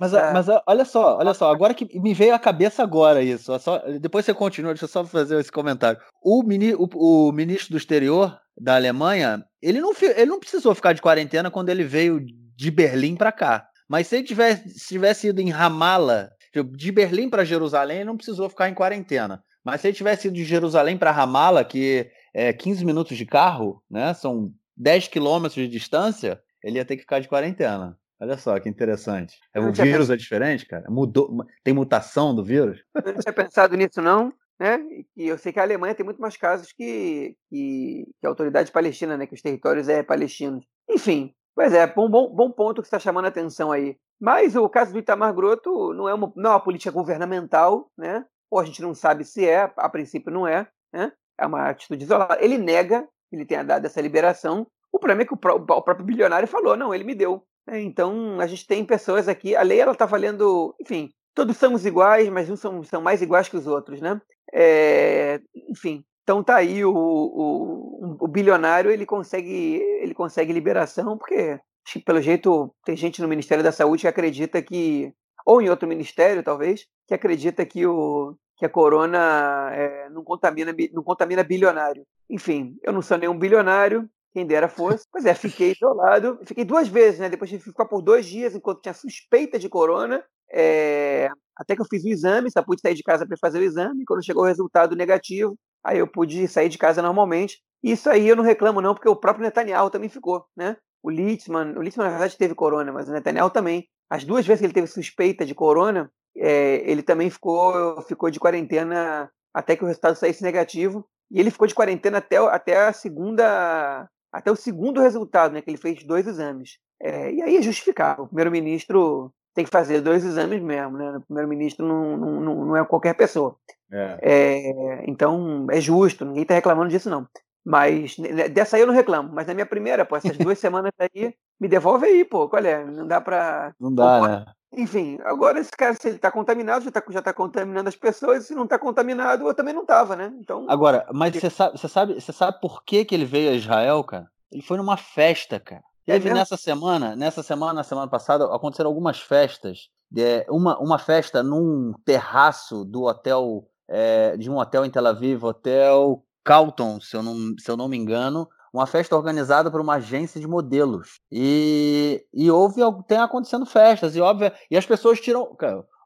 Mas, 0.00 0.12
mas 0.12 0.46
olha 0.66 0.84
só, 0.84 1.18
olha 1.18 1.34
só, 1.34 1.50
agora 1.50 1.74
que 1.74 2.00
me 2.00 2.12
veio 2.12 2.34
à 2.34 2.38
cabeça 2.38 2.82
agora 2.82 3.22
isso. 3.22 3.56
Só, 3.60 3.78
depois 4.00 4.24
você 4.24 4.34
continua, 4.34 4.72
deixa 4.72 4.84
eu 4.84 4.88
só 4.88 5.04
fazer 5.04 5.38
esse 5.38 5.52
comentário. 5.52 6.00
O, 6.22 6.42
mini, 6.42 6.74
o, 6.74 6.88
o 6.94 7.32
ministro 7.32 7.70
do 7.70 7.78
exterior 7.78 8.36
da 8.58 8.74
Alemanha, 8.74 9.44
ele 9.62 9.80
não, 9.80 9.92
ele 10.02 10.26
não 10.26 10.40
precisou 10.40 10.74
ficar 10.74 10.92
de 10.92 11.02
quarentena 11.02 11.50
quando 11.50 11.68
ele 11.68 11.84
veio 11.84 12.20
de 12.56 12.70
Berlim 12.70 13.16
para 13.16 13.32
cá. 13.32 13.66
Mas 13.88 14.06
se 14.06 14.16
ele 14.16 14.24
tivesse, 14.24 14.68
se 14.70 14.88
tivesse 14.88 15.28
ido 15.28 15.40
em 15.40 15.50
Ramala, 15.50 16.30
de 16.76 16.92
Berlim 16.92 17.28
para 17.28 17.44
Jerusalém, 17.44 17.98
ele 17.98 18.06
não 18.06 18.16
precisou 18.16 18.48
ficar 18.48 18.68
em 18.68 18.74
quarentena. 18.74 19.42
Mas 19.64 19.80
se 19.80 19.88
ele 19.88 19.96
tivesse 19.96 20.28
ido 20.28 20.34
de 20.34 20.44
Jerusalém 20.44 20.96
para 20.96 21.10
Ramala, 21.10 21.64
que 21.64 22.10
é 22.34 22.52
15 22.52 22.84
minutos 22.84 23.16
de 23.16 23.26
carro, 23.26 23.82
né? 23.90 24.14
São 24.14 24.52
10 24.76 25.08
quilômetros 25.08 25.54
de 25.54 25.68
distância, 25.68 26.40
ele 26.62 26.78
ia 26.78 26.84
ter 26.84 26.96
que 26.96 27.02
ficar 27.02 27.20
de 27.20 27.28
quarentena. 27.28 27.98
Olha 28.20 28.36
só 28.36 28.58
que 28.60 28.68
interessante. 28.68 29.38
É, 29.54 29.60
o 29.60 29.72
vírus 29.72 29.76
pensado... 29.78 30.12
é 30.12 30.16
diferente, 30.16 30.66
cara? 30.66 30.90
Mudou, 30.90 31.44
tem 31.64 31.72
mutação 31.72 32.34
do 32.34 32.44
vírus? 32.44 32.82
Eu 32.94 33.14
não 33.14 33.20
tinha 33.20 33.32
pensado 33.32 33.76
nisso, 33.76 34.02
não. 34.02 34.32
Né? 34.58 34.78
E 35.16 35.26
eu 35.26 35.38
sei 35.38 35.54
que 35.54 35.58
a 35.58 35.62
Alemanha 35.62 35.94
tem 35.94 36.04
muito 36.04 36.20
mais 36.20 36.36
casos 36.36 36.70
que, 36.70 37.34
que, 37.48 38.04
que 38.20 38.26
a 38.26 38.28
autoridade 38.28 38.70
palestina, 38.70 39.16
né? 39.16 39.26
Que 39.26 39.34
os 39.34 39.40
territórios 39.40 39.88
é 39.88 40.02
palestinos. 40.02 40.66
Enfim, 40.86 41.34
pois 41.54 41.72
é, 41.72 41.86
bom, 41.86 42.10
bom, 42.10 42.28
bom 42.28 42.50
ponto 42.50 42.82
que 42.82 42.86
está 42.86 42.98
chamando 42.98 43.24
a 43.24 43.28
atenção 43.28 43.72
aí. 43.72 43.96
Mas 44.20 44.54
o 44.54 44.68
caso 44.68 44.92
do 44.92 44.98
Itamar 44.98 45.32
Groto 45.32 45.94
não 45.94 46.06
é 46.06 46.12
uma, 46.12 46.30
não 46.36 46.50
é 46.50 46.52
uma 46.54 46.60
política 46.60 46.90
governamental, 46.90 47.90
né? 47.96 48.22
Ou 48.50 48.60
a 48.60 48.64
gente 48.64 48.82
não 48.82 48.94
sabe 48.94 49.24
se 49.24 49.48
é, 49.48 49.72
a 49.74 49.88
princípio 49.88 50.30
não 50.30 50.46
é, 50.46 50.68
né? 50.92 51.10
É 51.40 51.46
uma 51.46 51.70
atitude 51.70 52.04
isolada. 52.04 52.38
Ele 52.40 52.58
nega 52.58 53.08
que 53.30 53.36
ele 53.36 53.46
tenha 53.46 53.64
dado 53.64 53.86
essa 53.86 54.00
liberação. 54.00 54.66
O 54.92 54.98
problema 54.98 55.22
é 55.22 55.24
que 55.24 55.32
o, 55.32 55.36
próprio 55.36 56.04
bilionário 56.04 56.48
falou, 56.48 56.76
não, 56.76 56.94
ele 56.94 57.04
me 57.04 57.14
deu. 57.14 57.42
É, 57.68 57.80
então, 57.80 58.40
a 58.40 58.46
gente 58.46 58.66
tem 58.66 58.84
pessoas 58.84 59.28
aqui, 59.28 59.54
a 59.54 59.62
lei 59.62 59.80
ela 59.80 59.92
está 59.92 60.04
valendo, 60.04 60.74
enfim, 60.80 61.10
todos 61.34 61.56
somos 61.56 61.86
iguais, 61.86 62.28
mas 62.28 62.50
uns 62.50 62.58
são, 62.58 62.82
são 62.82 63.00
mais 63.00 63.22
iguais 63.22 63.48
que 63.48 63.56
os 63.56 63.66
outros, 63.66 64.00
né? 64.00 64.20
É, 64.52 65.40
enfim, 65.68 66.04
então 66.22 66.42
tá 66.42 66.56
aí 66.56 66.84
o, 66.84 66.92
o, 66.92 68.16
o, 68.20 68.28
bilionário, 68.28 68.90
ele 68.90 69.06
consegue, 69.06 69.80
ele 70.00 70.14
consegue 70.14 70.52
liberação, 70.52 71.16
porque 71.16 71.60
pelo 72.04 72.20
jeito 72.20 72.74
tem 72.84 72.96
gente 72.96 73.22
no 73.22 73.28
Ministério 73.28 73.62
da 73.62 73.72
Saúde 73.72 74.02
que 74.02 74.08
acredita 74.08 74.60
que, 74.60 75.12
ou 75.46 75.62
em 75.62 75.70
outro 75.70 75.88
ministério 75.88 76.42
talvez, 76.42 76.86
que 77.06 77.14
acredita 77.14 77.64
que 77.64 77.86
o, 77.86 78.36
que 78.60 78.66
a 78.66 78.68
corona 78.68 79.70
é, 79.72 80.10
não, 80.10 80.22
contamina, 80.22 80.70
não 80.92 81.02
contamina 81.02 81.42
bilionário. 81.42 82.04
Enfim, 82.28 82.76
eu 82.82 82.92
não 82.92 83.00
sou 83.00 83.16
nenhum 83.16 83.36
bilionário, 83.36 84.06
quem 84.34 84.46
dera 84.46 84.68
fosse. 84.68 85.06
Pois 85.10 85.24
é, 85.24 85.34
fiquei 85.34 85.72
isolado. 85.80 86.38
Fiquei 86.44 86.62
duas 86.62 86.86
vezes, 86.86 87.20
né? 87.20 87.30
Depois 87.30 87.48
de 87.48 87.58
ficar 87.58 87.86
por 87.86 88.02
dois 88.02 88.26
dias 88.26 88.54
enquanto 88.54 88.82
tinha 88.82 88.92
suspeita 88.92 89.58
de 89.58 89.66
corona. 89.66 90.22
É... 90.52 91.30
Até 91.56 91.74
que 91.74 91.80
eu 91.80 91.86
fiz 91.86 92.04
o 92.04 92.08
exame, 92.08 92.50
só 92.50 92.62
pude 92.62 92.82
sair 92.82 92.94
de 92.94 93.02
casa 93.02 93.26
para 93.26 93.34
fazer 93.40 93.60
o 93.60 93.62
exame. 93.62 94.04
Quando 94.04 94.22
chegou 94.22 94.42
o 94.42 94.46
resultado 94.46 94.94
negativo, 94.94 95.56
aí 95.82 95.98
eu 95.98 96.06
pude 96.06 96.46
sair 96.46 96.68
de 96.68 96.76
casa 96.76 97.00
normalmente. 97.00 97.62
Isso 97.82 98.10
aí 98.10 98.28
eu 98.28 98.36
não 98.36 98.44
reclamo, 98.44 98.82
não, 98.82 98.94
porque 98.94 99.08
o 99.08 99.16
próprio 99.16 99.42
Netanyahu 99.42 99.88
também 99.88 100.10
ficou, 100.10 100.44
né? 100.54 100.76
O 101.02 101.08
Litzman, 101.08 101.78
o 101.78 101.82
Litzman 101.82 102.04
na 102.04 102.10
verdade 102.10 102.36
teve 102.36 102.54
corona, 102.54 102.92
mas 102.92 103.08
o 103.08 103.12
Netanyahu 103.12 103.48
também. 103.48 103.88
As 104.10 104.22
duas 104.22 104.46
vezes 104.46 104.60
que 104.60 104.66
ele 104.66 104.74
teve 104.74 104.86
suspeita 104.86 105.46
de 105.46 105.54
corona, 105.54 106.12
é, 106.36 106.82
ele 106.90 107.02
também 107.02 107.30
ficou, 107.30 108.00
ficou 108.02 108.30
de 108.30 108.40
quarentena 108.40 109.30
até 109.52 109.76
que 109.76 109.84
o 109.84 109.86
resultado 109.86 110.16
saísse 110.16 110.42
negativo. 110.42 111.04
E 111.30 111.38
ele 111.38 111.50
ficou 111.50 111.66
de 111.66 111.74
quarentena 111.74 112.18
até, 112.18 112.36
até 112.36 112.88
a 112.88 112.92
segunda. 112.92 114.08
Até 114.32 114.50
o 114.50 114.56
segundo 114.56 115.00
resultado, 115.00 115.52
né? 115.52 115.60
Que 115.60 115.70
ele 115.70 115.76
fez 115.76 116.04
dois 116.04 116.26
exames. 116.26 116.78
É, 117.02 117.32
e 117.32 117.42
aí 117.42 117.56
é 117.56 117.62
justificável. 117.62 118.24
O 118.24 118.28
primeiro-ministro 118.28 119.32
tem 119.54 119.64
que 119.64 119.70
fazer 119.70 120.00
dois 120.00 120.24
exames 120.24 120.62
mesmo, 120.62 120.96
né? 120.96 121.16
O 121.16 121.20
primeiro-ministro 121.22 121.86
não, 121.86 122.16
não, 122.16 122.64
não, 122.66 122.76
é 122.76 122.84
qualquer 122.84 123.14
pessoa. 123.14 123.56
É. 123.92 124.18
É, 124.22 125.04
então 125.10 125.66
é 125.70 125.80
justo, 125.80 126.24
ninguém 126.24 126.42
está 126.42 126.54
reclamando 126.54 126.90
disso, 126.90 127.10
não. 127.10 127.26
Mas 127.64 128.16
dessa 128.52 128.76
aí 128.76 128.82
eu 128.82 128.86
não 128.86 128.94
reclamo. 128.94 129.30
Mas 129.32 129.46
na 129.46 129.54
minha 129.54 129.66
primeira, 129.66 130.04
pô, 130.04 130.16
essas 130.16 130.36
duas 130.36 130.58
semanas 130.60 130.92
aí, 130.98 131.34
me 131.60 131.68
devolve 131.68 132.06
aí, 132.06 132.24
pô. 132.24 132.48
Qual 132.48 132.64
é? 132.64 132.84
Não 132.84 133.06
dá 133.06 133.20
pra. 133.20 133.74
Não 133.78 133.94
dá, 133.94 134.20
né? 134.20 134.44
Enfim, 134.72 135.18
agora 135.24 135.58
esse 135.58 135.70
cara, 135.70 135.94
se 135.94 136.08
ele 136.08 136.16
está 136.16 136.30
contaminado, 136.30 136.84
já 136.84 136.90
está 136.90 137.02
já 137.10 137.22
tá 137.22 137.32
contaminando 137.32 137.88
as 137.88 137.96
pessoas, 137.96 138.46
se 138.46 138.54
não 138.54 138.64
está 138.64 138.78
contaminado, 138.78 139.46
eu 139.46 139.54
também 139.54 139.74
não 139.74 139.82
estava, 139.82 140.14
né? 140.14 140.32
Então. 140.38 140.66
Agora, 140.68 141.06
mas 141.12 141.34
você 141.34 141.50
sabe, 141.50 141.78
você 141.78 141.88
sabe, 141.88 142.14
você 142.14 142.32
sabe 142.32 142.60
por 142.60 142.84
que, 142.84 143.04
que 143.04 143.14
ele 143.14 143.24
veio 143.24 143.50
a 143.50 143.54
Israel, 143.54 144.04
cara? 144.04 144.30
Ele 144.50 144.62
foi 144.62 144.76
numa 144.76 144.96
festa, 144.96 145.58
cara. 145.58 145.82
É 146.06 146.12
Teve 146.14 146.32
nessa 146.32 146.56
semana, 146.56 147.14
nessa 147.14 147.42
semana, 147.42 147.74
na 147.74 147.82
semana 147.84 148.08
passada, 148.08 148.44
aconteceram 148.54 148.90
algumas 148.90 149.20
festas. 149.20 149.90
É, 150.16 150.44
uma, 150.48 150.78
uma 150.78 150.98
festa 150.98 151.42
num 151.42 151.92
terraço 152.04 152.84
do 152.84 153.04
hotel, 153.04 153.68
é, 153.88 154.36
de 154.36 154.50
um 154.50 154.58
hotel 154.58 154.84
em 154.84 154.90
Tel 154.90 155.06
Aviv, 155.06 155.44
Hotel 155.44 156.22
Calton, 156.44 157.00
se 157.00 157.16
eu 157.16 157.22
não, 157.22 157.36
se 157.58 157.70
eu 157.70 157.76
não 157.76 157.88
me 157.88 157.96
engano, 157.96 158.48
uma 158.72 158.86
festa 158.86 159.16
organizada 159.16 159.70
por 159.70 159.80
uma 159.80 159.94
agência 159.94 160.40
de 160.40 160.46
modelos. 160.46 161.20
E, 161.30 162.24
e 162.32 162.50
houve, 162.50 162.80
tem 163.06 163.18
acontecendo 163.18 163.66
festas, 163.66 164.14
e 164.16 164.20
óbvio, 164.20 164.52
e 164.70 164.76
as 164.76 164.86
pessoas 164.86 165.20
tiram. 165.20 165.56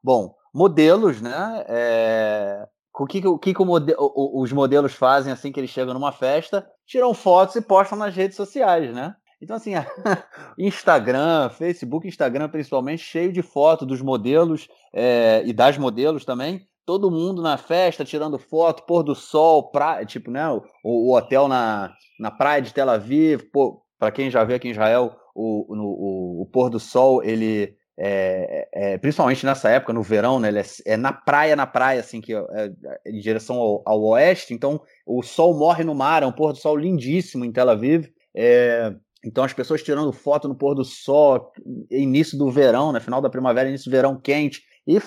Bom, 0.03 0.35
modelos, 0.53 1.21
né? 1.21 1.65
É, 1.69 2.67
o 2.97 3.07
que, 3.07 3.27
o 3.27 3.39
que 3.39 3.55
o 3.59 3.65
mode, 3.65 3.95
os 3.99 4.53
modelos 4.53 4.95
fazem 4.95 5.33
assim 5.33 5.51
que 5.51 5.59
eles 5.59 5.71
chegam 5.71 5.95
numa 5.95 6.12
festa? 6.12 6.67
Tiram 6.87 7.12
fotos 7.12 7.57
e 7.57 7.61
postam 7.61 7.99
nas 7.99 8.15
redes 8.15 8.37
sociais, 8.37 8.95
né? 8.95 9.15
Então, 9.43 9.57
assim, 9.57 9.73
Instagram, 10.59 11.51
Facebook, 11.51 12.07
Instagram 12.07 12.49
principalmente, 12.49 13.03
cheio 13.03 13.33
de 13.33 13.43
fotos 13.43 13.87
dos 13.87 14.01
modelos 14.01 14.69
é, 14.93 15.43
e 15.45 15.53
das 15.53 15.77
modelos 15.77 16.25
também, 16.25 16.67
todo 16.87 17.11
mundo 17.11 17.43
na 17.43 17.57
festa 17.57 18.05
tirando 18.05 18.39
foto, 18.39 18.85
pôr 18.85 19.03
do 19.03 19.14
sol, 19.14 19.70
pra, 19.70 20.05
tipo, 20.05 20.30
né, 20.30 20.49
o, 20.51 20.62
o, 20.82 21.16
hotel 21.16 21.49
na, 21.49 21.93
na 22.18 22.30
praia 22.30 22.62
de 22.62 22.72
Tel 22.72 22.91
Aviv, 22.91 23.43
para 23.99 24.12
quem 24.12 24.30
já 24.30 24.45
vê 24.45 24.55
aqui 24.55 24.68
em 24.68 24.72
Israel, 24.72 25.16
o, 25.35 25.74
no, 25.74 25.85
o, 25.85 26.43
o 26.43 26.47
pôr 26.47 26.70
do 26.70 26.78
sol, 26.78 27.22
ele 27.22 27.76
é, 27.97 28.68
é, 28.72 28.99
principalmente 28.99 29.47
nessa 29.47 29.70
época, 29.70 29.93
no 29.93 30.03
verão, 30.03 30.41
né, 30.41 30.49
ele 30.49 30.59
é, 30.59 30.64
é 30.87 30.97
na 30.97 31.12
praia, 31.12 31.55
na 31.55 31.66
praia, 31.66 32.01
assim, 32.01 32.20
que 32.20 32.35
é, 32.35 32.39
é, 32.39 32.70
em 33.07 33.20
direção 33.20 33.57
ao, 33.57 33.82
ao, 33.87 34.03
oeste, 34.03 34.53
então 34.53 34.80
o 35.07 35.22
sol 35.22 35.57
morre 35.57 35.85
no 35.85 35.95
mar, 35.95 36.22
é 36.22 36.26
um 36.26 36.32
pôr 36.32 36.53
do 36.53 36.59
sol 36.59 36.76
lindíssimo 36.76 37.45
em 37.45 37.53
Tel 37.53 37.70
Aviv, 37.70 38.09
é, 38.35 38.93
então 39.24 39.45
as 39.45 39.53
pessoas 39.53 39.82
tirando 39.82 40.12
foto 40.12 40.49
no 40.49 40.57
pôr 40.57 40.74
do 40.74 40.85
sol, 40.85 41.53
início 41.91 42.37
do 42.37 42.51
verão, 42.51 42.93
né, 42.93 43.01
final 43.01 43.20
da 43.20 43.30
primavera, 43.30 43.68
início 43.68 43.91
do 43.91 43.95
verão 43.95 44.20
quente, 44.20 44.62
e 44.87 44.99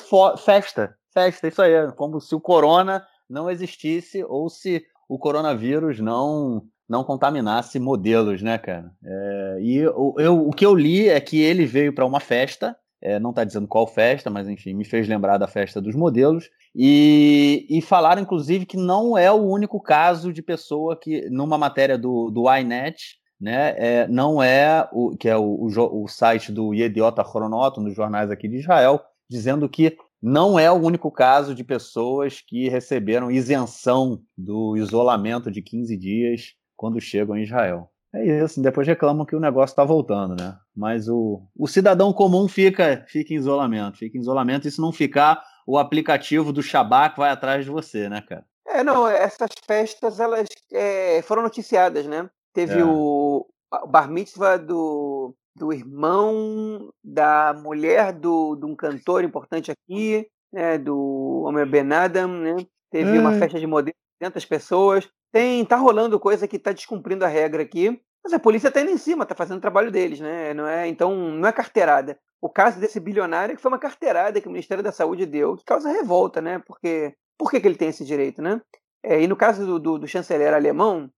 festa, 0.44 0.97
festa, 1.20 1.48
isso 1.48 1.62
aí. 1.62 1.74
É 1.74 1.92
como 1.92 2.20
se 2.20 2.36
o 2.36 2.40
corona 2.40 3.06
não 3.30 3.50
existisse 3.50 4.24
ou 4.24 4.50
se 4.50 4.86
o 5.08 5.18
coronavírus 5.18 6.00
não 6.00 6.64
não 6.90 7.04
contaminasse 7.04 7.80
modelos, 7.80 8.42
né, 8.42 8.58
cara? 8.58 8.90
É, 9.04 9.58
e 9.60 9.76
eu, 9.76 10.16
eu, 10.18 10.48
o 10.48 10.54
que 10.54 10.66
eu 10.66 10.74
li 10.74 11.10
é 11.10 11.20
que 11.20 11.42
ele 11.42 11.66
veio 11.66 11.94
para 11.94 12.06
uma 12.06 12.22
festa 12.22 12.78
é, 13.02 13.20
não 13.20 13.30
está 13.30 13.44
dizendo 13.44 13.68
qual 13.68 13.86
festa, 13.86 14.30
mas 14.30 14.48
enfim, 14.48 14.74
me 14.74 14.84
fez 14.84 15.08
lembrar 15.08 15.38
da 15.38 15.48
festa 15.48 15.80
dos 15.80 15.96
modelos. 15.96 16.50
E, 16.76 17.66
e 17.70 17.82
falaram, 17.82 18.22
inclusive, 18.22 18.66
que 18.66 18.78
não 18.78 19.18
é 19.18 19.32
o 19.32 19.36
único 19.36 19.80
caso 19.80 20.34
de 20.34 20.42
pessoa 20.42 21.00
que, 21.00 21.30
numa 21.30 21.58
matéria 21.58 21.98
do, 21.98 22.32
do 22.32 22.52
iNet, 22.56 23.18
né, 23.40 23.76
é, 23.78 24.08
não 24.08 24.42
é 24.42 24.88
o 24.92 25.16
que 25.16 25.30
é 25.30 25.38
o, 25.38 25.44
o, 25.44 26.04
o 26.04 26.08
site 26.08 26.52
do 26.52 26.74
Yediota 26.74 27.24
Chronoto, 27.24 27.80
nos 27.80 27.96
jornais 27.96 28.32
aqui 28.32 28.48
de 28.48 28.58
Israel, 28.58 29.00
dizendo 29.30 29.70
que 29.70 29.96
não 30.22 30.58
é 30.58 30.72
o 30.72 30.76
único 30.76 31.12
caso 31.12 31.54
de 31.54 31.64
pessoas 31.64 32.42
que 32.42 32.70
receberam 32.70 33.32
isenção 33.32 34.22
do 34.38 34.76
isolamento 34.78 35.52
de 35.52 35.62
15 35.62 35.98
dias 35.98 36.54
quando 36.76 37.00
chegam 37.00 37.38
em 37.38 37.44
Israel. 37.44 37.92
É 38.14 38.44
isso, 38.44 38.62
depois 38.62 38.88
reclamam 38.88 39.26
que 39.26 39.36
o 39.36 39.40
negócio 39.40 39.74
está 39.74 39.84
voltando, 39.84 40.36
né? 40.40 40.58
Mas 40.76 41.08
o, 41.08 41.42
o 41.56 41.68
cidadão 41.68 42.14
comum 42.14 42.48
fica, 42.48 43.06
fica 43.08 43.34
em 43.34 43.38
isolamento, 43.38 43.98
fica 43.98 44.18
em 44.18 44.22
isolamento, 44.22 44.68
e 44.68 44.72
se 44.72 44.80
não 44.80 44.92
ficar, 44.92 45.44
o 45.68 45.78
aplicativo 45.78 46.54
do 46.54 46.64
Shabak 46.64 47.18
vai 47.18 47.30
atrás 47.30 47.66
de 47.66 47.72
você, 47.72 48.08
né, 48.08 48.22
cara? 48.22 48.46
É, 48.66 48.84
não, 48.84 49.08
essas 49.08 49.52
festas, 49.66 50.20
elas 50.20 50.48
é, 50.72 51.22
foram 51.22 51.44
noticiadas, 51.44 52.06
né? 52.06 52.30
Teve 52.54 52.80
é. 52.80 52.84
o, 52.84 53.46
o 53.84 53.88
bar 53.88 54.10
mitzvah 54.10 54.58
do, 54.58 55.36
do 55.58 55.74
irmão 55.74 56.90
da 57.04 57.54
mulher 57.54 58.14
do, 58.14 58.56
de 58.56 58.66
um 58.66 58.76
cantor 58.76 59.24
importante 59.24 59.72
aqui, 59.72 60.28
né, 60.54 60.78
do 60.78 61.44
Homer 61.46 61.66
Ben 61.66 61.92
Adam, 61.92 62.28
né? 62.28 62.56
Teve 62.92 63.18
uma 63.18 63.34
festa 63.34 63.60
de 63.60 63.68
modelo, 63.68 63.96
200 64.22 64.46
pessoas. 64.46 65.10
Tem, 65.32 65.66
tá 65.66 65.76
rolando 65.76 66.20
coisa 66.20 66.48
que 66.48 66.58
tá 66.58 66.72
descumprindo 66.72 67.26
a 67.26 67.28
regra 67.28 67.62
aqui. 67.62 68.00
Mas 68.24 68.34
a 68.34 68.40
polícia 68.40 68.72
tá 68.72 68.82
indo 68.82 68.92
em 68.92 68.98
cima, 68.98 69.26
tá 69.26 69.36
fazendo 69.36 69.58
o 69.58 69.62
trabalho 69.62 69.92
deles, 69.92 70.20
né? 70.20 70.54
Não 70.54 70.68
é, 70.68 70.88
então, 70.88 71.16
não 71.16 71.48
é 71.48 71.52
carteirada. 71.52 72.18
O 72.42 72.50
caso 72.50 72.80
desse 72.80 73.00
bilionário 73.00 73.54
é 73.54 73.56
que 73.56 73.62
foi 73.62 73.72
uma 73.72 73.80
carteirada 73.80 74.40
que 74.40 74.48
o 74.48 74.52
Ministério 74.52 74.84
da 74.84 74.92
Saúde 74.92 75.26
deu, 75.26 75.56
que 75.56 75.64
causa 75.64 75.92
revolta, 75.92 76.42
né? 76.42 76.62
Porque 76.66 77.14
por 77.38 77.50
que, 77.50 77.60
que 77.60 77.68
ele 77.68 77.78
tem 77.78 77.90
esse 77.90 78.06
direito, 78.06 78.42
né? 78.42 78.62
É, 79.04 79.22
e 79.22 79.28
no 79.28 79.36
caso 79.36 79.66
do, 79.66 79.80
do, 79.80 80.00
do, 80.00 80.08
chanceler 80.08 80.54
alemão, 80.54 81.10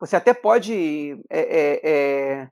você 0.00 0.16
até 0.16 0.34
pode 0.34 1.20
é, 1.30 1.40
é, 1.40 1.80
é, 1.84 2.48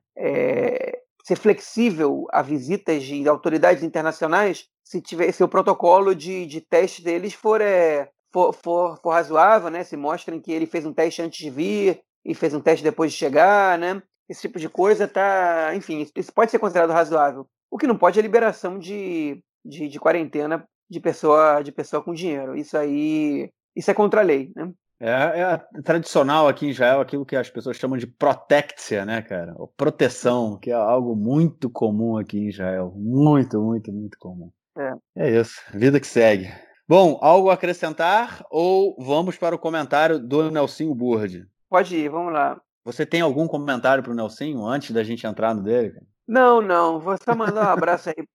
ser 1.25 1.35
flexível 1.37 2.27
a 2.31 2.41
visitas 2.41 3.03
de 3.03 3.27
autoridades 3.27 3.83
internacionais 3.83 4.67
se 4.83 5.01
tiver 5.01 5.31
se 5.31 5.43
o 5.43 5.47
protocolo 5.47 6.13
de, 6.13 6.45
de 6.45 6.61
teste 6.61 7.03
deles 7.03 7.33
for, 7.33 7.59
é, 7.61 8.09
for, 8.31 8.53
for, 8.53 8.99
for 9.01 9.09
razoável, 9.09 9.71
né? 9.71 9.83
Se 9.83 9.97
mostrem 9.97 10.39
que 10.39 10.51
ele 10.51 10.67
fez 10.67 10.85
um 10.85 10.93
teste 10.93 11.23
antes 11.23 11.39
de 11.39 11.49
vir, 11.49 12.01
e 12.25 12.33
fez 12.33 12.53
um 12.53 12.59
teste 12.59 12.83
depois 12.83 13.11
de 13.11 13.17
chegar, 13.17 13.77
né? 13.77 14.01
Esse 14.27 14.41
tipo 14.41 14.59
de 14.59 14.67
coisa 14.67 15.07
tá, 15.07 15.71
enfim, 15.75 16.07
isso 16.15 16.33
pode 16.33 16.49
ser 16.49 16.57
considerado 16.57 16.89
razoável. 16.89 17.47
O 17.69 17.77
que 17.77 17.85
não 17.85 17.97
pode 17.97 18.17
é 18.17 18.21
liberação 18.21 18.79
de, 18.79 19.43
de, 19.63 19.87
de 19.87 19.99
quarentena 19.99 20.67
de 20.89 20.99
pessoa 20.99 21.61
de 21.61 21.71
pessoa 21.71 22.03
com 22.03 22.13
dinheiro. 22.13 22.55
Isso 22.55 22.75
aí, 22.75 23.51
isso 23.75 23.91
é 23.91 23.93
contra 23.93 24.21
a 24.21 24.23
lei, 24.23 24.51
né? 24.55 24.71
É, 24.99 25.09
é, 25.41 25.81
tradicional 25.81 26.47
aqui 26.47 26.65
em 26.65 26.69
Israel 26.69 27.01
aquilo 27.01 27.25
que 27.25 27.35
as 27.35 27.49
pessoas 27.49 27.77
chamam 27.77 27.97
de 27.97 28.07
protectia, 28.07 29.05
né, 29.05 29.21
cara? 29.21 29.53
Ou 29.57 29.67
proteção, 29.67 30.57
que 30.57 30.71
é 30.71 30.73
algo 30.73 31.15
muito 31.15 31.69
comum 31.69 32.17
aqui 32.17 32.37
em 32.37 32.49
Israel. 32.49 32.93
Muito, 32.95 33.61
muito, 33.61 33.91
muito 33.91 34.17
comum. 34.17 34.51
É. 34.77 34.93
é 35.15 35.39
isso. 35.39 35.61
Vida 35.73 35.99
que 35.99 36.07
segue. 36.07 36.49
Bom, 36.87 37.17
algo 37.21 37.49
a 37.49 37.55
acrescentar 37.55 38.45
ou 38.49 38.95
vamos 38.99 39.37
para 39.37 39.55
o 39.55 39.59
comentário 39.59 40.19
do 40.19 40.51
Nelsinho 40.51 40.93
Burd? 40.93 41.47
Pode 41.69 41.95
ir, 41.95 42.09
vamos 42.09 42.31
lá. 42.31 42.61
Você 42.85 43.05
tem 43.05 43.21
algum 43.21 43.47
comentário 43.47 44.03
para 44.03 44.11
o 44.11 44.15
Nelsinho 44.15 44.63
antes 44.65 44.91
da 44.91 45.03
gente 45.03 45.25
entrar 45.25 45.55
no 45.55 45.63
dele? 45.63 45.99
Não, 46.27 46.61
não. 46.61 46.99
Vou 46.99 47.17
só 47.17 47.35
mandar 47.35 47.67
um 47.67 47.71
abraço 47.71 48.09
aí. 48.09 48.27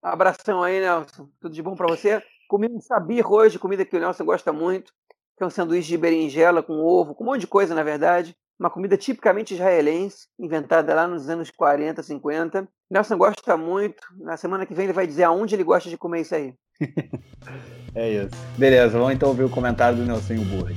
Abração 0.00 0.62
aí, 0.62 0.80
Nelson. 0.80 1.28
Tudo 1.40 1.52
de 1.52 1.62
bom 1.62 1.74
para 1.74 1.88
você? 1.88 2.22
Comi 2.48 2.68
um 2.70 2.80
sabir 2.80 3.26
hoje, 3.26 3.58
comida 3.58 3.84
que 3.84 3.96
o 3.96 3.98
Nelson 3.98 4.24
gosta 4.24 4.52
muito, 4.52 4.92
que 5.36 5.44
é 5.44 5.46
um 5.46 5.50
sanduíche 5.50 5.88
de 5.88 5.98
berinjela 5.98 6.62
com 6.62 6.72
ovo, 6.82 7.14
com 7.14 7.22
um 7.22 7.26
monte 7.26 7.40
de 7.40 7.46
coisa, 7.46 7.74
na 7.74 7.82
verdade. 7.82 8.34
Uma 8.58 8.70
comida 8.70 8.96
tipicamente 8.96 9.52
israelense, 9.52 10.28
inventada 10.38 10.94
lá 10.94 11.06
nos 11.06 11.28
anos 11.28 11.50
40, 11.50 12.02
50. 12.02 12.66
Nelson 12.90 13.18
gosta 13.18 13.54
muito. 13.54 14.02
Na 14.18 14.38
semana 14.38 14.64
que 14.64 14.72
vem 14.72 14.84
ele 14.84 14.94
vai 14.94 15.06
dizer 15.06 15.24
aonde 15.24 15.54
ele 15.54 15.62
gosta 15.62 15.90
de 15.90 15.98
comer 15.98 16.22
isso 16.22 16.34
aí. 16.34 16.54
é 17.94 18.24
isso. 18.24 18.30
Beleza, 18.56 18.98
vamos 18.98 19.12
então 19.12 19.28
ouvir 19.28 19.44
o 19.44 19.50
comentário 19.50 19.98
do 19.98 20.06
Nelson 20.06 20.36
Burri. 20.36 20.74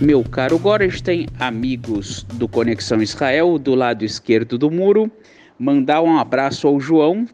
Meu 0.00 0.24
caro 0.24 0.58
Gorenstein, 0.58 1.26
amigos 1.38 2.24
do 2.24 2.48
Conexão 2.48 3.02
Israel, 3.02 3.58
do 3.58 3.74
lado 3.74 4.04
esquerdo 4.04 4.56
do 4.56 4.70
muro, 4.70 5.10
mandar 5.58 6.00
um 6.00 6.18
abraço 6.18 6.66
ao 6.66 6.80
João, 6.80 7.26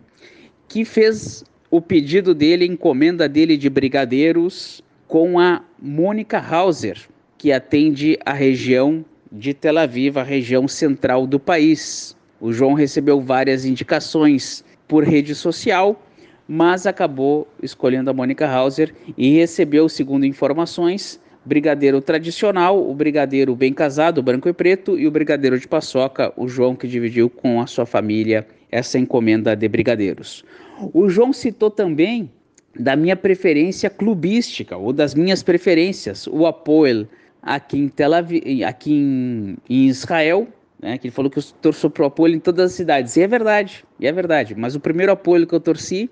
que 0.69 0.85
fez 0.85 1.45
o 1.71 1.81
pedido 1.81 2.35
dele, 2.35 2.67
encomenda 2.67 3.29
dele 3.29 3.57
de 3.57 3.71
brigadeiros 3.71 4.83
com 5.07 5.39
a 5.39 5.63
Mônica 5.81 6.39
Hauser, 6.39 6.99
que 7.39 7.53
atende 7.53 8.19
a 8.27 8.33
região 8.33 9.05
de 9.31 9.55
Tel 9.55 9.79
Aviv, 9.79 10.19
a 10.19 10.25
região 10.25 10.67
central 10.67 11.27
do 11.27 11.39
país. 11.39 12.17
O 12.41 12.53
João 12.53 12.75
recebeu 12.75 13.21
várias 13.21 13.65
indicações 13.65 14.65
por 14.89 15.05
rede 15.05 15.33
social, 15.33 16.05
mas 16.49 16.87
acabou 16.87 17.47
escolhendo 17.63 18.11
a 18.11 18.13
Mônica 18.13 18.49
Hauser 18.49 18.93
e 19.17 19.31
recebeu, 19.31 19.89
segundo 19.89 20.27
informações, 20.27 21.21
brigadeiro 21.45 22.01
tradicional, 22.01 22.91
o 22.91 22.93
brigadeiro 22.93 23.55
bem 23.55 23.73
casado, 23.73 24.21
branco 24.21 24.49
e 24.49 24.53
preto, 24.53 24.99
e 24.99 25.07
o 25.07 25.11
brigadeiro 25.11 25.59
de 25.59 25.69
paçoca, 25.69 26.33
o 26.37 26.49
João 26.49 26.75
que 26.75 26.89
dividiu 26.89 27.31
com 27.31 27.61
a 27.61 27.67
sua 27.69 27.87
família 27.87 28.45
essa 28.73 28.99
encomenda 28.99 29.55
de 29.55 29.69
brigadeiros. 29.69 30.45
O 30.93 31.09
João 31.09 31.33
citou 31.33 31.71
também 31.71 32.31
da 32.79 32.97
minha 32.97 33.17
preferência 33.17 33.91
clubística, 33.91 34.77
ou 34.77 34.93
das 34.93 35.15
minhas 35.15 35.43
preferências, 35.43 36.27
o 36.27 36.47
Apoel 36.47 37.07
aqui 37.43 37.79
em 37.79 37.89
Tel 37.89 38.15
Aviv, 38.15 38.65
aqui 38.65 38.93
em, 38.93 39.57
em 39.69 39.89
Israel, 39.89 40.47
né, 40.81 40.97
que 40.97 41.09
ele 41.09 41.13
falou 41.13 41.31
que 41.31 41.39
eu 41.39 41.43
torço 41.61 41.91
pro 41.91 42.07
Apoel 42.07 42.35
em 42.35 42.41
todas 42.41 42.71
as 42.71 42.77
cidades. 42.77 43.17
E 43.17 43.23
é 43.23 43.27
verdade, 43.27 43.85
e 43.99 44.07
é 44.07 44.13
verdade. 44.13 44.55
Mas 44.55 44.75
o 44.75 44.81
primeiro 44.81 45.13
Apoel 45.13 45.47
que 45.47 45.55
eu 45.55 45.61
torci 45.61 46.09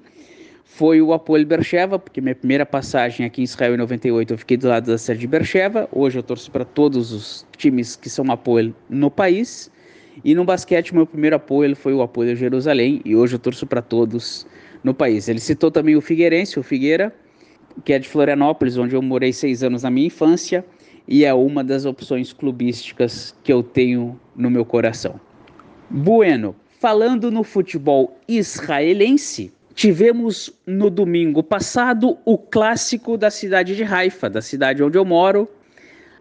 foi 0.64 1.00
o 1.00 1.12
Apoel 1.12 1.46
Bercheva, 1.46 1.98
porque 1.98 2.20
minha 2.20 2.34
primeira 2.34 2.66
passagem 2.66 3.24
aqui 3.24 3.40
em 3.40 3.44
Israel 3.44 3.74
em 3.74 3.78
98 3.78 4.34
eu 4.34 4.38
fiquei 4.38 4.56
do 4.56 4.68
lado 4.68 4.86
da 4.86 4.98
sede 4.98 5.20
de 5.20 5.26
Bercheva. 5.26 5.88
Hoje 5.90 6.18
eu 6.18 6.22
torço 6.22 6.50
para 6.50 6.64
todos 6.64 7.12
os 7.12 7.46
times 7.56 7.96
que 7.96 8.10
são 8.10 8.30
Apoel 8.30 8.72
no 8.88 9.10
país. 9.10 9.70
E 10.24 10.34
no 10.34 10.44
basquete, 10.44 10.94
meu 10.94 11.06
primeiro 11.06 11.36
apoio 11.36 11.74
foi 11.76 11.94
o 11.94 12.02
apoio 12.02 12.34
Jerusalém, 12.34 13.00
e 13.04 13.14
hoje 13.14 13.36
eu 13.36 13.38
torço 13.38 13.66
para 13.66 13.80
todos 13.80 14.46
no 14.82 14.92
país. 14.92 15.28
Ele 15.28 15.40
citou 15.40 15.70
também 15.70 15.96
o 15.96 16.00
Figueirense, 16.00 16.58
o 16.58 16.62
Figueira, 16.62 17.14
que 17.84 17.92
é 17.92 17.98
de 17.98 18.08
Florianópolis, 18.08 18.76
onde 18.76 18.94
eu 18.94 19.02
morei 19.02 19.32
seis 19.32 19.62
anos 19.62 19.82
na 19.82 19.90
minha 19.90 20.06
infância, 20.06 20.64
e 21.06 21.24
é 21.24 21.32
uma 21.32 21.64
das 21.64 21.84
opções 21.84 22.32
clubísticas 22.32 23.34
que 23.42 23.52
eu 23.52 23.62
tenho 23.62 24.18
no 24.36 24.50
meu 24.50 24.64
coração. 24.64 25.20
Bueno, 25.88 26.54
falando 26.80 27.30
no 27.30 27.42
futebol 27.42 28.18
israelense, 28.28 29.52
tivemos 29.74 30.52
no 30.66 30.90
domingo 30.90 31.42
passado 31.42 32.18
o 32.24 32.36
clássico 32.36 33.16
da 33.16 33.30
cidade 33.30 33.74
de 33.74 33.84
Haifa, 33.84 34.28
da 34.28 34.42
cidade 34.42 34.82
onde 34.82 34.98
eu 34.98 35.04
moro, 35.04 35.48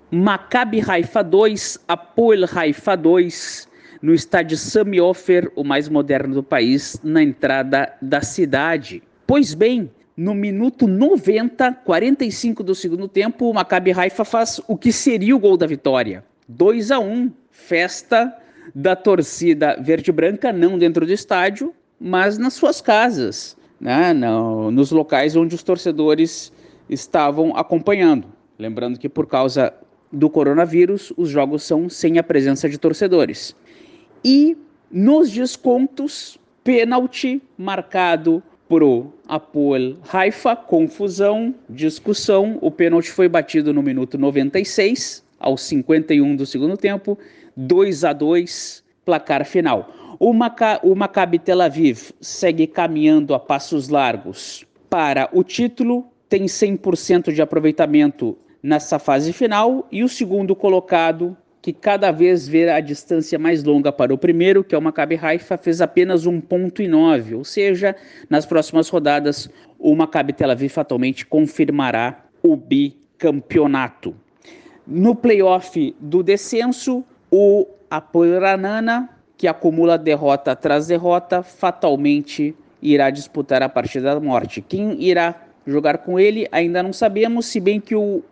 Maccabi 0.10 0.82
Haifa 0.88 1.22
2, 1.22 1.80
Apoel 1.86 2.46
Haifa 2.50 2.96
2, 2.96 3.67
no 4.02 4.14
estádio 4.14 4.58
Sami 4.58 5.00
Ofer, 5.02 5.52
o 5.56 5.64
mais 5.64 5.90
moderno 5.90 6.36
do 6.36 6.44
país, 6.44 7.00
na 7.04 7.22
entrada 7.22 7.94
da 8.02 8.22
cidade. 8.22 9.02
Pois 9.26 9.54
bem, 9.54 9.92
no 10.16 10.34
minuto 10.34 10.88
90, 10.88 11.74
45 11.86 12.64
do 12.64 12.74
segundo 12.74 13.08
tempo, 13.08 13.50
o 13.50 13.54
Maccabi 13.54 13.92
Haifa 13.92 14.26
faz 14.26 14.62
o 14.68 14.78
que 14.78 14.92
seria 14.92 15.36
o 15.36 15.40
gol 15.40 15.58
da 15.58 15.68
vitória. 15.68 16.24
2 16.48 16.92
a 16.92 17.00
1, 17.00 17.32
festa 17.52 18.34
da 18.74 18.96
torcida 18.96 19.78
verde-branca, 19.80 20.52
não 20.52 20.78
dentro 20.78 21.06
do 21.06 21.12
estádio, 21.12 21.74
mas 22.00 22.38
nas 22.38 22.54
suas 22.54 22.82
casas, 22.82 23.58
né, 23.80 24.14
no, 24.14 24.72
nos 24.72 24.92
locais 24.92 25.36
onde 25.36 25.56
os 25.56 25.64
torcedores 25.64 26.52
estavam 26.90 27.56
acompanhando. 27.56 28.28
Lembrando 28.58 28.98
que 28.98 29.10
por 29.10 29.28
causa 29.28 29.74
do 30.12 30.30
coronavírus, 30.30 31.14
os 31.18 31.30
jogos 31.30 31.64
são 31.64 31.90
sem 31.90 32.18
a 32.18 32.24
presença 32.24 32.70
de 32.70 32.78
torcedores. 32.78 33.56
E 34.24 34.58
nos 34.92 35.32
descontos, 35.32 36.38
pênalti 36.64 37.42
marcado 37.58 38.42
pro 38.68 39.14
Apoel 39.28 39.96
Haifa, 40.12 40.56
confusão, 40.56 41.56
discussão. 41.70 42.58
O 42.62 42.70
pênalti 42.70 43.10
foi 43.12 43.28
batido 43.28 43.74
no 43.74 43.82
minuto 43.82 44.18
96, 44.18 45.24
aos 45.40 45.62
51 45.62 46.36
do 46.36 46.46
segundo 46.46 46.76
tempo, 46.76 47.18
2 47.56 48.04
a 48.04 48.14
2, 48.14 48.84
placar 49.06 49.46
final. 49.46 49.94
O, 50.20 50.34
Maca, 50.34 50.80
o 50.84 50.96
Maccabi 50.96 51.40
Tel 51.40 51.62
Aviv 51.62 52.12
segue 52.20 52.68
caminhando 52.68 53.34
a 53.34 53.40
passos 53.40 53.88
largos 53.88 54.66
para 54.90 55.30
o 55.32 55.44
título, 55.44 56.06
tem 56.28 56.46
100% 56.46 57.32
de 57.32 57.42
aproveitamento 57.42 58.38
nessa 58.62 59.00
fase 59.00 59.32
final 59.32 59.88
e 59.92 60.04
o 60.04 60.10
segundo 60.10 60.56
colocado, 60.56 61.38
que 61.68 61.74
cada 61.74 62.12
vez 62.12 62.48
vê 62.48 62.70
a 62.70 62.80
distância 62.80 63.38
mais 63.38 63.62
longa 63.62 63.92
para 63.92 64.14
o 64.14 64.18
primeiro, 64.18 64.64
que 64.64 64.74
é 64.74 64.78
o 64.78 64.82
Maccabi 64.82 65.20
Haifa, 65.22 65.58
fez 65.58 65.82
apenas 65.82 66.26
um 66.26 66.40
ponto 66.40 66.82
e 66.82 66.88
nove, 66.88 67.36
ou 67.36 67.44
seja, 67.44 67.94
nas 68.30 68.46
próximas 68.46 68.88
rodadas 68.88 69.50
o 69.78 69.94
Maccabi 69.94 70.32
Tel 70.32 70.50
Aviv 70.50 70.70
fatalmente 70.70 71.26
confirmará 71.26 72.24
o 72.42 72.56
bicampeonato. 72.56 74.16
No 74.88 75.14
playoff 75.14 75.94
do 76.00 76.24
descenso, 76.24 77.04
o 77.30 77.68
Apoio 77.92 78.40
Ranana, 78.40 79.10
que 79.36 79.46
acumula 79.46 79.98
derrota 79.98 80.54
atrás 80.54 80.88
derrota, 80.88 81.44
fatalmente 81.44 82.56
irá 82.82 83.10
disputar 83.10 83.62
a 83.62 83.68
partida 83.68 84.14
da 84.14 84.22
morte. 84.22 84.62
Quem 84.62 85.04
irá 85.04 85.36
jogar 85.66 85.98
com 85.98 86.18
ele 86.18 86.48
ainda 86.50 86.82
não 86.82 86.94
sabemos, 86.94 87.46
se 87.48 87.60
bem 87.60 87.82
que 87.82 87.94
o, 87.94 88.24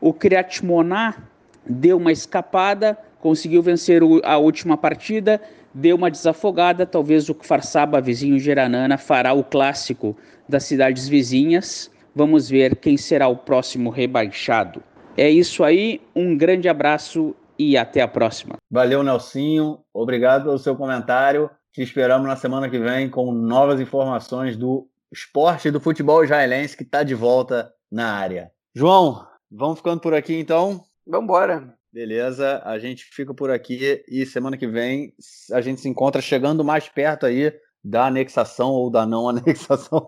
o 0.00 0.12
Kriat 0.12 0.64
Moná 0.64 1.29
deu 1.70 1.96
uma 1.96 2.12
escapada, 2.12 2.98
conseguiu 3.20 3.62
vencer 3.62 4.02
a 4.24 4.36
última 4.36 4.76
partida, 4.76 5.40
deu 5.72 5.96
uma 5.96 6.10
desafogada, 6.10 6.84
talvez 6.84 7.28
o 7.28 7.36
Farsaba, 7.40 8.00
vizinho 8.00 8.38
Geranana, 8.38 8.98
fará 8.98 9.32
o 9.32 9.44
clássico 9.44 10.16
das 10.48 10.64
cidades 10.64 11.08
vizinhas. 11.08 11.90
Vamos 12.14 12.48
ver 12.48 12.76
quem 12.76 12.96
será 12.96 13.28
o 13.28 13.36
próximo 13.36 13.88
rebaixado. 13.88 14.82
É 15.16 15.30
isso 15.30 15.62
aí, 15.62 16.00
um 16.14 16.36
grande 16.36 16.68
abraço 16.68 17.34
e 17.58 17.76
até 17.76 18.00
a 18.00 18.08
próxima. 18.08 18.56
Valeu, 18.70 19.02
Nelsinho. 19.02 19.78
Obrigado 19.92 20.44
pelo 20.44 20.58
seu 20.58 20.74
comentário. 20.74 21.50
Te 21.72 21.82
esperamos 21.82 22.26
na 22.26 22.34
semana 22.34 22.68
que 22.68 22.78
vem 22.78 23.08
com 23.08 23.30
novas 23.30 23.80
informações 23.80 24.56
do 24.56 24.88
esporte 25.12 25.70
do 25.70 25.80
futebol 25.80 26.24
israelense 26.24 26.76
que 26.76 26.82
está 26.82 27.02
de 27.02 27.14
volta 27.14 27.72
na 27.90 28.12
área. 28.14 28.50
João, 28.74 29.26
vamos 29.50 29.78
ficando 29.78 30.00
por 30.00 30.14
aqui 30.14 30.38
então? 30.38 30.82
Vamos 31.10 31.24
embora. 31.24 31.74
Beleza, 31.92 32.62
a 32.64 32.78
gente 32.78 33.04
fica 33.04 33.34
por 33.34 33.50
aqui 33.50 34.00
e 34.08 34.24
semana 34.24 34.56
que 34.56 34.66
vem 34.66 35.12
a 35.52 35.60
gente 35.60 35.80
se 35.80 35.88
encontra 35.88 36.22
chegando 36.22 36.64
mais 36.64 36.88
perto 36.88 37.26
aí 37.26 37.52
da 37.82 38.06
anexação 38.06 38.70
ou 38.70 38.88
da 38.88 39.04
não 39.04 39.26
anexação. 39.28 40.06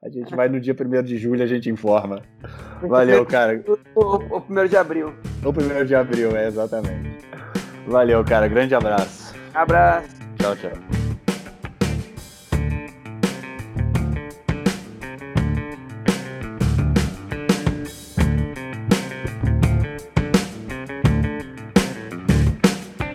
a 0.00 0.08
gente 0.08 0.34
vai 0.36 0.48
no 0.48 0.60
dia 0.60 0.76
1 0.78 1.02
de 1.02 1.18
julho, 1.18 1.42
a 1.42 1.46
gente 1.46 1.68
informa. 1.68 2.22
Valeu, 2.82 3.26
cara. 3.26 3.64
O, 3.96 4.38
1 4.48 4.68
de 4.68 4.76
abril. 4.76 5.12
O 5.44 5.48
1 5.48 5.84
de 5.84 5.94
abril, 5.96 6.36
é, 6.36 6.46
exatamente. 6.46 7.26
Valeu, 7.88 8.24
cara. 8.24 8.46
Grande 8.46 8.76
abraço. 8.76 9.34
Abraço. 9.54 10.14
Tchau, 10.38 10.54
tchau. 10.54 11.05